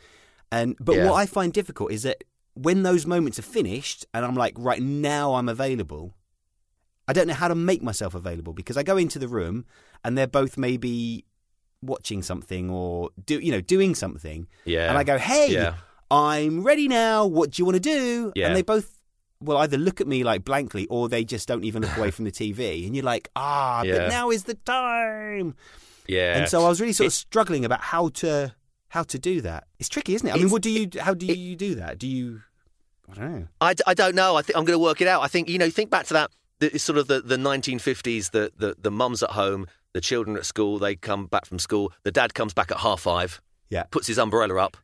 And 0.50 0.76
but 0.80 0.96
Yeah. 0.96 1.06
what 1.08 1.14
I 1.14 1.26
find 1.26 1.52
difficult 1.52 1.92
is 1.92 2.02
that 2.02 2.18
when 2.54 2.82
those 2.82 3.06
moments 3.06 3.38
are 3.38 3.42
finished, 3.60 4.04
and 4.12 4.24
I'm 4.24 4.34
like, 4.34 4.54
right 4.58 4.82
now 4.82 5.34
I'm 5.34 5.48
available. 5.48 6.14
I 7.08 7.12
don't 7.12 7.26
know 7.28 7.34
how 7.34 7.48
to 7.48 7.54
make 7.54 7.82
myself 7.82 8.14
available 8.14 8.52
because 8.52 8.76
I 8.76 8.82
go 8.82 8.96
into 8.96 9.18
the 9.18 9.28
room 9.28 9.64
and 10.04 10.16
they're 10.18 10.26
both 10.40 10.56
maybe 10.58 11.24
watching 11.80 12.22
something 12.22 12.70
or 12.70 13.10
do 13.26 13.38
you 13.40 13.50
know 13.50 13.60
doing 13.60 13.94
something 13.94 14.46
Yeah. 14.64 14.88
and 14.88 14.96
I 14.98 15.04
go, 15.04 15.16
"Hey, 15.18 15.52
Yeah. 15.52 15.74
I'm 16.10 16.62
ready 16.62 16.86
now. 16.88 17.24
What 17.26 17.50
do 17.50 17.60
you 17.60 17.64
want 17.66 17.76
to 17.76 17.80
do?" 17.80 18.32
Yeah. 18.36 18.46
And 18.48 18.56
they 18.56 18.62
both 18.62 19.00
will 19.44 19.56
either 19.58 19.76
look 19.78 20.00
at 20.00 20.06
me 20.06 20.24
like 20.24 20.44
blankly 20.44 20.86
or 20.88 21.08
they 21.08 21.24
just 21.24 21.46
don't 21.48 21.64
even 21.64 21.82
look 21.82 21.96
away 21.96 22.10
from 22.16 22.24
the 22.24 22.32
TV. 22.32 22.86
And 22.86 22.94
you're 22.96 23.04
like, 23.04 23.28
"Ah, 23.36 23.82
Yeah. 23.82 23.98
but 23.98 24.08
now 24.08 24.30
is 24.30 24.44
the 24.44 24.54
time." 24.54 25.54
Yeah. 26.08 26.38
And 26.38 26.48
so 26.48 26.64
I 26.64 26.68
was 26.68 26.80
really 26.80 26.92
sort 26.92 27.06
of 27.06 27.12
It- 27.12 27.16
struggling 27.16 27.64
about 27.64 27.80
how 27.82 28.08
to 28.08 28.54
how 28.88 29.02
to 29.04 29.18
do 29.18 29.40
that. 29.40 29.64
It's 29.78 29.88
tricky, 29.88 30.14
isn't 30.14 30.26
it? 30.28 30.34
I 30.34 30.36
mean, 30.38 30.50
what 30.50 30.62
do 30.62 30.70
you 30.70 30.88
how 31.00 31.14
do 31.14 31.26
you 31.26 31.56
do 31.56 31.74
that? 31.76 31.98
Do 31.98 32.06
you 32.06 32.42
I 33.10 33.14
don't 33.14 33.32
know. 33.40 33.46
I, 33.60 33.74
I 33.86 33.94
don't 33.94 34.14
know. 34.14 34.36
I 34.36 34.42
think 34.42 34.56
I'm 34.56 34.64
going 34.64 34.78
to 34.78 34.82
work 34.82 35.00
it 35.00 35.08
out. 35.08 35.22
I 35.22 35.28
think 35.28 35.48
you 35.48 35.58
know. 35.58 35.70
Think 35.70 35.90
back 35.90 36.06
to 36.06 36.14
that. 36.14 36.30
The, 36.60 36.74
it's 36.74 36.84
sort 36.84 36.96
of 36.98 37.08
the, 37.08 37.20
the 37.20 37.36
1950s. 37.36 38.30
The, 38.30 38.52
the 38.56 38.74
the 38.78 38.90
mums 38.90 39.22
at 39.22 39.30
home, 39.30 39.66
the 39.92 40.00
children 40.00 40.36
at 40.36 40.46
school. 40.46 40.78
They 40.78 40.94
come 40.96 41.26
back 41.26 41.44
from 41.46 41.58
school. 41.58 41.92
The 42.04 42.12
dad 42.12 42.32
comes 42.34 42.54
back 42.54 42.70
at 42.70 42.78
half 42.78 43.00
five. 43.00 43.40
Yeah. 43.70 43.84
Puts 43.90 44.06
his 44.06 44.18
umbrella 44.18 44.56
up, 44.56 44.76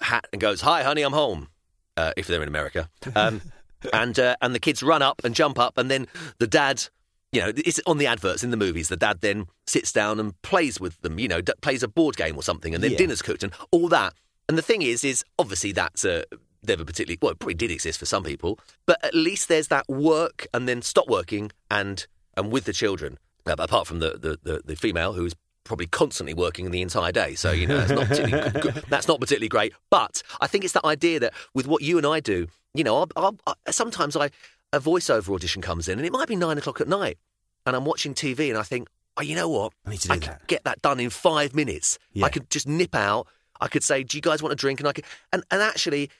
hat, 0.00 0.26
and 0.32 0.40
goes, 0.40 0.60
"Hi, 0.62 0.82
honey, 0.82 1.02
I'm 1.02 1.12
home." 1.12 1.48
Uh, 1.96 2.12
if 2.16 2.26
they're 2.26 2.42
in 2.42 2.48
America, 2.48 2.88
um, 3.14 3.40
and 3.92 4.18
uh, 4.18 4.36
and 4.40 4.54
the 4.54 4.60
kids 4.60 4.82
run 4.82 5.02
up 5.02 5.22
and 5.24 5.34
jump 5.34 5.58
up, 5.58 5.78
and 5.78 5.90
then 5.90 6.06
the 6.38 6.46
dad. 6.46 6.84
You 7.32 7.40
know, 7.40 7.52
it's 7.56 7.80
on 7.84 7.98
the 7.98 8.06
adverts 8.06 8.44
in 8.44 8.52
the 8.52 8.56
movies. 8.56 8.88
The 8.88 8.96
dad 8.96 9.20
then 9.20 9.46
sits 9.66 9.90
down 9.90 10.20
and 10.20 10.40
plays 10.42 10.78
with 10.78 11.00
them. 11.00 11.18
You 11.18 11.26
know, 11.26 11.40
d- 11.40 11.52
plays 11.62 11.82
a 11.82 11.88
board 11.88 12.16
game 12.16 12.36
or 12.36 12.44
something, 12.44 12.72
and 12.76 12.84
then 12.84 12.92
Yeah. 12.92 12.98
dinner's 12.98 13.22
cooked 13.22 13.42
and 13.42 13.52
all 13.72 13.88
that. 13.88 14.14
And 14.48 14.56
the 14.56 14.62
thing 14.62 14.82
is, 14.82 15.02
is 15.02 15.24
obviously 15.36 15.72
that's 15.72 16.04
a 16.04 16.22
never 16.64 16.84
particularly 16.84 17.18
well, 17.20 17.32
it 17.32 17.40
probably 17.40 17.54
did 17.54 17.72
exist 17.72 17.98
for 17.98 18.06
some 18.06 18.22
people, 18.22 18.60
but 18.86 19.04
at 19.04 19.14
least 19.14 19.48
there's 19.48 19.66
that 19.66 19.88
work 19.88 20.46
and 20.54 20.68
then 20.68 20.80
stop 20.80 21.08
working 21.08 21.50
and 21.72 22.06
and 22.36 22.52
with 22.52 22.66
the 22.66 22.72
children. 22.72 23.18
Uh, 23.46 23.56
apart 23.58 23.86
from 23.88 23.98
the, 23.98 24.10
the, 24.12 24.38
the, 24.44 24.62
the 24.64 24.76
female 24.76 25.12
who's 25.14 25.34
probably 25.64 25.86
constantly 25.86 26.34
working 26.34 26.70
the 26.70 26.82
entire 26.82 27.12
day, 27.12 27.34
so 27.34 27.50
you 27.50 27.66
know 27.66 27.78
that's 27.78 27.90
not 27.90 28.08
particularly 28.08 28.60
good, 28.60 28.84
that's 28.88 29.08
not 29.08 29.20
particularly 29.20 29.48
great. 29.48 29.72
But 29.90 30.22
I 30.40 30.46
think 30.46 30.64
it's 30.64 30.74
that 30.74 30.84
idea 30.84 31.20
that 31.20 31.32
with 31.54 31.66
what 31.66 31.82
you 31.82 31.98
and 31.98 32.06
I 32.06 32.20
do, 32.20 32.46
you 32.74 32.84
know, 32.84 32.96
I'll, 32.96 33.08
I'll, 33.16 33.38
I, 33.46 33.70
sometimes 33.70 34.16
I 34.16 34.30
a 34.72 34.80
voiceover 34.80 35.34
audition 35.34 35.62
comes 35.62 35.88
in 35.88 35.98
and 35.98 36.06
it 36.06 36.12
might 36.12 36.28
be 36.28 36.36
nine 36.36 36.58
o'clock 36.58 36.80
at 36.80 36.88
night, 36.88 37.18
and 37.66 37.74
I'm 37.74 37.84
watching 37.84 38.14
TV 38.14 38.48
and 38.48 38.58
I 38.58 38.62
think, 38.62 38.88
oh, 39.16 39.22
you 39.22 39.34
know 39.34 39.48
what, 39.48 39.72
I 39.86 39.90
need 39.90 40.00
to 40.00 40.08
do 40.08 40.14
I 40.14 40.18
could 40.18 40.28
that. 40.28 40.46
get 40.46 40.64
that 40.64 40.82
done 40.82 41.00
in 41.00 41.10
five 41.10 41.54
minutes. 41.54 41.98
Yeah. 42.12 42.26
I 42.26 42.28
could 42.28 42.50
just 42.50 42.68
nip 42.68 42.94
out. 42.94 43.26
I 43.60 43.68
could 43.68 43.84
say, 43.84 44.02
"Do 44.02 44.16
you 44.18 44.20
guys 44.20 44.42
want 44.42 44.52
a 44.52 44.56
drink?" 44.56 44.80
And 44.80 44.88
I 44.88 44.92
could, 44.92 45.04
and 45.32 45.44
and 45.50 45.62
actually, 45.62 46.10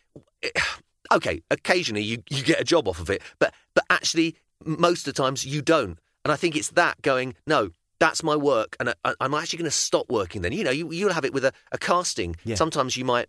okay, 1.12 1.42
occasionally 1.50 2.02
you, 2.02 2.22
you 2.30 2.42
get 2.42 2.60
a 2.60 2.64
job 2.64 2.88
off 2.88 3.00
of 3.00 3.10
it, 3.10 3.22
but 3.38 3.52
but 3.74 3.84
actually, 3.90 4.36
most 4.64 5.06
of 5.06 5.14
the 5.14 5.22
times 5.22 5.44
you 5.44 5.60
don't. 5.60 5.98
And 6.24 6.32
I 6.32 6.36
think 6.36 6.56
it's 6.56 6.70
that 6.70 7.02
going, 7.02 7.34
no, 7.46 7.70
that's 7.98 8.22
my 8.22 8.36
work, 8.36 8.76
and 8.80 8.94
I, 9.04 9.14
I'm 9.20 9.34
actually 9.34 9.58
going 9.58 9.70
to 9.70 9.76
stop 9.76 10.10
working. 10.10 10.42
Then 10.42 10.52
you 10.52 10.64
know, 10.64 10.70
you 10.70 10.90
you'll 10.92 11.12
have 11.12 11.24
it 11.24 11.32
with 11.32 11.44
a, 11.44 11.52
a 11.72 11.78
casting. 11.78 12.36
Yeah. 12.44 12.56
Sometimes 12.56 12.96
you 12.96 13.04
might 13.04 13.28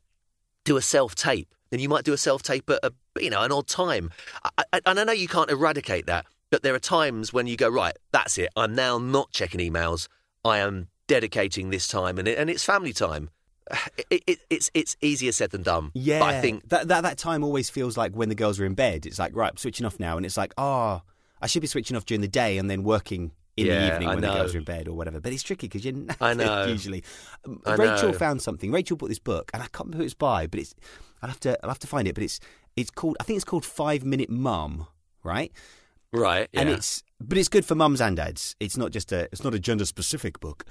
do 0.64 0.78
a 0.78 0.82
self 0.82 1.16
tape, 1.16 1.54
then 1.70 1.80
you 1.80 1.90
might 1.90 2.04
do 2.04 2.14
a 2.14 2.18
self 2.18 2.44
tape 2.44 2.70
at 2.70 2.80
a 2.84 2.92
you 3.20 3.30
know 3.30 3.42
an 3.42 3.52
odd 3.52 3.68
time. 3.68 4.12
I, 4.58 4.64
I, 4.74 4.82
and 4.86 5.00
I 5.00 5.04
know 5.04 5.14
you 5.14 5.28
can't 5.28 5.50
eradicate 5.50 6.08
that, 6.08 6.26
but 6.50 6.64
there 6.64 6.74
are 6.74 6.80
times 6.80 7.32
when 7.32 7.48
you 7.48 7.58
go 7.58 7.70
right. 7.70 7.96
That's 8.12 8.38
it. 8.38 8.50
I'm 8.56 8.76
now 8.76 8.98
not 8.98 9.32
checking 9.32 9.60
emails. 9.60 10.08
I 10.44 10.60
am 10.60 10.88
dedicating 11.08 11.70
this 11.70 11.88
time, 11.88 12.18
and 12.18 12.28
it, 12.28 12.38
and 12.38 12.50
it's 12.50 12.64
family 12.64 12.94
time. 12.94 13.30
it, 14.10 14.24
it, 14.28 14.40
it's 14.50 14.70
it's 14.74 14.96
easier 15.02 15.32
said 15.32 15.52
than 15.52 15.64
done. 15.64 15.92
Yeah, 15.94 16.20
but 16.20 16.36
I 16.36 16.42
think 16.42 16.70
that, 16.70 16.88
that 16.88 17.02
that 17.02 17.18
time 17.18 17.44
always 17.44 17.70
feels 17.70 17.98
like 17.98 18.14
when 18.14 18.30
the 18.30 18.36
girls 18.36 18.60
are 18.60 18.66
in 18.66 18.74
bed. 18.74 19.06
It's 19.06 19.20
like 19.20 19.36
right, 19.36 19.52
I'm 19.52 19.58
switching 19.58 19.86
off 19.86 20.00
now, 20.00 20.18
and 20.18 20.26
it's 20.26 20.38
like, 20.38 20.54
oh, 20.58 21.02
I 21.42 21.48
should 21.48 21.62
be 21.62 21.68
switching 21.68 21.96
off 21.96 22.06
during 22.06 22.22
the 22.22 22.28
day 22.28 22.58
and 22.58 22.70
then 22.70 22.84
working 22.84 23.32
in 23.58 23.68
the 23.68 23.74
Yeah, 23.74 23.94
evening 23.94 24.10
I 24.10 24.14
when 24.16 24.22
the 24.22 24.28
girls 24.34 24.54
are 24.56 24.58
in 24.58 24.64
bed 24.64 24.88
or 24.88 24.94
whatever. 24.94 25.20
But 25.22 25.32
it's 25.34 25.44
tricky 25.44 25.68
because 25.68 25.86
you're 25.86 25.96
I 26.22 26.34
know. 26.36 26.66
usually. 26.66 27.04
Um, 27.46 27.62
I 27.66 27.76
Rachel 27.76 28.12
know. 28.12 28.18
found 28.18 28.42
something. 28.42 28.72
Rachel 28.72 28.98
bought 28.98 29.10
this 29.10 29.20
book, 29.20 29.50
and 29.54 29.62
I 29.64 29.68
can't 29.68 29.86
remember 29.86 29.98
who 30.00 30.04
it's 30.06 30.14
by, 30.14 30.48
but 30.48 30.60
it's. 30.60 30.76
I'll 31.22 31.30
have 31.30 31.40
to 31.42 31.58
I'll 31.64 31.70
have 31.70 31.80
to 31.80 31.88
find 31.88 32.08
it, 32.08 32.14
but 32.16 32.24
it's 32.24 32.40
it's 32.76 32.92
called 32.92 33.18
I 33.20 33.24
think 33.24 33.38
it's 33.38 33.46
called 33.46 33.66
Five 33.66 34.04
Minute 34.04 34.30
Mum, 34.30 34.88
right? 35.24 35.52
right. 36.14 36.48
Yeah. 36.54 36.62
and 36.62 36.70
it's 36.70 37.04
but 37.20 37.38
it's 37.38 37.50
good 37.50 37.66
for 37.66 37.76
mums 37.76 38.02
and 38.02 38.16
dads. 38.18 38.56
It's 38.60 38.78
not 38.78 38.92
just 38.92 39.12
a 39.12 39.24
it's 39.32 39.44
not 39.44 39.54
a 39.56 39.60
gender 39.60 39.86
specific 39.86 40.40
book, 40.40 40.66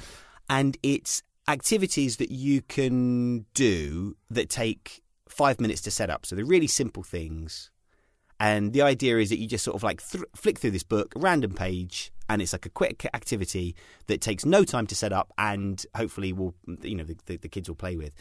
and 0.49 0.77
it's 0.83 1.23
activities 1.49 2.17
that 2.19 2.31
you 2.31 2.63
can 2.63 3.45
do 3.55 4.17
that 4.31 4.49
take 4.49 5.03
five 5.29 5.61
minutes 5.61 5.81
to 5.83 5.91
set 5.91 6.09
up. 6.11 6.25
So 6.27 6.37
they're 6.37 6.45
really 6.45 6.67
simple 6.67 7.03
things, 7.03 7.71
and 8.39 8.73
the 8.73 8.83
idea 8.83 9.19
is 9.19 9.31
that 9.31 9.39
you 9.39 9.49
just 9.49 9.65
sort 9.65 9.75
of 9.75 9.83
like 9.83 10.07
th- 10.07 10.25
flick 10.37 10.59
through 10.59 10.71
this 10.73 10.83
book, 10.85 11.13
random 11.17 11.53
page, 11.55 12.13
and 12.29 12.41
it's 12.43 12.53
like 12.53 12.67
a 12.67 12.71
quick 12.71 13.07
activity 13.15 13.75
that 14.07 14.21
takes 14.21 14.45
no 14.45 14.65
time 14.65 14.87
to 14.89 14.95
set 14.95 15.13
up, 15.13 15.33
and 15.39 15.85
hopefully 15.97 16.33
will 16.33 16.55
you 16.83 16.95
know 16.95 17.05
the, 17.05 17.17
the, 17.27 17.37
the 17.37 17.49
kids 17.49 17.69
will 17.69 17.77
play 17.77 17.97
with. 17.97 18.13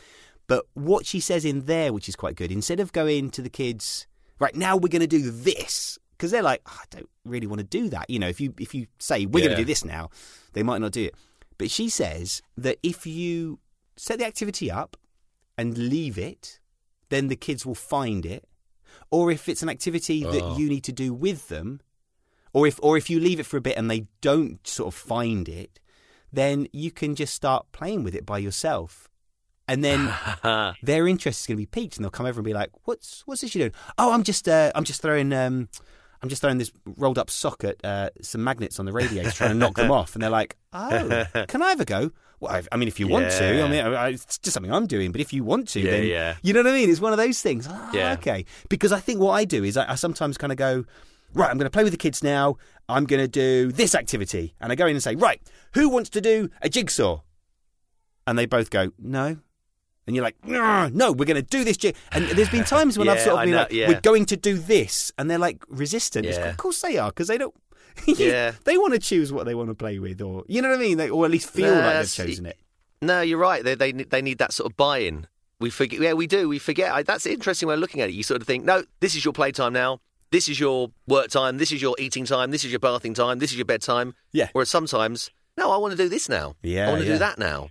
But 0.48 0.66
what 0.74 1.06
she 1.06 1.20
says 1.20 1.46
in 1.46 1.66
there, 1.66 1.94
which 1.94 2.10
is 2.10 2.16
quite 2.16 2.36
good, 2.36 2.52
instead 2.52 2.80
of 2.80 2.92
going 2.92 3.30
to 3.32 3.42
the 3.42 3.50
kids, 3.50 4.08
right 4.40 4.56
now 4.56 4.76
we're 4.76 4.90
going 4.90 5.00
to 5.02 5.08
do 5.08 5.32
this, 5.32 5.98
because 6.18 6.32
they're 6.32 6.44
like, 6.44 6.62
"Oh, 6.66 6.78
I 6.82 6.86
don't 6.90 7.10
really 7.24 7.48
want 7.48 7.60
to 7.60 7.66
do 7.66 7.90
that. 7.90 8.10
You 8.10 8.20
know, 8.20 8.28
if 8.28 8.42
you 8.42 8.54
if 8.60 8.74
you 8.76 8.88
say 9.00 9.26
we're 9.26 9.40
going 9.46 9.52
to 9.58 9.58
do 9.58 9.66
this 9.66 9.86
now, 9.86 10.10
they 10.54 10.64
might 10.64 10.82
not 10.82 10.92
do 10.92 11.06
it. 11.06 11.16
But 11.58 11.72
she 11.72 11.88
says 11.88 12.42
that 12.58 12.78
if 12.84 13.06
you 13.08 13.60
set 13.96 14.20
the 14.20 14.26
activity 14.26 14.70
up 14.72 14.98
and 15.58 15.78
leave 15.78 16.18
it, 16.18 16.60
then 17.10 17.28
the 17.28 17.36
kids 17.36 17.66
will 17.66 17.76
find 17.76 18.26
it. 18.26 18.44
Or 19.12 19.32
if 19.32 19.48
it's 19.48 19.62
an 19.64 19.70
activity 19.70 20.24
that 20.24 20.42
Oh. 20.44 20.58
you 20.58 20.68
need 20.68 20.84
to 20.86 20.92
do 20.92 21.14
with 21.14 21.48
them, 21.48 21.80
or 22.54 22.68
if 22.68 22.80
or 22.82 22.98
if 22.98 23.10
you 23.10 23.20
leave 23.20 23.40
it 23.40 23.46
for 23.46 23.58
a 23.58 23.62
bit 23.62 23.76
and 23.78 23.90
they 23.90 24.08
don't 24.22 24.66
sort 24.68 24.88
of 24.94 24.96
find 25.00 25.50
it, 25.50 25.80
then 26.32 26.68
you 26.72 26.92
can 26.92 27.16
just 27.16 27.34
start 27.34 27.66
playing 27.72 28.04
with 28.04 28.16
it 28.16 28.26
by 28.26 28.38
yourself. 28.38 29.10
And 29.68 29.84
then 29.84 30.14
their 30.84 31.08
interest 31.08 31.42
is 31.42 31.48
going 31.48 31.58
to 31.58 31.62
be 31.62 31.66
piqued, 31.66 31.96
and 31.98 32.04
they'll 32.04 32.12
come 32.12 32.26
over 32.26 32.40
and 32.40 32.46
be 32.46 32.54
like, 32.54 32.70
"What's 32.84 33.24
what's 33.26 33.42
this 33.42 33.56
you 33.56 33.62
doing? 33.62 33.74
Oh, 33.98 34.12
I'm 34.14 34.24
just 34.24 34.48
uh, 34.48 34.72
I'm 34.76 34.84
just 34.84 35.02
throwing 35.02 35.32
um, 35.34 35.70
I'm 36.22 36.30
just 36.30 36.42
throwing 36.42 36.58
this 36.58 36.72
rolled 36.86 37.18
up 37.18 37.30
socket, 37.30 37.80
uh, 37.84 38.10
some 38.22 38.44
magnets 38.44 38.78
on 38.80 38.86
the 38.86 38.92
radiator, 38.92 39.32
trying 39.32 39.52
to 39.52 39.56
knock 39.56 39.76
them 39.76 39.90
off." 40.00 40.16
And 40.16 40.22
they're 40.22 40.30
like, 40.30 40.58
"Oh, 40.74 41.26
can 41.48 41.62
I 41.62 41.70
have 41.70 41.80
a 41.80 41.86
go?" 41.86 42.12
Well, 42.42 42.52
I, 42.54 42.62
I 42.74 42.76
mean, 42.76 42.90
if 42.90 43.00
you 43.00 43.08
want 43.08 43.32
to, 43.32 43.64
I 43.64 43.70
mean, 43.70 43.80
I, 43.86 44.10
it's 44.10 44.38
just 44.38 44.54
something 44.54 44.72
I'm 44.74 44.86
doing. 44.86 45.14
But 45.14 45.22
if 45.22 45.32
you 45.32 45.46
want 45.46 45.70
to, 45.70 45.80
Yeah, 45.80 45.92
then 45.92 46.04
yeah. 46.08 46.36
you 46.44 46.52
know 46.52 46.60
what 46.62 46.72
I 46.74 46.74
mean. 46.74 46.90
It's 46.90 47.00
one 47.00 47.14
of 47.14 47.18
those 47.18 47.42
things. 47.42 47.66
Ah, 47.70 47.90
Yeah. 47.94 48.14
Okay. 48.14 48.44
Because 48.68 48.92
I 48.92 49.00
think 49.00 49.22
what 49.22 49.32
I 49.32 49.46
do 49.46 49.64
is 49.64 49.78
I, 49.78 49.92
I 49.94 49.96
sometimes 49.96 50.38
kind 50.38 50.52
of 50.52 50.58
go, 50.58 50.84
right, 51.34 51.50
I'm 51.50 51.58
going 51.58 51.66
to 51.66 51.72
play 51.72 51.84
with 51.84 51.94
the 51.94 51.98
kids 51.98 52.24
now. 52.24 52.58
I'm 52.90 53.06
going 53.06 53.22
to 53.22 53.28
do 53.28 53.72
this 53.72 53.96
activity, 53.96 54.56
and 54.60 54.72
I 54.72 54.76
go 54.76 54.86
in 54.86 54.96
and 54.96 55.04
say, 55.04 55.16
right, 55.16 55.42
who 55.74 55.90
wants 55.90 56.10
to 56.12 56.22
do 56.22 56.50
a 56.62 56.70
jigsaw? 56.70 57.22
And 58.28 58.38
they 58.38 58.46
both 58.46 58.70
go, 58.70 58.92
no. 58.98 59.38
And 60.06 60.16
you're 60.16 60.24
like, 60.24 60.36
no, 60.46 60.90
no, 60.90 61.12
we're 61.12 61.26
going 61.26 61.36
to 61.36 61.42
do 61.42 61.64
this. 61.64 61.78
Jig-. 61.78 61.96
And 62.12 62.26
there's 62.26 62.50
been 62.50 62.64
times 62.66 62.98
when 62.98 63.08
I've 63.08 63.22
sort 63.22 63.38
of 63.38 63.44
been 63.44 63.52
know, 63.52 63.58
like, 63.60 63.72
yeah. 63.72 63.88
we're 63.88 64.02
going 64.02 64.26
to 64.28 64.38
do 64.38 64.58
this. 64.58 65.12
And 65.18 65.30
they're 65.30 65.38
like 65.38 65.64
resistant. 65.70 66.26
Yeah. 66.26 66.50
of 66.50 66.58
course 66.58 66.82
they 66.82 66.98
are, 66.98 67.10
because 67.10 67.28
they 67.28 67.38
don't. 67.38 67.54
Yeah. 68.08 68.54
they 68.64 68.78
want 68.78 68.94
to 68.94 69.00
choose 69.00 69.32
what 69.32 69.46
they 69.46 69.54
want 69.54 69.70
to 69.70 69.76
play 69.76 70.00
with, 70.00 70.20
or 70.20 70.44
you 70.48 70.62
know 70.62 70.70
what 70.70 70.80
I 70.80 70.82
mean, 70.82 70.98
they, 70.98 71.10
or 71.10 71.26
at 71.26 71.32
least 71.32 71.50
feel 71.50 71.74
No, 71.74 71.82
like 71.82 71.96
they've 71.98 72.12
chosen 72.12 72.48
it. 72.48 72.58
No, 73.04 73.22
you're 73.22 73.38
right. 73.38 73.64
They 73.64 73.76
they 73.76 73.92
they 73.92 74.22
need 74.22 74.40
that 74.40 74.52
sort 74.52 74.72
of 74.72 74.76
buy-in. 74.78 75.28
We 75.60 75.70
forget. 75.70 76.00
Yeah, 76.02 76.14
we 76.14 76.26
do. 76.26 76.50
We 76.50 76.58
forget. 76.58 76.92
I, 76.92 77.04
that's 77.04 77.26
interesting 77.26 77.68
way 77.68 77.76
of 77.76 77.80
looking 77.80 78.02
at 78.02 78.10
it. 78.10 78.14
You 78.14 78.24
sort 78.24 78.42
of 78.42 78.48
think, 78.48 78.66
no, 78.66 78.84
this 79.00 79.16
is 79.16 79.24
your 79.24 79.34
playtime 79.34 79.74
now. 79.74 80.00
This 80.34 80.50
is 80.50 80.60
your 80.60 80.90
work 81.08 81.30
time. 81.30 81.60
This 81.60 81.72
is 81.72 81.80
your 81.80 81.96
eating 82.00 82.26
time. 82.26 82.50
This 82.50 82.66
is 82.66 82.72
your 82.72 82.80
bathing 82.80 83.14
time. 83.14 83.38
This 83.38 83.52
is 83.52 83.56
your 83.58 83.66
bedtime. 83.66 84.16
Yeah. 84.32 84.50
Whereas 84.54 84.68
sometimes, 84.68 85.30
no, 85.60 85.70
I 85.70 85.78
want 85.78 85.92
to 85.92 85.98
do 85.98 86.10
this 86.10 86.28
now. 86.28 86.56
Yeah, 86.64 86.88
I 86.88 86.90
want 86.90 87.02
to 87.04 87.08
yeah. 87.08 87.14
do 87.14 87.20
that 87.20 87.38
now. 87.38 87.70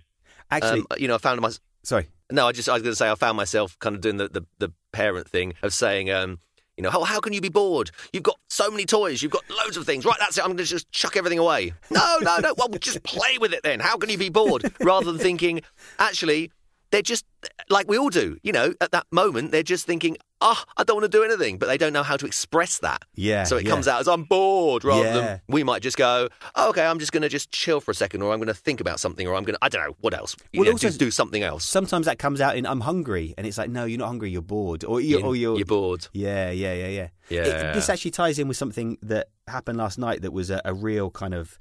Actually, 0.49 0.79
Um, 0.79 0.87
you 0.97 1.09
know, 1.09 1.15
I 1.15 1.17
found 1.17 1.41
my. 1.41 1.51
sorry. 1.83 2.07
No, 2.31 2.47
I 2.47 2.53
just 2.53 2.69
I 2.69 2.73
was 2.73 2.81
going 2.81 2.93
to 2.93 2.95
say 2.95 3.11
I 3.11 3.15
found 3.15 3.35
myself 3.35 3.77
kind 3.79 3.97
of 3.97 4.01
doing 4.01 4.15
the, 4.15 4.29
the, 4.29 4.45
the 4.59 4.73
parent 4.93 5.27
thing 5.27 5.55
of 5.61 5.73
saying, 5.73 6.09
um, 6.09 6.39
you 6.77 6.83
know, 6.83 6.89
how, 6.89 7.03
how 7.03 7.19
can 7.19 7.33
you 7.33 7.41
be 7.41 7.49
bored? 7.49 7.91
You've 8.13 8.23
got 8.23 8.39
so 8.47 8.71
many 8.71 8.85
toys. 8.85 9.21
You've 9.21 9.33
got 9.33 9.43
loads 9.49 9.75
of 9.75 9.85
things. 9.85 10.05
Right, 10.05 10.15
that's 10.17 10.37
it. 10.37 10.41
I'm 10.41 10.51
going 10.51 10.57
to 10.59 10.63
just 10.63 10.89
chuck 10.89 11.17
everything 11.17 11.39
away. 11.39 11.73
No, 11.91 12.17
no, 12.21 12.37
no. 12.37 12.53
Well, 12.57 12.69
just 12.79 13.03
play 13.03 13.37
with 13.39 13.51
it 13.51 13.63
then. 13.63 13.81
How 13.81 13.97
can 13.97 14.09
you 14.09 14.17
be 14.17 14.29
bored? 14.29 14.73
Rather 14.79 15.11
than 15.11 15.19
thinking, 15.19 15.63
actually, 15.99 16.49
they're 16.93 17.01
just 17.01 17.25
like 17.69 17.89
we 17.89 17.97
all 17.97 18.09
do. 18.09 18.37
You 18.43 18.51
know, 18.53 18.73
at 18.79 18.91
that 18.91 19.05
moment, 19.11 19.51
they're 19.51 19.63
just 19.63 19.85
thinking, 19.87 20.15
oh, 20.41 20.61
I 20.77 20.83
don't 20.83 20.95
want 20.97 21.11
to 21.11 21.17
do 21.17 21.23
anything, 21.23 21.57
but 21.57 21.65
they 21.67 21.77
don't 21.77 21.91
know 21.91 22.03
how 22.03 22.17
to 22.17 22.25
express 22.25 22.77
that. 22.79 23.01
Yeah, 23.15 23.45
So 23.45 23.57
it 23.57 23.63
yeah. 23.65 23.71
comes 23.71 23.87
out 23.87 23.99
as 23.99 24.07
I'm 24.07 24.23
bored, 24.25 24.83
rather 24.83 25.03
Yeah. 25.05 25.13
than 25.13 25.41
we 25.47 25.63
might 25.63 25.81
just 25.81 25.97
go, 25.97 26.29
oh, 26.55 26.69
okay, 26.69 26.85
I'm 26.85 26.99
just 26.99 27.11
going 27.11 27.23
to 27.23 27.29
just 27.29 27.49
chill 27.51 27.79
for 27.81 27.91
a 27.91 27.95
second, 27.95 28.21
or 28.21 28.31
I'm 28.31 28.39
going 28.39 28.47
to 28.47 28.53
think 28.53 28.79
about 28.79 28.99
something, 28.99 29.25
or 29.27 29.33
I'm 29.35 29.43
going 29.43 29.55
to, 29.55 29.59
I 29.65 29.69
don't 29.69 29.83
know, 29.87 29.95
what 30.01 30.13
else? 30.13 30.35
You 30.51 30.59
Well, 30.59 30.65
know, 30.65 30.73
also- 30.73 30.87
just 30.87 30.99
do 30.99 31.09
something 31.11 31.41
else. 31.43 31.63
Sometimes 31.65 32.05
that 32.05 32.19
comes 32.19 32.39
out 32.41 32.55
in 32.57 32.65
"I'm 32.67 32.81
hungry," 32.81 33.33
and 33.37 33.47
it's 33.47 33.57
like, 33.57 33.69
no, 33.71 33.85
you're 33.85 33.97
not 33.99 34.07
hungry. 34.07 34.29
You're 34.29 34.41
bored, 34.43 34.83
or 34.83 35.01
you're, 35.01 35.19
You- 35.21 35.25
or 35.25 35.35
you're, 35.35 35.57
you're 35.57 35.65
bored. 35.65 36.07
Yeah, 36.13 36.51
yeah, 36.51 36.73
yeah, 36.73 36.87
yeah. 36.87 37.07
Yeah. 37.29 37.41
It- 37.45 37.73
this 37.73 37.89
actually 37.89 38.11
ties 38.11 38.37
in 38.37 38.47
with 38.47 38.57
something 38.57 38.97
that 39.01 39.29
happened 39.47 39.77
last 39.79 39.97
night. 39.97 40.21
That 40.21 40.31
was 40.33 40.49
a, 40.51 40.61
a 40.65 40.73
real 40.73 41.09
kind 41.09 41.33
of 41.33 41.57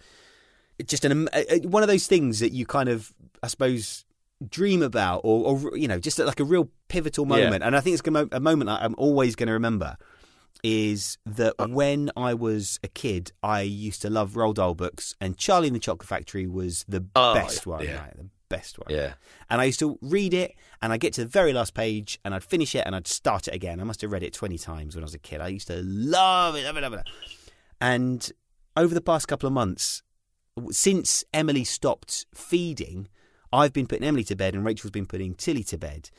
just 0.84 1.04
an 1.04 1.28
a- 1.32 1.60
one 1.60 1.82
of 1.82 1.88
those 1.88 2.06
things 2.06 2.40
that 2.40 2.52
you 2.52 2.66
kind 2.66 2.88
of, 2.88 3.12
I 3.42 3.46
suppose, 3.46 4.04
dream 4.42 4.82
about, 4.82 5.20
or, 5.24 5.56
or 5.70 5.76
you 5.76 5.88
know, 5.88 5.98
just 5.98 6.18
like 6.18 6.40
a 6.40 6.44
real 6.44 6.70
pivotal 6.88 7.24
Yeah. 7.26 7.44
moment. 7.44 7.62
And 7.64 7.74
I 7.76 7.80
think 7.80 7.98
it's 7.98 8.06
a 8.32 8.40
moment 8.40 8.70
I'm 8.70 8.94
always 8.98 9.34
going 9.36 9.46
to 9.48 9.52
remember. 9.54 9.96
Is 10.62 11.18
that 11.26 11.54
Uh. 11.58 11.66
when 11.68 12.10
I 12.16 12.34
was 12.34 12.78
a 12.84 12.88
kid, 12.88 13.32
I 13.42 13.62
used 13.62 14.02
to 14.02 14.10
love 14.10 14.32
Roald 14.34 14.54
Dahl 14.56 14.74
books, 14.74 15.14
and 15.20 15.36
Charlie 15.36 15.66
and 15.68 15.74
the 15.74 15.80
Chocolate 15.80 16.08
Factory 16.08 16.46
was 16.46 16.84
the 16.86 17.04
Oh, 17.16 17.34
best 17.34 17.66
one, 17.66 17.84
yeah. 17.84 17.98
right? 18.00 18.16
The 18.16 18.26
best 18.48 18.78
one. 18.78 18.86
Yeah. 18.88 19.14
And 19.50 19.60
I 19.60 19.64
used 19.64 19.80
to 19.80 19.98
read 20.02 20.32
it, 20.34 20.54
and 20.80 20.92
I'd 20.92 21.00
get 21.00 21.14
to 21.14 21.22
the 21.24 21.28
very 21.28 21.52
last 21.52 21.74
page, 21.74 22.20
and 22.24 22.32
I'd 22.32 22.44
finish 22.44 22.76
it, 22.76 22.84
and 22.86 22.94
I'd 22.94 23.08
start 23.08 23.48
it 23.48 23.54
again. 23.54 23.80
I 23.80 23.84
must 23.84 24.02
have 24.02 24.12
read 24.12 24.22
it 24.22 24.32
20 24.34 24.56
times 24.58 24.94
when 24.94 25.02
I 25.02 25.06
was 25.06 25.14
a 25.14 25.18
kid. 25.18 25.40
I 25.40 25.48
used 25.48 25.66
to 25.66 25.82
love 25.82 26.54
it. 26.54 26.64
Love 26.64 26.76
it, 26.76 26.80
love 26.82 26.92
it. 26.94 27.06
And 27.80 28.30
over 28.76 28.94
the 28.94 29.00
past 29.00 29.26
couple 29.26 29.48
of 29.48 29.52
months, 29.52 30.02
since 30.70 31.24
Emily 31.34 31.64
stopped 31.64 32.26
feeding, 32.34 33.08
I've 33.52 33.72
been 33.72 33.86
putting 33.86 34.04
Emily 34.04 34.24
to 34.24 34.36
bed, 34.36 34.54
and 34.54 34.64
Rachel's 34.64 34.90
been 34.90 35.06
putting 35.06 35.34
Tilly 35.34 35.64
to 35.64 35.78
bed. 35.78 36.10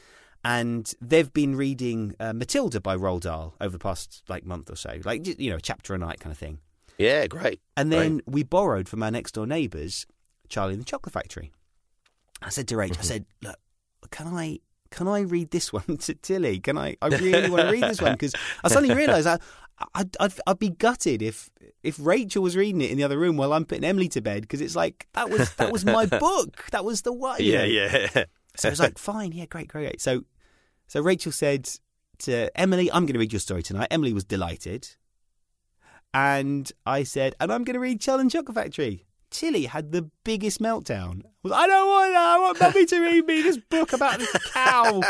And 0.46 0.94
they've 1.00 1.32
been 1.32 1.56
reading 1.56 2.16
uh, 2.20 2.34
Matilda 2.34 2.82
by 2.82 2.98
Roald 2.98 3.22
Dahl 3.22 3.56
over 3.62 3.72
the 3.72 3.80
past 3.80 4.24
like 4.28 4.46
month 4.46 4.70
or 4.70 4.76
so, 4.76 5.00
like 5.06 5.26
you 5.40 5.50
know, 5.50 5.56
a 5.56 5.62
chapter 5.62 5.94
a 5.94 5.98
night 5.98 6.20
kind 6.20 6.32
of 6.32 6.38
thing. 6.38 6.60
Yeah, 6.98 7.28
great. 7.28 7.62
And 7.78 7.92
then 7.92 8.22
we 8.26 8.44
borrowed 8.44 8.90
from 8.90 9.02
our 9.04 9.10
next 9.10 9.34
door 9.34 9.48
neighbours, 9.48 10.06
Charlie 10.50 10.74
and 10.74 10.82
the 10.82 10.86
Chocolate 10.86 11.14
Factory. 11.14 11.52
I 12.42 12.50
said 12.50 12.68
to 12.68 12.76
Mm-hmm. 12.76 13.00
I 13.00 13.04
said, 13.04 13.26
look, 13.42 13.58
can 14.12 14.28
I 14.28 14.60
can 14.92 15.08
I 15.08 15.22
read 15.22 15.52
this 15.52 15.74
one 15.74 15.98
to 15.98 16.14
Tilly? 16.14 16.60
Can 16.60 16.78
I? 16.78 16.98
I 17.02 17.08
really 17.08 17.50
want 17.50 17.64
to 17.64 17.72
read 17.72 17.84
this 17.84 18.02
one 18.02 18.14
because 18.14 18.34
I 18.64 18.68
suddenly 18.68 18.96
realised 18.96 19.28
I. 19.28 19.40
I'd, 19.96 20.16
I'd, 20.20 20.34
I'd 20.46 20.60
be 20.60 20.70
gutted 20.70 21.22
if 21.22 21.50
if 21.82 21.98
Rachel 22.00 22.44
was 22.44 22.56
reading 22.56 22.82
it 22.82 22.92
in 22.92 22.98
the 22.98 23.04
other 23.04 23.18
room 23.18 23.38
while 23.38 23.54
I'm 23.54 23.66
putting 23.66 23.84
Emily 23.84 24.08
to 24.10 24.22
bed 24.22 24.42
because 24.42 24.62
it's 24.62 24.76
like 24.76 25.08
that 25.14 25.30
was 25.30 25.54
that 25.56 25.72
was 25.72 25.84
my 25.84 26.06
book 26.20 26.66
that 26.72 26.86
was 26.86 27.02
the 27.02 27.12
one 27.12 27.38
Yeah, 27.40 27.60
know. 27.60 27.64
yeah. 27.66 28.26
So 28.56 28.70
I 28.70 28.72
was 28.72 28.80
like, 28.80 28.98
fine, 29.00 29.32
yeah, 29.32 29.46
great, 29.46 29.68
great, 29.68 29.86
great. 29.88 30.02
So, 30.02 30.26
so 30.88 31.02
Rachel 31.02 31.32
said 31.32 31.70
to 32.20 32.56
Emily, 32.60 32.92
I'm 32.92 33.06
going 33.08 33.14
to 33.14 33.20
read 33.20 33.34
your 33.34 33.40
story 33.40 33.64
tonight. 33.64 33.88
Emily 33.90 34.14
was 34.14 34.24
delighted. 34.24 34.90
And 36.14 36.72
I 36.86 37.02
said, 37.02 37.34
and 37.40 37.52
I'm 37.52 37.64
going 37.64 37.74
to 37.74 37.80
read 37.80 38.00
Charlie 38.00 38.22
and 38.22 38.32
Chocolate 38.32 38.54
Factory. 38.56 39.08
Tilly 39.34 39.66
had 39.66 39.92
the 39.92 40.10
biggest 40.24 40.62
meltdown. 40.62 41.24
Was 41.42 41.52
I 41.52 41.68
don't 41.68 41.88
want 41.88 42.14
that. 42.14 42.26
I 42.26 42.40
want 42.40 42.60
mummy 42.62 42.86
to 42.86 43.00
read 43.02 43.26
me 43.26 43.42
this 43.42 43.58
book 43.58 43.92
about 43.92 44.20
this 44.20 44.32
cow. 44.54 45.02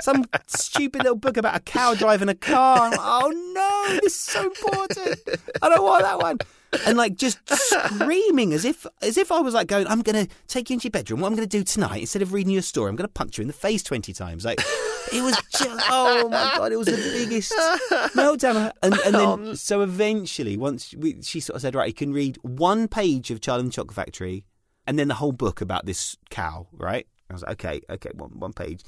Some 0.00 0.24
stupid 0.46 1.02
little 1.02 1.16
book 1.16 1.36
about 1.36 1.54
a 1.54 1.60
cow 1.60 1.94
driving 1.94 2.28
a 2.28 2.34
car. 2.34 2.90
Oh 2.94 3.30
no, 3.54 4.00
this 4.00 4.14
is 4.14 4.18
so 4.18 4.46
important. 4.46 5.20
I 5.62 5.68
don't 5.68 5.84
want 5.84 6.02
that 6.02 6.18
one. 6.18 6.38
And 6.86 6.98
like 6.98 7.16
just 7.16 7.38
screaming 7.48 8.52
as 8.52 8.64
if 8.64 8.86
as 9.02 9.16
if 9.16 9.30
I 9.32 9.40
was 9.40 9.54
like 9.54 9.68
going, 9.68 9.86
I'm 9.86 10.02
gonna 10.02 10.26
take 10.48 10.70
you 10.70 10.74
into 10.74 10.84
your 10.84 10.90
bedroom. 10.90 11.20
What 11.20 11.28
I'm 11.28 11.34
gonna 11.34 11.46
do 11.46 11.62
tonight, 11.64 12.00
instead 12.00 12.22
of 12.22 12.32
reading 12.32 12.52
you 12.52 12.58
a 12.58 12.62
story, 12.62 12.88
I'm 12.90 12.96
gonna 12.96 13.08
punch 13.08 13.38
you 13.38 13.42
in 13.42 13.48
the 13.48 13.54
face 13.54 13.82
twenty 13.82 14.12
times. 14.12 14.44
Like 14.44 14.60
it 15.12 15.22
was 15.22 15.36
just 15.50 15.86
oh 15.90 16.28
my 16.28 16.54
god, 16.56 16.72
it 16.72 16.76
was 16.76 16.86
the 16.86 16.96
biggest 16.96 17.52
meltdown. 18.14 18.72
And 18.82 18.94
and 18.94 19.14
then 19.14 19.26
um, 19.26 19.56
so 19.56 19.82
eventually, 19.82 20.56
once 20.56 20.94
we, 20.94 21.22
she 21.22 21.40
sort 21.40 21.56
of 21.56 21.62
said, 21.62 21.74
right, 21.74 21.88
you 21.88 21.94
can 21.94 22.12
read 22.12 22.38
one 22.42 22.88
page 22.88 23.30
of 23.30 23.40
Charlie 23.40 23.60
and 23.60 23.68
the 23.70 23.74
Chocolate 23.74 23.94
Factory, 23.94 24.44
and 24.86 24.98
then 24.98 25.08
the 25.08 25.14
whole 25.14 25.32
book 25.32 25.60
about 25.60 25.86
this 25.86 26.16
cow, 26.30 26.66
right? 26.72 27.06
I 27.30 27.32
was 27.32 27.42
like, 27.42 27.52
okay, 27.52 27.80
okay, 27.90 28.10
one 28.14 28.38
one 28.38 28.52
page. 28.52 28.82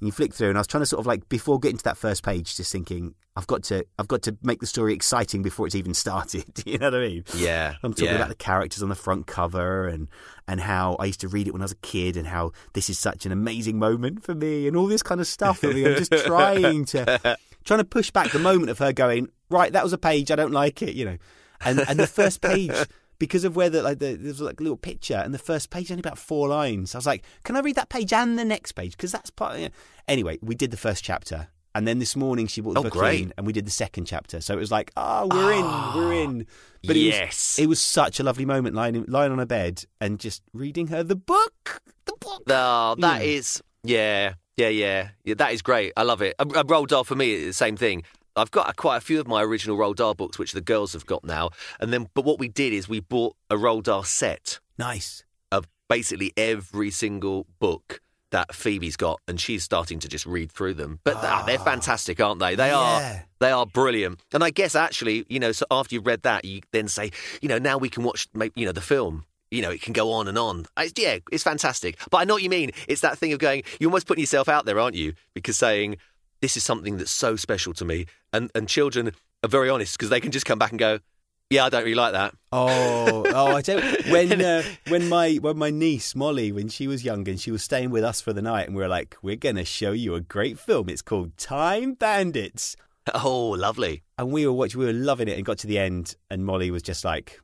And 0.00 0.08
you 0.08 0.12
flick 0.12 0.34
through, 0.34 0.48
and 0.48 0.58
I 0.58 0.60
was 0.60 0.66
trying 0.66 0.82
to 0.82 0.86
sort 0.86 1.00
of 1.00 1.06
like 1.06 1.28
before 1.28 1.60
getting 1.60 1.78
to 1.78 1.84
that 1.84 1.96
first 1.96 2.24
page, 2.24 2.56
just 2.56 2.72
thinking, 2.72 3.14
I've 3.36 3.46
got 3.46 3.62
to, 3.64 3.84
I've 3.98 4.08
got 4.08 4.22
to 4.22 4.36
make 4.42 4.60
the 4.60 4.66
story 4.66 4.92
exciting 4.92 5.42
before 5.42 5.66
it's 5.66 5.74
even 5.74 5.94
started. 6.04 6.44
you 6.66 6.78
know 6.78 6.90
what 6.90 7.00
I 7.00 7.08
mean? 7.08 7.24
Yeah, 7.36 7.74
I'm 7.82 7.92
talking 7.92 8.06
yeah. 8.06 8.16
about 8.16 8.28
the 8.28 8.34
characters 8.34 8.82
on 8.82 8.88
the 8.88 8.94
front 8.94 9.26
cover 9.26 9.86
and 9.86 10.08
and 10.48 10.60
how 10.60 10.96
I 10.98 11.06
used 11.06 11.20
to 11.20 11.28
read 11.28 11.48
it 11.48 11.52
when 11.52 11.62
I 11.62 11.64
was 11.64 11.72
a 11.72 11.76
kid 11.76 12.16
and 12.16 12.26
how 12.26 12.52
this 12.74 12.90
is 12.90 12.98
such 12.98 13.24
an 13.24 13.32
amazing 13.32 13.78
moment 13.78 14.22
for 14.22 14.34
me 14.34 14.66
and 14.66 14.76
all 14.76 14.86
this 14.86 15.02
kind 15.02 15.20
of 15.20 15.26
stuff. 15.26 15.64
I 15.64 15.68
mean, 15.68 15.86
I'm 15.86 15.96
just 15.96 16.12
trying 16.26 16.84
to 16.86 17.38
trying 17.64 17.80
to 17.80 17.84
push 17.84 18.10
back 18.10 18.30
the 18.32 18.38
moment 18.38 18.70
of 18.70 18.78
her 18.78 18.92
going, 18.92 19.28
right, 19.48 19.72
that 19.72 19.82
was 19.82 19.92
a 19.92 19.98
page, 19.98 20.30
I 20.30 20.36
don't 20.36 20.52
like 20.52 20.82
it, 20.82 20.94
you 20.94 21.04
know. 21.04 21.18
And 21.60 21.80
and 21.88 21.98
the 21.98 22.06
first 22.06 22.40
page 22.40 22.72
because 23.18 23.44
of 23.44 23.56
where 23.56 23.70
the 23.70 23.82
like 23.82 23.98
the, 23.98 24.14
there's 24.14 24.40
like 24.40 24.60
a 24.60 24.62
little 24.62 24.76
picture 24.76 25.14
and 25.24 25.32
the 25.34 25.38
first 25.38 25.70
page 25.70 25.90
only 25.90 26.00
about 26.00 26.18
four 26.18 26.48
lines. 26.48 26.94
I 26.94 26.98
was 26.98 27.06
like, 27.06 27.24
can 27.44 27.56
I 27.56 27.60
read 27.60 27.76
that 27.76 27.88
page 27.88 28.12
and 28.12 28.38
the 28.38 28.44
next 28.44 28.72
page 28.72 28.96
because 28.96 29.12
that's 29.12 29.30
part. 29.30 29.58
Of, 29.58 29.70
Anyway, 30.08 30.38
we 30.42 30.54
did 30.54 30.70
the 30.70 30.76
first 30.76 31.02
chapter. 31.04 31.48
And 31.76 31.88
then 31.88 31.98
this 31.98 32.14
morning 32.14 32.46
she 32.46 32.60
brought 32.60 32.74
the 32.74 32.80
Oh, 32.80 32.82
book 32.84 32.92
great. 32.92 33.20
in, 33.22 33.32
and 33.36 33.46
we 33.48 33.52
did 33.52 33.66
the 33.66 33.70
second 33.72 34.04
chapter. 34.04 34.40
So 34.40 34.54
it 34.54 34.58
was 34.60 34.70
like, 34.70 34.92
oh, 34.96 35.26
we're 35.28 35.52
in, 35.54 35.64
ah, 35.64 35.92
we're 35.96 36.12
in. 36.12 36.46
But 36.86 36.94
it 36.96 37.00
yes. 37.00 37.56
was, 37.56 37.64
it 37.64 37.66
was 37.68 37.80
such 37.80 38.20
a 38.20 38.22
lovely 38.22 38.44
moment 38.44 38.76
lying 38.76 39.04
lying 39.08 39.32
on 39.32 39.38
her 39.38 39.46
bed 39.46 39.84
and 40.00 40.20
just 40.20 40.42
reading 40.52 40.86
her 40.88 41.02
the 41.02 41.16
book, 41.16 41.80
the 42.04 42.12
book. 42.20 42.42
Oh, 42.48 42.94
that 43.00 43.22
Yeah. 43.22 43.26
is, 43.26 43.62
yeah, 43.82 44.34
yeah, 44.56 44.68
yeah, 44.68 45.08
yeah. 45.24 45.34
That 45.34 45.52
is 45.52 45.62
great. 45.62 45.92
I 45.96 46.04
love 46.04 46.22
it. 46.22 46.36
A, 46.38 46.44
a 46.44 46.64
Roald 46.64 46.88
Dahl 46.88 47.02
for 47.02 47.16
me 47.16 47.44
the 47.46 47.52
same 47.52 47.76
thing. 47.76 48.04
I've 48.36 48.50
got 48.50 48.76
quite 48.76 48.96
a 48.96 49.00
few 49.00 49.20
of 49.20 49.28
my 49.28 49.42
original 49.42 49.76
Roald 49.76 49.96
Dahl 49.96 50.14
books, 50.14 50.38
which 50.38 50.52
the 50.52 50.60
girls 50.60 50.92
have 50.92 51.06
got 51.06 51.24
now. 51.24 51.50
And 51.80 51.92
then, 51.92 52.08
but 52.14 52.24
what 52.24 52.38
we 52.38 52.48
did 52.48 52.72
is 52.72 52.88
we 52.88 53.00
bought 53.00 53.36
a 53.48 53.54
Roald 53.56 53.84
Dahl 53.84 54.02
set 54.02 54.58
Nice. 54.78 55.24
of 55.52 55.68
basically 55.88 56.32
every 56.36 56.90
single 56.90 57.46
book 57.60 58.00
that 58.32 58.52
Phoebe's 58.52 58.96
got, 58.96 59.20
and 59.28 59.40
she's 59.40 59.62
starting 59.62 60.00
to 60.00 60.08
just 60.08 60.26
read 60.26 60.50
through 60.50 60.74
them. 60.74 60.98
But 61.04 61.14
ah, 61.18 61.44
they're 61.46 61.56
fantastic, 61.60 62.20
aren't 62.20 62.40
they? 62.40 62.56
They 62.56 62.68
Yeah. 62.70 62.78
are. 62.78 63.24
They 63.38 63.50
are 63.52 63.64
brilliant. 63.66 64.18
And 64.32 64.42
I 64.42 64.50
guess 64.50 64.74
actually, 64.74 65.24
you 65.28 65.38
know, 65.38 65.52
so 65.52 65.64
after 65.70 65.94
you've 65.94 66.06
read 66.06 66.22
that, 66.22 66.44
you 66.44 66.62
then 66.72 66.88
say, 66.88 67.12
you 67.40 67.48
know, 67.48 67.58
now 67.58 67.78
we 67.78 67.88
can 67.88 68.02
watch, 68.02 68.26
you 68.56 68.66
know, 68.66 68.72
the 68.72 68.80
film. 68.80 69.24
You 69.52 69.62
know, 69.62 69.70
it 69.70 69.82
can 69.82 69.92
go 69.92 70.10
on 70.10 70.26
and 70.26 70.36
on. 70.36 70.66
It's, 70.76 70.92
yeah, 71.00 71.18
it's 71.30 71.44
fantastic. 71.44 71.96
But 72.10 72.18
I 72.18 72.24
know 72.24 72.34
what 72.34 72.42
you 72.42 72.50
mean. 72.50 72.72
It's 72.88 73.02
that 73.02 73.18
thing 73.18 73.32
of 73.32 73.38
going, 73.38 73.62
you're 73.78 73.88
almost 73.88 74.08
putting 74.08 74.22
yourself 74.22 74.48
out 74.48 74.64
there, 74.64 74.80
aren't 74.80 74.96
you? 74.96 75.12
Because 75.34 75.56
saying, 75.56 75.98
this 76.44 76.58
is 76.58 76.62
something 76.62 76.98
that's 76.98 77.10
so 77.10 77.36
special 77.36 77.72
to 77.72 77.86
me. 77.86 78.04
And, 78.34 78.50
and 78.54 78.68
children 78.68 79.12
are 79.42 79.48
very 79.48 79.70
honest 79.70 79.96
because 79.96 80.10
they 80.10 80.20
can 80.20 80.30
just 80.30 80.44
come 80.44 80.58
back 80.58 80.72
and 80.72 80.78
go, 80.78 80.98
yeah, 81.48 81.64
I 81.64 81.70
don't 81.70 81.84
really 81.84 81.94
like 81.94 82.12
that. 82.12 82.34
Oh, 82.52 83.24
oh! 83.26 83.56
I 83.56 83.62
don't. 83.62 84.06
When 84.08 84.40
uh, 84.52 84.62
when 84.88 85.08
my 85.08 85.34
when 85.36 85.56
my 85.58 85.70
niece 85.70 86.14
Molly, 86.14 86.52
when 86.52 86.68
she 86.68 86.86
was 86.86 87.04
young 87.04 87.26
and 87.28 87.38
she 87.38 87.50
was 87.50 87.62
staying 87.62 87.90
with 87.90 88.02
us 88.02 88.20
for 88.20 88.32
the 88.32 88.42
night, 88.42 88.66
and 88.66 88.74
we 88.74 88.82
were 88.82 88.88
like, 88.88 89.16
"We're 89.22 89.36
going 89.36 89.56
to 89.56 89.64
show 89.64 89.92
you 89.92 90.14
a 90.14 90.20
great 90.20 90.58
film. 90.58 90.88
It's 90.88 91.02
called 91.02 91.36
Time 91.36 91.94
Bandits." 91.94 92.76
Oh, 93.14 93.50
lovely. 93.50 94.02
And 94.16 94.32
we 94.32 94.46
were 94.46 94.54
watching, 94.54 94.80
we 94.80 94.86
were 94.86 94.92
loving 94.94 95.28
it, 95.28 95.36
and 95.36 95.44
got 95.44 95.58
to 95.58 95.66
the 95.66 95.78
end, 95.78 96.16
and 96.30 96.44
Molly 96.44 96.70
was 96.70 96.82
just 96.82 97.04
like, 97.04 97.38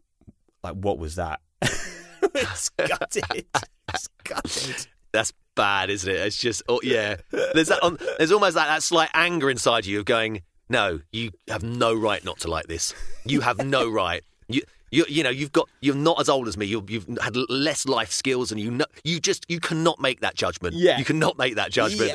"Like, 0.64 0.74
what 0.74 0.98
was 0.98 1.16
that?" 1.16 1.40
it's 1.62 2.70
gutted. 2.70 3.46
It's 3.92 4.08
gutted. 4.24 4.86
That's 5.12 5.32
bad, 5.54 5.90
isn't 5.90 6.08
it? 6.08 6.16
It's 6.16 6.36
just, 6.36 6.62
oh, 6.68 6.80
yeah. 6.82 7.16
There's 7.30 7.68
that. 7.68 7.82
On, 7.82 7.98
there's 8.18 8.32
almost 8.32 8.56
like 8.56 8.68
that 8.68 8.82
slight 8.82 9.10
anger 9.14 9.50
inside 9.50 9.86
you 9.86 9.98
of 9.98 10.04
going, 10.04 10.42
no, 10.68 11.00
you 11.12 11.32
have 11.48 11.62
no 11.62 11.94
right 11.94 12.24
not 12.24 12.40
to 12.40 12.48
like 12.48 12.66
this. 12.66 12.94
You 13.24 13.40
have 13.40 13.64
no 13.64 13.88
right. 13.90 14.22
You, 14.48 14.62
you, 14.90 15.04
you 15.08 15.22
know, 15.22 15.30
you've 15.30 15.52
got. 15.52 15.68
You're 15.80 15.94
not 15.94 16.20
as 16.20 16.28
old 16.28 16.48
as 16.48 16.56
me. 16.56 16.66
You've, 16.66 16.90
you've 16.90 17.06
had 17.22 17.36
less 17.48 17.86
life 17.86 18.10
skills, 18.10 18.50
and 18.50 18.60
you 18.60 18.70
know, 18.70 18.86
you 19.04 19.20
just, 19.20 19.46
you 19.48 19.60
cannot 19.60 20.00
make 20.00 20.20
that 20.20 20.34
judgment. 20.34 20.74
Yeah. 20.74 20.98
you 20.98 21.04
cannot 21.04 21.38
make 21.38 21.56
that 21.56 21.70
judgment. 21.70 22.12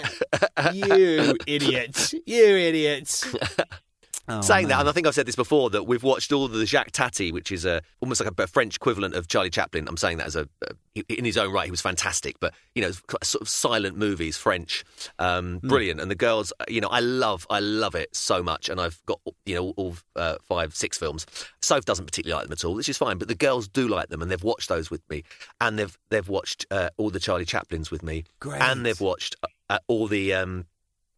you 0.74 1.38
idiots! 1.48 2.14
You 2.26 2.46
idiots! 2.58 3.26
Oh, 4.28 4.42
Saying 4.42 4.70
that, 4.70 4.80
and 4.80 4.90
I 4.90 4.92
think 4.92 5.06
I've 5.06 5.14
said 5.14 5.28
this 5.28 5.36
before, 5.36 5.70
that 5.70 5.84
we've 5.84 6.02
watched 6.02 6.32
all 6.32 6.48
the 6.48 6.66
Jacques 6.66 6.92
Tati, 6.92 7.32
which 7.32 7.52
is 7.52 7.64
a 7.64 7.82
almost 8.02 8.24
like 8.24 8.34
a, 8.36 8.48
French 8.48 8.78
equivalent 8.78 9.14
of 9.14 9.28
Charlie 9.28 9.52
Chaplin. 9.52 9.88
I'm 9.88 9.98
saying 9.98 10.18
that 10.18 10.26
as 10.26 10.36
a, 10.36 10.50
a 10.64 10.74
in 11.10 11.26
his 11.26 11.38
own 11.38 11.54
right, 11.54 11.66
he 11.66 11.72
was 11.72 11.82
fantastic, 11.82 12.40
but 12.40 12.54
you 12.74 12.82
know, 12.82 12.92
sort 13.22 13.42
of 13.42 13.50
silent 13.50 13.98
movies, 13.98 14.36
French, 14.38 14.84
um, 15.20 15.60
Hmm. 15.60 15.68
brilliant. 15.68 16.02
And 16.02 16.10
the 16.10 16.16
girls, 16.16 16.52
you 16.68 16.82
know, 16.82 16.88
I 16.88 17.02
love, 17.02 17.46
I 17.52 17.60
love 17.60 17.94
it 17.94 18.16
so 18.16 18.42
much, 18.42 18.68
and 18.68 18.82
I've 18.82 19.00
got 19.06 19.20
you 19.46 19.56
know 19.56 19.74
all 19.78 19.96
uh, 20.16 20.38
five, 20.42 20.74
six 20.74 20.98
films. 20.98 21.28
Soph 21.62 21.86
doesn't 21.86 22.06
particularly 22.06 22.40
like 22.40 22.48
them 22.48 22.54
at 22.54 22.66
all, 22.66 22.74
which 22.74 22.90
is 22.90 22.98
fine, 22.98 23.20
but 23.20 23.28
the 23.28 23.36
girls 23.36 23.68
do 23.68 23.88
like 23.88 24.10
them, 24.10 24.24
and 24.24 24.32
they've 24.32 24.44
watched 24.44 24.70
those 24.70 24.90
with 24.90 25.08
me, 25.08 25.24
and 25.62 25.78
they've 25.78 25.96
they've 26.10 26.28
watched 26.30 26.66
uh, 26.72 26.90
all 26.98 27.12
the 27.12 27.20
Charlie 27.20 27.46
Chaplins 27.46 27.92
with 27.92 28.02
me, 28.02 28.24
Great. 28.40 28.60
and 28.62 28.84
they've 28.86 29.00
watched 29.02 29.36
uh, 29.70 29.78
all 29.88 30.08
the 30.08 30.34
um, 30.34 30.66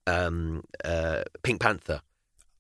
um, 0.08 0.64
uh, 0.84 1.24
Pink 1.44 1.62
Panther 1.62 2.02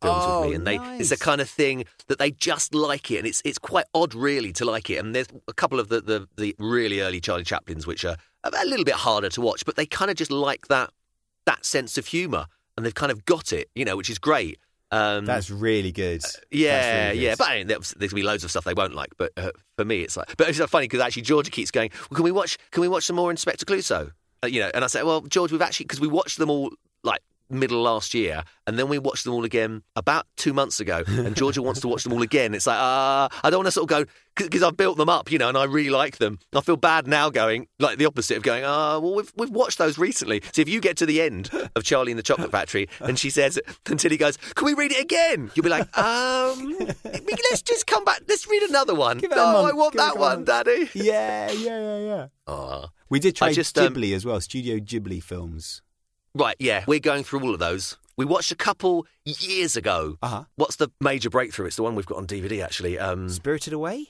films 0.08 0.24
Oh, 0.28 0.40
with 0.42 0.50
me, 0.50 0.56
and 0.56 0.68
they 0.68 0.76
it's 1.00 1.10
the 1.10 1.14
nice. 1.16 1.22
kind 1.22 1.42
of 1.42 1.50
thing 1.50 1.86
that 2.08 2.20
they 2.20 2.32
just 2.32 2.74
like 2.74 3.12
it, 3.12 3.18
and 3.18 3.28
it's 3.28 3.42
it's 3.46 3.60
quite 3.60 3.86
odd, 3.94 4.14
really, 4.16 4.52
to 4.54 4.66
like 4.66 4.90
it. 4.90 4.98
And 4.98 5.14
there's 5.16 5.28
a 5.48 5.54
couple 5.54 5.80
of 5.80 5.90
the 5.90 6.02
the, 6.02 6.28
the 6.38 6.56
really 6.60 7.02
early 7.02 7.20
Charlie 7.20 7.44
Chaplins 7.44 7.86
which 7.86 8.04
are 8.06 8.16
a 8.44 8.66
little 8.66 8.86
bit 8.86 8.96
harder 8.96 9.30
to 9.30 9.42
watch, 9.42 9.66
but 9.66 9.76
they 9.76 9.86
kind 9.86 10.10
of 10.10 10.18
just 10.18 10.32
like 10.32 10.68
that 10.68 10.92
that 11.46 11.66
sense 11.66 11.98
of 11.98 12.08
humour, 12.08 12.46
and 12.76 12.86
they've 12.86 12.96
kind 12.96 13.12
of 13.12 13.26
got 13.26 13.52
it, 13.54 13.70
you 13.76 13.86
know, 13.86 13.96
which 13.98 14.10
is 14.10 14.18
great. 14.20 14.60
Um, 14.90 15.26
That's 15.26 15.50
really 15.50 15.92
good. 15.92 16.24
yeah, 16.50 16.80
That's 16.80 17.14
really 17.16 17.26
yeah, 17.26 17.36
but 17.38 17.50
I 17.50 17.58
mean, 17.58 17.68
there's, 17.68 17.94
there's 17.98 18.12
gonna 18.14 18.22
be 18.22 18.26
loads 18.28 18.46
of 18.46 18.52
stuff 18.52 18.64
they 18.64 18.74
won't 18.74 18.96
like. 18.96 19.10
But 19.18 19.34
uh, 19.36 19.52
for 19.78 19.84
me, 19.84 20.00
it's 20.02 20.16
like, 20.16 20.38
but 20.38 20.48
it's 20.48 20.60
funny 20.60 20.86
because 20.86 21.02
actually 21.02 21.24
Georgia 21.24 21.52
keeps 21.52 21.72
going. 21.72 21.90
Well, 22.10 22.16
can 22.16 22.24
we 22.24 22.32
watch? 22.32 22.58
Can 22.72 22.80
we 22.82 22.88
watch 22.88 23.04
some 23.04 23.18
more 23.18 23.30
Inspector 23.30 23.66
Clouseau? 23.66 24.12
Uh, 24.44 24.48
you 24.48 24.62
know, 24.62 24.72
and 24.74 24.84
I 24.86 24.88
say, 24.88 25.04
well, 25.04 25.22
George, 25.22 25.52
we've 25.52 25.62
actually 25.62 25.86
because 25.88 26.00
we 26.00 26.08
watched 26.08 26.38
them 26.38 26.50
all 26.50 26.72
like 27.04 27.22
middle 27.50 27.82
last 27.82 28.14
year, 28.14 28.44
and 28.66 28.78
then 28.78 28.90
we 28.90 29.00
watched 29.00 29.24
them 29.24 29.34
all 29.34 29.44
again 29.46 29.84
about 29.96 30.26
two 30.36 30.54
months 30.54 30.80
ago. 30.80 31.04
And 31.08 31.36
Georgia 31.36 31.62
wants 31.62 31.80
to 31.82 31.88
watch 31.88 32.04
them 32.04 32.14
all 32.14 32.22
again. 32.22 32.54
It's 32.54 32.68
like, 32.68 32.78
ah, 32.80 33.30
I 33.44 33.50
don't 33.50 33.60
want 33.60 33.68
to 33.68 33.72
sort 33.72 33.90
of 33.92 34.06
go 34.06 34.12
because 34.36 34.62
I've 34.62 34.78
built 34.78 34.98
them 34.98 35.10
up, 35.10 35.32
you 35.32 35.40
know, 35.40 35.50
and 35.50 35.58
I 35.58 35.64
really 35.64 35.90
like 35.90 36.18
them. 36.18 36.38
I 36.54 36.62
feel 36.62 36.78
bad 36.78 37.08
now 37.08 37.30
going 37.32 37.68
like 37.80 37.98
the 37.98 38.06
opposite 38.06 38.38
of 38.38 38.44
going, 38.44 38.64
ah, 38.64 39.00
well, 39.00 39.16
we've 39.16 39.32
we've 39.36 39.50
watched 39.50 39.78
those 39.78 39.98
recently. 39.98 40.42
So 40.54 40.62
if 40.62 40.70
you 40.70 40.80
get 40.82 40.98
to 40.98 41.06
the 41.06 41.22
end 41.22 41.50
of 41.76 41.84
Charlie 41.84 42.12
and 42.12 42.20
the 42.20 42.24
Chocolate 42.24 42.52
Factory, 42.52 42.88
and 43.00 43.18
she 43.18 43.30
says 43.30 43.60
until 43.88 44.12
he 44.12 44.18
goes, 44.18 44.38
can 44.56 44.66
we 44.66 44.74
read 44.74 44.92
it 44.92 45.02
again? 45.02 45.50
You'll 45.56 45.64
be 45.64 45.70
like, 45.70 45.98
um, 45.98 46.78
let's 47.04 47.62
just 47.62 47.88
come 47.88 48.04
back. 48.06 48.22
Let's 48.28 48.48
read 48.48 48.64
another 48.64 48.94
one. 48.94 49.18
Give 49.20 49.32
it 49.32 49.38
a 49.38 49.42
No, 49.42 49.54
month. 49.54 49.70
I 49.70 49.76
want 49.76 49.94
Give 49.94 50.02
that 50.02 50.18
one, 50.18 50.36
month. 50.38 50.46
Daddy. 50.48 50.90
Yeah, 50.94 51.52
yeah, 51.52 51.80
yeah, 51.80 51.98
yeah. 52.00 52.28
Oh. 52.46 52.86
We 53.10 53.22
did 53.22 53.38
try 53.38 53.54
just, 53.54 53.78
um, 53.80 53.94
Ghibli 53.94 54.14
as 54.14 54.26
well, 54.26 54.42
Studio 54.42 54.80
Ghibli 54.80 55.24
films. 55.24 55.82
Right, 56.38 56.56
yeah, 56.60 56.84
we're 56.88 57.00
going 57.00 57.24
through 57.24 57.42
all 57.42 57.54
of 57.54 57.60
those. 57.60 57.98
We 58.16 58.26
watched 58.26 58.52
a 58.52 58.56
couple 58.56 59.06
years 59.26 59.76
ago. 59.76 60.18
Uh 60.22 60.28
huh. 60.28 60.44
What's 60.56 60.76
the 60.76 60.90
major 61.02 61.30
breakthrough? 61.30 61.68
It's 61.68 61.76
the 61.76 61.84
one 61.84 61.96
we've 61.96 62.06
got 62.06 62.18
on 62.18 62.28
DVD, 62.28 62.64
actually. 62.64 62.98
Um, 63.00 63.30
Spirited 63.30 63.74
Away. 63.74 64.08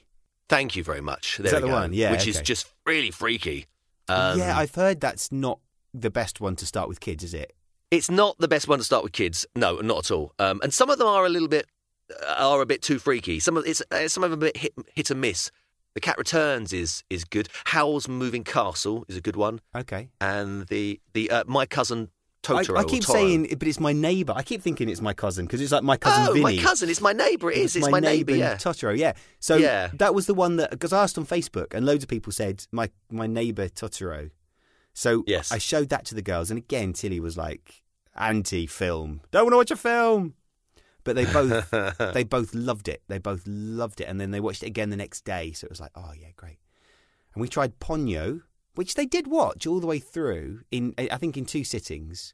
thank 0.50 0.76
you 0.76 0.84
very 0.84 1.02
much. 1.02 1.38
There 1.38 1.52
that 1.52 1.62
we 1.62 1.68
the 1.70 1.74
go. 1.74 1.80
one? 1.82 1.94
Yeah, 1.94 2.12
Which 2.12 2.28
is 2.28 2.42
just 2.42 2.72
really 2.86 3.12
freaky. 3.12 3.66
Um, 4.10 4.40
yeah, 4.40 4.58
I've 4.58 4.74
heard 4.76 5.00
that's 5.02 5.32
not 5.32 5.60
the 5.94 6.10
best 6.10 6.40
one 6.42 6.56
to 6.58 6.66
start 6.66 6.88
with 6.90 7.00
kids, 7.00 7.24
is 7.24 7.34
it? 7.34 7.54
It's 7.92 8.10
not 8.12 8.38
the 8.40 8.48
best 8.48 8.68
one 8.68 8.80
to 8.80 8.84
start 8.86 9.04
with 9.04 9.14
kids. 9.14 9.46
No, 9.56 9.78
not 9.78 10.06
at 10.06 10.12
all. 10.12 10.34
Um, 10.40 10.60
and 10.64 10.74
some 10.74 10.90
of 10.90 10.98
them 10.98 11.08
are 11.08 11.26
a 11.26 11.30
little 11.30 11.48
bit 11.48 11.66
uh, 12.26 12.36
are 12.38 12.62
a 12.62 12.66
bit 12.66 12.82
too 12.82 13.00
freaky. 13.00 13.40
Some 13.40 13.56
of 13.58 13.66
it's 13.66 13.82
uh, 13.92 14.08
some 14.08 14.24
of 14.24 14.32
them 14.32 14.40
a 14.40 14.46
bit 14.48 14.58
hit, 14.58 14.74
hit 14.96 15.12
and 15.12 15.22
miss. 15.22 15.52
The 15.96 16.02
Cat 16.02 16.18
Returns 16.18 16.72
is 16.74 17.04
is 17.10 17.24
good. 17.26 17.50
Howl's 17.66 18.08
Moving 18.08 18.44
Castle 18.44 19.04
is 19.10 19.18
a 19.18 19.22
good 19.22 19.36
one, 19.36 19.60
Okay. 19.76 20.10
and 20.22 20.68
the 20.68 21.00
the 21.14 21.30
uh, 21.32 21.44
My 21.48 21.66
Cousin 21.66 22.10
Totoro. 22.44 22.78
I 22.78 22.82
or 22.82 22.86
keep 22.86 23.04
saying, 23.04 23.48
but 23.58 23.68
it's 23.68 23.80
my 23.80 23.94
neighbour. 23.94 24.34
I 24.36 24.44
keep 24.44 24.62
thinking 24.62 24.90
it's 24.90 25.02
my 25.02 25.14
cousin 25.14 25.46
because 25.46 25.60
it's 25.60 25.72
like 25.72 25.84
my 25.84 25.98
cousin 25.98 26.28
oh, 26.30 26.34
Vinny. 26.34 26.44
my 26.44 26.58
cousin. 26.58 26.90
It's 26.90 27.02
my 27.02 27.14
neighbour. 27.14 27.52
It 27.52 27.58
is. 27.58 27.76
It's, 27.76 27.90
my, 27.90 28.00
neighbour. 28.00 28.32
neighbour 28.32 28.36
Yeah. 28.36 28.56
Totoro. 28.56 28.98
Yeah. 28.98 29.14
So 29.40 29.58
Yeah. 29.58 29.90
that 29.94 30.14
was 30.14 30.28
the 30.28 30.34
one 30.34 30.58
that 30.58 30.70
because 30.72 30.94
I 30.94 31.04
asked 31.04 31.18
on 31.18 31.26
Facebook 31.26 31.74
and 31.74 31.86
loads 31.86 32.04
of 32.04 32.10
people 32.10 32.32
said 32.32 32.66
my 32.72 32.90
my 33.12 33.28
neighbour 33.28 33.68
Totoro. 33.68 34.32
So 34.94 35.24
Yes. 35.28 35.52
I 35.52 35.58
showed 35.58 35.90
that 35.90 36.06
to 36.06 36.16
the 36.16 36.22
girls, 36.22 36.50
and 36.50 36.58
again 36.58 36.94
Tilly 36.94 37.20
was 37.20 37.38
like 37.38 37.84
anti-film. 38.16 39.22
Don't 39.32 39.44
want 39.46 39.54
to 39.54 39.58
watch 39.58 39.72
a 39.72 39.76
film. 39.76 40.34
But 41.04 41.16
they 41.16 41.26
both 41.26 41.70
they 42.14 42.24
both 42.24 42.54
loved 42.54 42.88
it. 42.88 43.02
They 43.08 43.18
both 43.18 43.44
loved 43.46 44.02
it, 44.02 44.06
and 44.06 44.20
then 44.20 44.32
they 44.32 44.40
watched 44.40 44.64
it 44.64 44.68
again 44.68 44.90
the 44.90 44.98
next 44.98 45.24
day. 45.26 45.52
So 45.54 45.66
it 45.66 45.70
was 45.70 45.80
like, 45.80 45.92
oh 45.96 46.12
yeah, 46.18 46.30
great. 46.36 46.60
And 47.34 47.42
we 47.42 47.48
tried 47.48 47.80
Ponyo, 47.80 48.42
which 48.78 48.96
they 48.96 49.06
did 49.06 49.28
watch 49.28 49.68
all 49.68 49.80
the 49.80 49.88
way 49.88 50.00
through 50.00 50.62
in 50.72 50.94
I 50.98 51.18
think 51.18 51.36
in 51.38 51.46
two 51.46 51.64
sittings. 51.64 52.34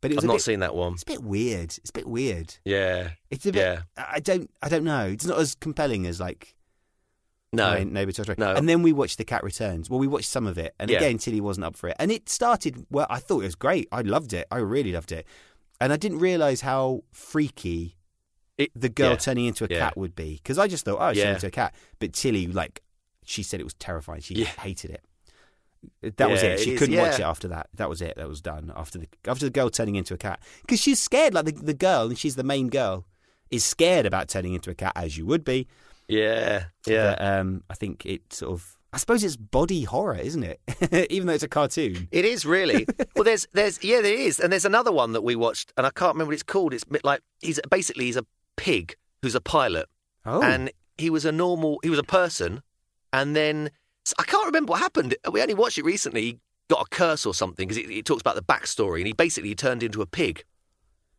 But 0.00 0.10
it 0.10 0.16
was 0.16 0.24
I've 0.24 0.28
not 0.28 0.34
bit, 0.34 0.42
seen 0.42 0.60
that 0.60 0.74
one. 0.74 0.94
It's 0.94 1.04
a 1.04 1.06
bit 1.06 1.22
weird. 1.22 1.78
It's 1.78 1.90
a 1.90 1.92
bit 1.92 2.06
weird. 2.08 2.56
Yeah. 2.64 3.10
It's 3.30 3.46
a 3.46 3.52
bit. 3.52 3.60
Yeah. 3.60 3.82
I 3.96 4.18
don't. 4.18 4.50
I 4.60 4.68
don't 4.68 4.82
know. 4.82 5.06
It's 5.06 5.24
not 5.24 5.38
as 5.38 5.54
compelling 5.54 6.06
as 6.06 6.18
like 6.18 6.56
No. 7.52 7.74
Totoro. 7.76 8.36
No. 8.36 8.52
And 8.54 8.68
then 8.68 8.82
we 8.82 8.92
watched 8.92 9.18
The 9.18 9.24
Cat 9.24 9.44
Returns. 9.44 9.88
Well, 9.88 10.00
we 10.00 10.08
watched 10.08 10.28
some 10.28 10.48
of 10.48 10.58
it, 10.58 10.74
and 10.80 10.90
Yeah. 10.90 10.96
again, 10.96 11.18
Tilly 11.18 11.40
wasn't 11.40 11.66
up 11.66 11.76
for 11.76 11.88
it. 11.88 11.96
And 12.00 12.10
it 12.10 12.28
started. 12.28 12.84
Well, 12.90 13.06
I 13.10 13.20
thought 13.20 13.40
it 13.42 13.44
was 13.46 13.54
great. 13.54 13.86
I 13.92 14.00
loved 14.00 14.32
it. 14.32 14.48
I 14.50 14.56
really 14.58 14.90
loved 14.92 15.12
it. 15.12 15.24
And 15.80 15.92
I 15.92 15.96
didn't 15.96 16.18
realise 16.18 16.62
how 16.62 17.04
freaky 17.12 17.96
It- 18.58 18.72
the 18.74 18.88
girl 18.88 19.10
yeah. 19.10 19.16
turning 19.16 19.44
into 19.46 19.64
a 19.64 19.68
Yeah. 19.70 19.78
cat 19.78 19.96
would 19.96 20.16
be. 20.16 20.34
Because 20.42 20.58
I 20.58 20.66
just 20.66 20.84
thought, 20.84 20.98
oh, 21.00 21.12
she's 21.12 21.22
Yeah. 21.22 21.34
into 21.34 21.46
a 21.46 21.50
cat. 21.50 21.74
But 22.00 22.12
Tilly, 22.12 22.46
like, 22.48 22.82
she 23.24 23.42
said 23.44 23.60
it 23.60 23.64
was 23.64 23.74
terrifying. 23.74 24.20
She 24.20 24.42
hated 24.44 24.90
it. 24.90 25.04
That 26.02 26.30
was 26.30 26.42
Yeah, 26.42 26.50
it. 26.50 26.60
it 26.60 26.64
She 26.64 26.72
is, 26.74 26.78
couldn't 26.78 26.96
watch 26.96 27.18
it 27.18 27.22
after 27.22 27.48
that. 27.48 27.68
That 27.74 27.88
was 27.88 28.00
it. 28.02 28.16
That 28.16 28.28
was 28.28 28.40
done 28.40 28.72
after 28.76 28.98
the 28.98 29.08
after 29.26 29.44
the 29.44 29.50
girl 29.50 29.70
turning 29.70 29.96
into 29.96 30.14
a 30.14 30.18
cat 30.18 30.40
because 30.62 30.80
she's 30.80 31.00
scared. 31.00 31.34
Like 31.34 31.46
the 31.46 31.52
the 31.52 31.74
girl, 31.74 32.06
and 32.08 32.18
she's 32.18 32.36
the 32.36 32.44
main 32.44 32.68
girl, 32.68 33.04
is 33.50 33.64
scared 33.64 34.06
about 34.06 34.28
turning 34.28 34.54
into 34.54 34.70
a 34.70 34.74
cat, 34.74 34.92
as 34.96 35.16
you 35.18 35.26
would 35.26 35.44
be. 35.44 35.66
Yeah, 36.08 36.64
yeah. 36.86 37.14
But, 37.16 37.24
um, 37.24 37.62
I 37.70 37.74
think 37.74 38.04
it 38.06 38.32
sort 38.32 38.52
of. 38.52 38.76
I 38.94 38.98
suppose 38.98 39.24
it's 39.24 39.36
body 39.38 39.84
horror, 39.84 40.18
isn't 40.18 40.42
it? 40.42 40.60
Even 41.10 41.26
though 41.26 41.32
it's 41.32 41.42
a 41.42 41.48
cartoon. 41.48 42.08
It 42.12 42.26
is 42.26 42.44
really. 42.44 42.86
well, 43.16 43.24
there's, 43.24 43.46
there's, 43.54 43.82
yeah, 43.82 44.02
there 44.02 44.12
is, 44.12 44.38
and 44.38 44.52
there's 44.52 44.66
another 44.66 44.92
one 44.92 45.12
that 45.12 45.22
we 45.22 45.34
watched, 45.34 45.72
and 45.78 45.86
I 45.86 45.90
can't 45.90 46.12
remember 46.14 46.28
what 46.28 46.34
it's 46.34 46.42
called. 46.42 46.74
It's 46.74 46.84
like 47.02 47.22
he's 47.40 47.58
basically 47.70 48.04
he's 48.04 48.18
a 48.18 48.26
pig 48.58 48.96
who's 49.22 49.34
a 49.34 49.40
pilot, 49.40 49.86
Oh, 50.26 50.42
and 50.42 50.70
he 50.98 51.08
was 51.08 51.24
a 51.24 51.32
normal, 51.32 51.78
he 51.82 51.88
was 51.88 51.98
a 51.98 52.02
person, 52.04 52.60
and 53.14 53.34
then 53.34 53.70
I 54.18 54.24
can't 54.24 54.46
remember 54.46 54.72
what 54.72 54.80
happened. 54.80 55.14
We 55.30 55.40
only 55.40 55.54
watched 55.54 55.78
it 55.78 55.84
recently. 55.84 56.22
He 56.22 56.40
got 56.68 56.82
a 56.82 56.88
curse 56.90 57.26
or 57.26 57.34
something 57.34 57.68
because 57.68 57.82
it, 57.82 57.90
it 57.90 58.04
talks 58.04 58.20
about 58.20 58.34
the 58.34 58.42
backstory, 58.42 58.98
and 58.98 59.06
he 59.06 59.12
basically 59.12 59.54
turned 59.54 59.82
into 59.82 60.02
a 60.02 60.06
pig, 60.06 60.44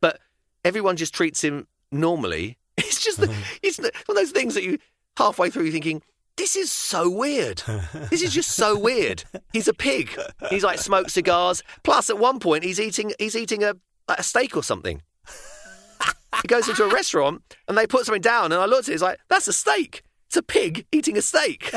but 0.02 0.19
everyone 0.65 0.96
just 0.98 1.13
treats 1.13 1.43
him 1.43 1.67
normally. 1.91 2.58
It's 2.76 3.04
just, 3.04 3.19
the, 3.19 3.28
mm-hmm. 3.28 3.58
it's 3.62 3.78
the- 3.78 3.91
one 4.08 4.17
of 4.17 4.24
those 4.24 4.32
things 4.32 4.56
that 4.56 4.63
you 4.63 4.80
halfway 5.17 5.52
through 5.52 5.63
you're 5.63 5.72
thinking. 5.72 6.02
This 6.38 6.56
is 6.56 6.72
so 6.72 7.08
weird. 7.08 7.62
This 8.10 8.24
is 8.24 8.34
just 8.34 8.52
so 8.52 8.78
weird. 8.78 9.24
He's 9.52 9.67
a 9.67 9.74
pig. 9.74 10.17
He's 10.50 10.63
like 10.63 10.80
smoked 10.80 11.12
cigars. 11.12 11.62
Plus, 11.84 12.10
at 12.10 12.17
one 12.17 12.39
point, 12.39 12.63
he's 12.63 12.80
eating 12.80 13.13
he's 13.19 13.36
eating 13.36 13.63
a 13.63 13.76
like 14.08 14.17
a 14.17 14.24
steak 14.24 14.58
or 14.58 14.63
something. 14.63 15.04
he 16.41 16.48
goes 16.48 16.67
into 16.67 16.84
a 16.84 16.89
restaurant 16.89 17.43
and 17.67 17.78
they 17.78 17.86
put 17.86 18.06
something 18.06 18.22
down, 18.22 18.52
and 18.52 18.56
I 18.56 18.65
looked 18.65 18.88
at 18.88 18.91
it. 18.91 18.93
It's 18.96 19.04
like 19.04 19.19
that's 19.30 19.48
a 19.48 19.54
steak. 19.54 20.02
It's 20.34 20.38
a 20.39 20.41
pig 20.41 20.88
eating 20.91 21.15
a 21.15 21.22
steak. 21.22 21.69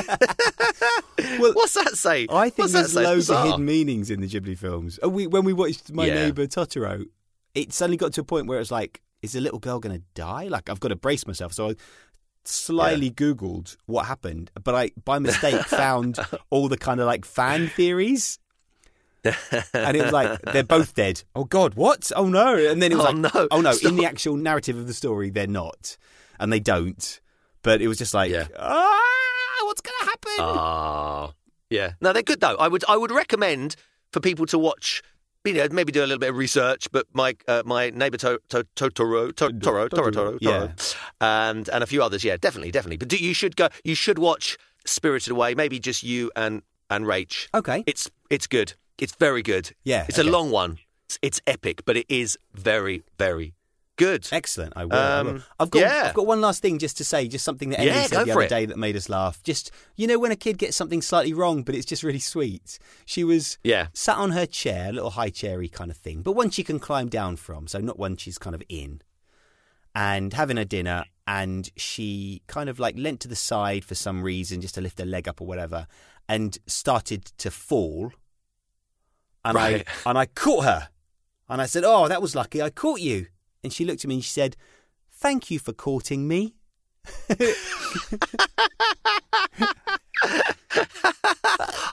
What's 1.37 1.73
that 1.75 1.91
say? 1.93 2.25
I 2.27 2.49
think 2.49 2.57
What's 2.57 2.73
that 2.73 2.79
there's 2.79 2.93
say? 2.93 3.03
Loads 3.03 3.29
of 3.29 3.43
hidden 3.45 3.65
meanings 3.65 4.09
in 4.09 4.19
the 4.19 4.27
Ghibli 4.27 4.57
films. 4.57 4.99
Uh, 5.03 5.09
We, 5.09 5.27
when 5.27 5.43
we 5.45 5.53
watched 5.53 5.91
My 5.93 6.07
Yeah. 6.07 6.15
Neighbor 6.15 6.47
Totoro, 6.47 7.05
it 7.53 7.71
suddenly 7.71 7.97
got 7.97 8.13
to 8.13 8.21
a 8.21 8.23
point 8.23 8.47
where 8.47 8.59
it's 8.59 8.71
like, 8.71 9.01
is 9.21 9.33
the 9.33 9.41
little 9.41 9.59
girl 9.59 9.79
going 9.79 9.95
to 9.95 10.03
die? 10.15 10.47
Like, 10.47 10.71
I've 10.71 10.79
got 10.79 10.87
to 10.87 10.95
brace 10.95 11.27
myself. 11.27 11.53
So 11.53 11.69
I 11.69 11.75
slyly 12.45 13.11
Googled 13.11 13.77
what 13.85 14.07
happened, 14.07 14.49
but 14.63 14.73
I, 14.73 14.89
by 15.05 15.19
mistake, 15.19 15.61
found 15.65 16.17
all 16.49 16.67
the 16.67 16.77
kind 16.79 16.99
of 16.99 17.05
like 17.05 17.25
fan 17.25 17.67
theories. 17.67 18.39
and 19.23 19.95
it 19.95 20.01
was 20.01 20.11
like 20.13 20.41
they're 20.41 20.63
both 20.63 20.95
dead. 20.95 21.23
Oh 21.35 21.43
God, 21.43 21.75
what? 21.75 22.11
Oh 22.15 22.27
no! 22.27 22.55
And 22.57 22.81
then 22.81 22.91
it 22.91 22.95
was 22.95 23.05
Oh, 23.05 23.11
like, 23.11 23.33
no. 23.35 23.47
oh 23.51 23.61
no! 23.61 23.73
In 23.83 23.97
the 23.97 24.05
actual 24.05 24.35
narrative 24.35 24.77
of 24.77 24.87
the 24.87 24.93
story, 24.95 25.29
they're 25.29 25.45
not, 25.45 25.95
and 26.39 26.51
they 26.51 26.59
don't. 26.59 27.19
But 27.67 27.81
it 27.81 27.87
was 27.89 27.97
just 27.97 28.13
like, 28.13 28.31
Yeah. 28.31 28.47
ah, 28.57 29.59
what's 29.63 29.81
going 29.81 29.97
to 29.99 30.05
happen? 30.05 30.31
Ah, 30.39 31.33
yeah. 31.69 31.91
No, 31.99 32.13
they're 32.13 32.23
good 32.23 32.39
though. 32.39 32.55
I 32.55 32.67
would 32.69 32.83
I 32.87 32.95
would 32.95 33.11
recommend 33.11 33.75
for 34.13 34.19
people 34.21 34.45
to 34.47 34.57
watch. 34.57 35.01
You 35.43 35.53
know, 35.53 35.67
maybe 35.71 35.91
do 35.91 35.99
a 36.01 36.07
little 36.09 36.19
bit 36.25 36.29
of 36.29 36.37
research. 36.37 36.87
But 36.91 37.05
my 37.13 37.35
uh, 37.47 37.63
my 37.65 37.89
to, 37.89 38.39
to, 38.49 38.65
Totoro, 38.75 39.35
to, 39.35 39.51
Toro, 39.59 39.87
Toro, 39.89 40.11
Toro, 40.11 40.37
Yeah. 40.41 40.71
And 41.21 41.67
and 41.69 41.83
a 41.83 41.87
few 41.87 42.01
others. 42.01 42.23
Yeah, 42.23 42.37
definitely, 42.37 42.71
definitely. 42.71 42.97
But 42.97 43.09
do, 43.09 43.17
you 43.17 43.33
should 43.33 43.55
go. 43.57 43.67
You 43.83 43.95
should 43.95 44.17
watch 44.19 44.57
Spirited 44.85 45.31
Away. 45.31 45.55
Maybe 45.55 45.77
just 45.79 46.03
you 46.03 46.31
and 46.35 46.61
and 46.89 47.05
Rach. 47.05 47.47
okay, 47.53 47.83
It's 47.85 48.09
it's 48.29 48.47
good. 48.47 48.73
It's 48.97 49.13
very 49.15 49.43
good. 49.43 49.75
Yeah, 49.83 50.05
It's 50.07 50.19
okay. 50.19 50.27
a 50.27 50.31
long 50.31 50.51
one. 50.51 50.79
It's, 51.07 51.19
it's 51.21 51.41
epic, 51.45 51.83
but 51.85 51.95
it 51.97 52.05
is 52.09 52.37
very 52.53 53.03
very 53.17 53.53
good. 53.97 54.27
Excellent. 54.31 54.73
I 54.75 54.85
will. 54.85 54.95
I 54.95 55.21
will. 55.21 55.29
Um, 55.31 55.43
I've 55.59 55.69
got 55.69 55.79
yeah. 55.79 56.03
I've 56.05 56.13
got 56.13 56.25
one 56.25 56.39
last 56.39 56.61
thing 56.61 56.79
just 56.79 56.97
to 56.97 57.03
say, 57.03 57.27
just 57.27 57.43
something 57.43 57.69
that 57.71 57.79
Emily 57.81 57.95
Yeah, 57.95 58.07
said 58.07 58.25
the 58.25 58.31
other 58.31 58.41
it. 58.43 58.49
day 58.49 58.65
that 58.65 58.77
made 58.77 58.95
us 58.95 59.09
laugh. 59.09 59.43
Just 59.43 59.71
you 59.95 60.07
know 60.07 60.17
when 60.19 60.31
a 60.31 60.35
kid 60.35 60.57
gets 60.57 60.77
something 60.77 61.01
slightly 61.01 61.33
wrong, 61.33 61.63
but 61.63 61.75
it's 61.75 61.85
just 61.85 62.03
really 62.03 62.19
sweet. 62.19 62.79
She 63.05 63.23
was 63.25 63.57
Yeah. 63.63 63.87
sat 63.93 64.17
on 64.17 64.31
her 64.31 64.45
chair, 64.45 64.89
a 64.89 64.93
little 64.93 65.09
high 65.11 65.29
chairy 65.29 65.67
kind 65.67 65.91
of 65.91 65.97
thing, 65.97 66.21
but 66.21 66.31
one 66.31 66.49
she 66.49 66.63
can 66.63 66.79
climb 66.79 67.09
down 67.09 67.35
from, 67.35 67.67
so 67.67 67.79
not 67.79 67.99
one 67.99 68.15
she's 68.17 68.37
kind 68.37 68.55
of 68.55 68.63
in. 68.69 69.01
And 69.93 70.33
having 70.33 70.57
her 70.57 70.65
dinner, 70.65 71.05
and 71.25 71.69
she 71.75 72.43
kind 72.47 72.69
of 72.69 72.79
like 72.79 72.95
leant 72.97 73.19
to 73.21 73.27
the 73.27 73.35
side 73.35 73.83
for 73.83 73.95
some 73.95 74.21
reason, 74.21 74.61
just 74.61 74.75
to 74.75 74.81
lift 74.81 74.99
her 74.99 75.05
leg 75.05 75.27
up 75.27 75.41
or 75.41 75.47
whatever, 75.47 75.87
and 76.29 76.57
started 76.67 77.25
to 77.39 77.49
fall. 77.49 78.11
And 79.43 79.55
Right. 79.55 79.87
I 80.05 80.09
and 80.09 80.17
I 80.17 80.25
caught 80.27 80.65
her, 80.65 80.89
and 81.49 81.61
I 81.61 81.65
said, 81.65 81.83
"Oh, 81.85 82.07
that 82.07 82.21
was 82.21 82.35
lucky. 82.35 82.61
I 82.61 82.69
caught 82.69 82.99
you." 82.99 83.27
And 83.67 83.73
she 83.73 83.85
looked 83.85 84.03
at 84.03 84.07
me 84.07 84.15
and 84.15 84.23
she 84.23 84.31
said, 84.31 84.55
"Thank 85.11 85.51
you 85.51 85.59
for 85.59 85.73
courting 85.73 86.27
me." 86.27 86.55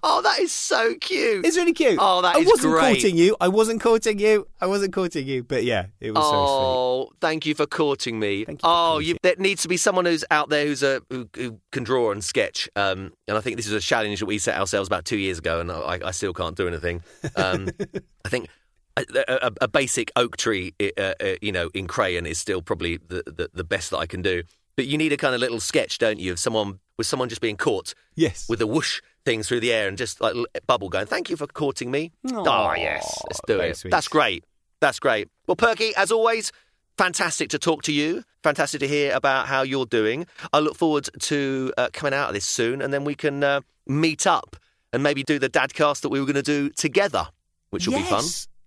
Oh, 0.06 0.20
that 0.22 0.38
is 0.38 0.52
so 0.52 0.94
cute. 1.00 1.46
It's 1.46 1.56
really 1.56 1.72
cute. 1.72 1.98
Oh, 1.98 2.20
that 2.20 2.36
I 2.36 2.40
is 2.40 2.46
wasn't 2.46 2.74
great. 2.74 2.94
courting 3.00 3.16
you. 3.16 3.36
I 3.40 3.48
wasn't 3.48 3.80
courting 3.80 4.18
you. 4.18 4.46
I 4.60 4.66
wasn't 4.66 4.92
courting 4.92 5.26
you. 5.26 5.42
But 5.42 5.64
yeah, 5.64 5.86
it 5.98 6.10
was 6.12 6.22
so 6.22 6.30
Oh, 6.34 7.10
thank 7.22 7.46
you 7.46 7.54
for 7.54 7.66
courting 7.66 8.20
me. 8.20 8.44
Thank 8.44 8.62
you 8.62 8.68
oh, 8.68 8.92
courting. 8.92 9.08
you, 9.08 9.16
there 9.22 9.34
needs 9.38 9.62
to 9.62 9.68
be 9.68 9.78
someone 9.78 10.04
who's 10.04 10.22
out 10.30 10.50
there 10.50 10.66
who's 10.66 10.82
a 10.82 11.00
who, 11.08 11.28
who 11.34 11.58
can 11.72 11.84
draw 11.84 12.12
and 12.12 12.22
sketch. 12.22 12.68
Um, 12.76 13.12
and 13.26 13.38
I 13.38 13.40
think 13.40 13.56
this 13.56 13.66
is 13.66 13.72
a 13.72 13.80
challenge 13.80 14.20
that 14.20 14.26
we 14.26 14.36
set 14.36 14.58
ourselves 14.58 14.88
about 14.88 15.06
two 15.06 15.16
years 15.16 15.38
ago, 15.38 15.60
and 15.60 15.72
I, 15.72 16.00
I 16.04 16.10
still 16.10 16.34
can't 16.34 16.54
do 16.56 16.68
anything. 16.68 17.02
Um, 17.36 17.70
I 18.24 18.28
think. 18.28 18.48
A, 18.96 19.46
a, 19.46 19.52
a 19.62 19.68
basic 19.68 20.12
oak 20.14 20.36
tree, 20.36 20.72
uh, 20.80 21.00
uh, 21.00 21.14
you 21.42 21.50
know, 21.50 21.68
in 21.74 21.86
crayon 21.88 22.26
is 22.26 22.38
still 22.38 22.62
probably 22.62 22.98
the, 22.98 23.22
the, 23.26 23.50
the 23.52 23.64
best 23.64 23.90
that 23.90 23.98
I 23.98 24.06
can 24.06 24.22
do. 24.22 24.44
But 24.76 24.86
you 24.86 24.96
need 24.98 25.12
a 25.12 25.16
kind 25.16 25.34
of 25.34 25.40
little 25.40 25.58
sketch, 25.60 25.98
don't 25.98 26.20
you, 26.20 26.30
of 26.32 26.38
someone 26.38 26.78
with 26.96 27.06
someone 27.08 27.28
just 27.28 27.40
being 27.40 27.56
caught 27.56 27.92
Yes. 28.14 28.48
with 28.48 28.60
a 28.60 28.66
whoosh 28.68 29.00
thing 29.24 29.42
through 29.42 29.60
the 29.60 29.72
air 29.72 29.88
and 29.88 29.98
just 29.98 30.20
like 30.20 30.34
bubble 30.68 30.88
going. 30.88 31.06
Thank 31.06 31.28
you 31.28 31.36
for 31.36 31.46
courting 31.48 31.90
me. 31.90 32.12
oh 32.32 32.72
yes, 32.76 33.20
let's 33.28 33.40
do 33.48 33.58
it. 33.58 33.76
sweet. 33.76 33.90
That's 33.90 34.06
great. 34.06 34.44
That's 34.80 35.00
great. 35.00 35.28
Well, 35.48 35.56
Perky, 35.56 35.92
as 35.96 36.12
always, 36.12 36.52
fantastic 36.96 37.50
to 37.50 37.58
talk 37.58 37.82
to 37.84 37.92
you. 37.92 38.22
Fantastic 38.44 38.80
to 38.80 38.86
hear 38.88 39.12
about 39.14 39.46
how 39.48 39.62
you're 39.62 39.86
doing. 39.86 40.26
I 40.52 40.60
look 40.60 40.76
forward 40.76 41.08
to 41.20 41.72
uh, 41.78 41.88
coming 41.92 42.14
out 42.14 42.28
of 42.28 42.34
this 42.34 42.44
soon, 42.44 42.80
and 42.82 42.92
then 42.92 43.02
we 43.04 43.14
can 43.16 43.42
uh, 43.42 43.60
meet 43.86 44.26
up 44.26 44.56
and 44.92 45.02
maybe 45.02 45.22
do 45.24 45.38
the 45.40 45.48
dadcast 45.50 46.02
that 46.02 46.10
we 46.10 46.20
were 46.20 46.26
going 46.26 46.34
to 46.36 46.42
do 46.42 46.70
together, 46.70 47.26
which 47.70 47.88
will 47.88 47.96
be 47.96 48.02
fun. 48.04 48.22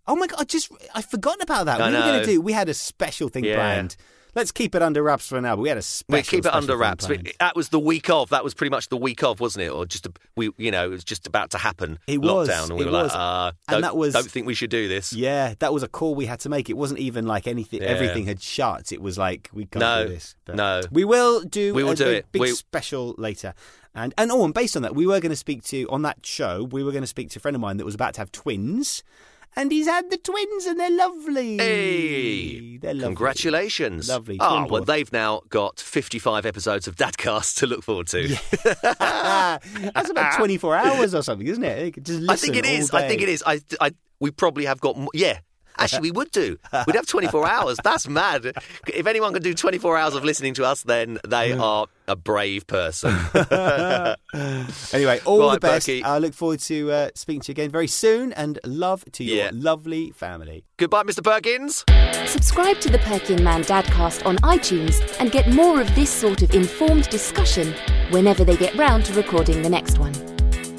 Oh 0.08 0.16
my 0.16 0.28
god! 0.28 0.40
I 0.40 0.44
just 0.46 0.72
I 0.96 1.02
forgotten 1.02 1.42
about 1.42 1.66
that. 1.66 1.82
I 1.82 1.90
we 1.90 1.96
were 1.96 2.02
going 2.02 2.20
to 2.22 2.26
do. 2.26 2.42
We 2.42 2.54
had 2.54 2.70
a 2.70 2.74
special 2.74 3.30
thing 3.30 3.44
Yeah. 3.44 3.56
planned. 3.56 3.96
Let's 4.36 4.52
keep 4.52 4.76
it 4.76 4.84
under 4.84 5.02
wraps 5.02 5.28
for 5.30 5.42
now. 5.42 5.56
But 5.56 5.64
we 5.64 5.70
had 5.70 5.80
a 5.80 5.82
special. 5.82 6.18
We 6.20 6.22
keep 6.22 6.40
it 6.40 6.44
special 6.44 6.58
under 6.58 6.74
thing 6.74 6.80
wraps. 6.80 7.08
But 7.08 7.22
that 7.40 7.56
was 7.56 7.70
the 7.70 7.80
week 7.80 8.08
of. 8.10 8.30
That 8.30 8.44
was 8.44 8.54
pretty 8.54 8.70
much 8.70 8.90
the 8.90 8.98
week 8.98 9.24
of, 9.24 9.40
wasn't 9.40 9.64
it? 9.66 9.70
Or 9.70 9.84
just 9.88 10.06
a, 10.06 10.12
we, 10.36 10.52
you 10.58 10.70
know, 10.70 10.86
it 10.86 10.90
was 10.90 11.04
just 11.04 11.26
about 11.26 11.50
to 11.52 11.58
happen. 11.58 11.98
It 12.06 12.22
was, 12.22 12.48
lockdown, 12.48 12.66
and 12.70 12.76
we 12.76 12.82
it 12.84 12.86
were 12.86 12.92
like, 12.92 13.04
was. 13.06 13.16
uh, 13.16 13.52
And 13.68 13.76
don't, 13.76 13.82
that 13.82 13.98
was- 13.98 14.14
don't 14.14 14.30
think 14.30 14.46
we 14.46 14.54
should 14.54 14.70
do 14.70 14.88
this. 14.88 15.12
Yeah, 15.12 15.56
that 15.58 15.74
was 15.74 15.82
a 15.82 15.88
call 15.88 16.14
we 16.14 16.28
had 16.28 16.40
to 16.42 16.50
make. 16.50 16.70
It 16.70 16.78
wasn't 16.78 17.00
even 17.00 17.26
like 17.26 17.48
anything. 17.48 17.82
Yeah. 17.82 17.88
Everything 17.88 18.26
had 18.28 18.40
shut. 18.40 18.92
It 18.92 19.02
was 19.02 19.18
like 19.18 19.50
we 19.54 19.66
can't 19.66 19.80
No, 19.80 20.04
do 20.04 20.14
this. 20.14 20.36
But 20.46 20.56
no. 20.56 20.82
we 20.92 21.04
will 21.04 21.42
do. 21.42 21.74
We 21.74 21.84
will 21.84 21.92
a, 21.94 21.96
do 21.96 22.06
a 22.06 22.12
it. 22.18 22.32
Big 22.32 22.42
We- 22.44 22.52
special 22.52 23.16
later. 23.18 23.56
And 23.96 24.14
and 24.20 24.30
oh, 24.32 24.46
and 24.46 24.54
based 24.54 24.76
on 24.78 24.84
that, 24.84 24.94
we 24.94 25.08
were 25.08 25.20
going 25.20 25.32
to 25.32 25.36
speak 25.36 25.64
to 25.66 25.88
on 25.90 26.04
that 26.04 26.24
show. 26.24 26.64
We 26.64 26.84
were 26.84 26.92
going 26.92 27.02
to 27.02 27.08
speak 27.08 27.32
to 27.32 27.40
a 27.40 27.42
friend 27.42 27.56
of 27.56 27.62
mine 27.62 27.78
that 27.78 27.86
was 27.86 27.96
about 27.96 28.14
to 28.16 28.22
have 28.22 28.32
twins, 28.32 29.02
and 29.56 29.72
he's 29.72 29.88
had 29.88 30.10
the 30.10 30.18
twins, 30.18 30.66
and 30.66 30.80
they're 30.80 30.92
lovely. 30.96 31.58
Hey, 31.58 32.78
they're 32.78 32.94
lovely. 32.94 33.08
congratulations! 33.08 34.10
Lovely. 34.10 34.38
Oh, 34.40 34.60
Twin 34.60 34.72
well, 34.72 34.84
they've 34.84 35.12
now 35.12 35.42
got 35.50 35.80
fifty-five 35.80 36.46
episodes 36.46 36.88
of 36.88 36.96
Dadcast 36.96 37.58
to 37.58 37.68
look 37.68 37.84
forward 37.84 38.08
to. 38.08 38.28
That's 39.00 40.10
about 40.10 40.36
twenty 40.38 40.58
four 40.58 40.76
hours 40.76 41.16
or 41.16 41.22
something, 41.24 41.48
isn't 41.48 41.64
it? 41.64 41.86
You 41.86 41.92
could 41.92 42.06
Just 42.06 42.30
I 42.30 42.36
think 42.36 42.56
it 42.56 42.66
is. 42.66 42.92
I 42.92 43.08
think 43.08 43.22
it 43.22 43.30
is. 43.30 43.44
I, 43.46 43.62
I, 43.82 43.92
we 44.20 44.32
probably 44.32 44.66
have 44.66 44.80
got. 44.80 44.98
Yeah. 45.14 45.40
Actually, 45.80 46.02
we 46.02 46.12
would 46.12 46.32
do. 46.32 46.58
We'd 46.86 46.96
have 46.96 47.06
24 47.08 47.48
hours. 47.56 47.78
That's 47.84 48.08
mad. 48.08 48.54
If 48.88 49.08
anyone 49.08 49.34
can 49.34 49.42
do 49.44 49.54
24 49.54 49.98
hours 49.98 50.16
of 50.16 50.24
listening 50.24 50.54
to 50.56 50.66
us, 50.66 50.84
then 50.84 51.20
they 51.28 51.54
are 51.54 51.88
a 52.08 52.16
brave 52.16 52.66
person. 52.68 53.16
Anyway, 54.94 55.20
all 55.26 55.50
the 55.52 55.60
best. 55.60 55.88
Perky. 55.88 56.04
I 56.04 56.18
look 56.20 56.34
forward 56.34 56.60
to 56.62 56.92
uh, 56.92 57.10
speaking 57.16 57.42
to 57.42 57.52
you 57.52 57.54
again 57.54 57.70
very 57.72 57.88
soon, 57.88 58.34
and 58.34 58.60
love 58.66 59.04
to 59.14 59.24
your 59.24 59.36
Yeah. 59.38 59.50
lovely 59.54 60.12
family. 60.12 60.64
Goodbye, 60.78 61.04
Mr. 61.04 61.24
Perkins. 61.24 61.84
Subscribe 62.30 62.80
to 62.82 62.90
the 62.90 63.00
Perky 63.00 63.34
and 63.36 63.44
Man 63.44 63.64
Dadcast 63.64 64.26
on 64.26 64.38
iTunes 64.38 65.02
and 65.20 65.32
get 65.32 65.50
more 65.54 65.82
of 65.82 65.94
this 65.96 66.10
sort 66.10 66.42
of 66.42 66.54
informed 66.54 67.10
discussion 67.10 67.74
whenever 68.12 68.44
they 68.44 68.56
get 68.58 68.76
round 68.76 69.06
to 69.06 69.14
recording 69.14 69.62
the 69.62 69.70
next 69.70 69.98
one. 69.98 70.14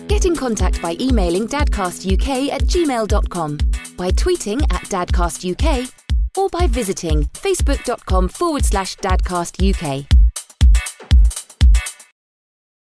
Get 0.09 0.25
in 0.25 0.35
contact 0.35 0.81
by 0.81 0.97
emailing 0.99 1.47
dadcastuk 1.47 2.51
at 2.51 2.63
gmail.com, 2.63 3.59
by 3.99 4.11
tweeting 4.13 4.63
at 4.73 4.83
dadcastuk, 4.89 5.93
or 6.37 6.49
by 6.49 6.67
visiting 6.67 7.25
facebook.com 7.35 8.29
forward 8.29 8.65
slash 8.65 8.97
dadcastuk. 8.97 10.18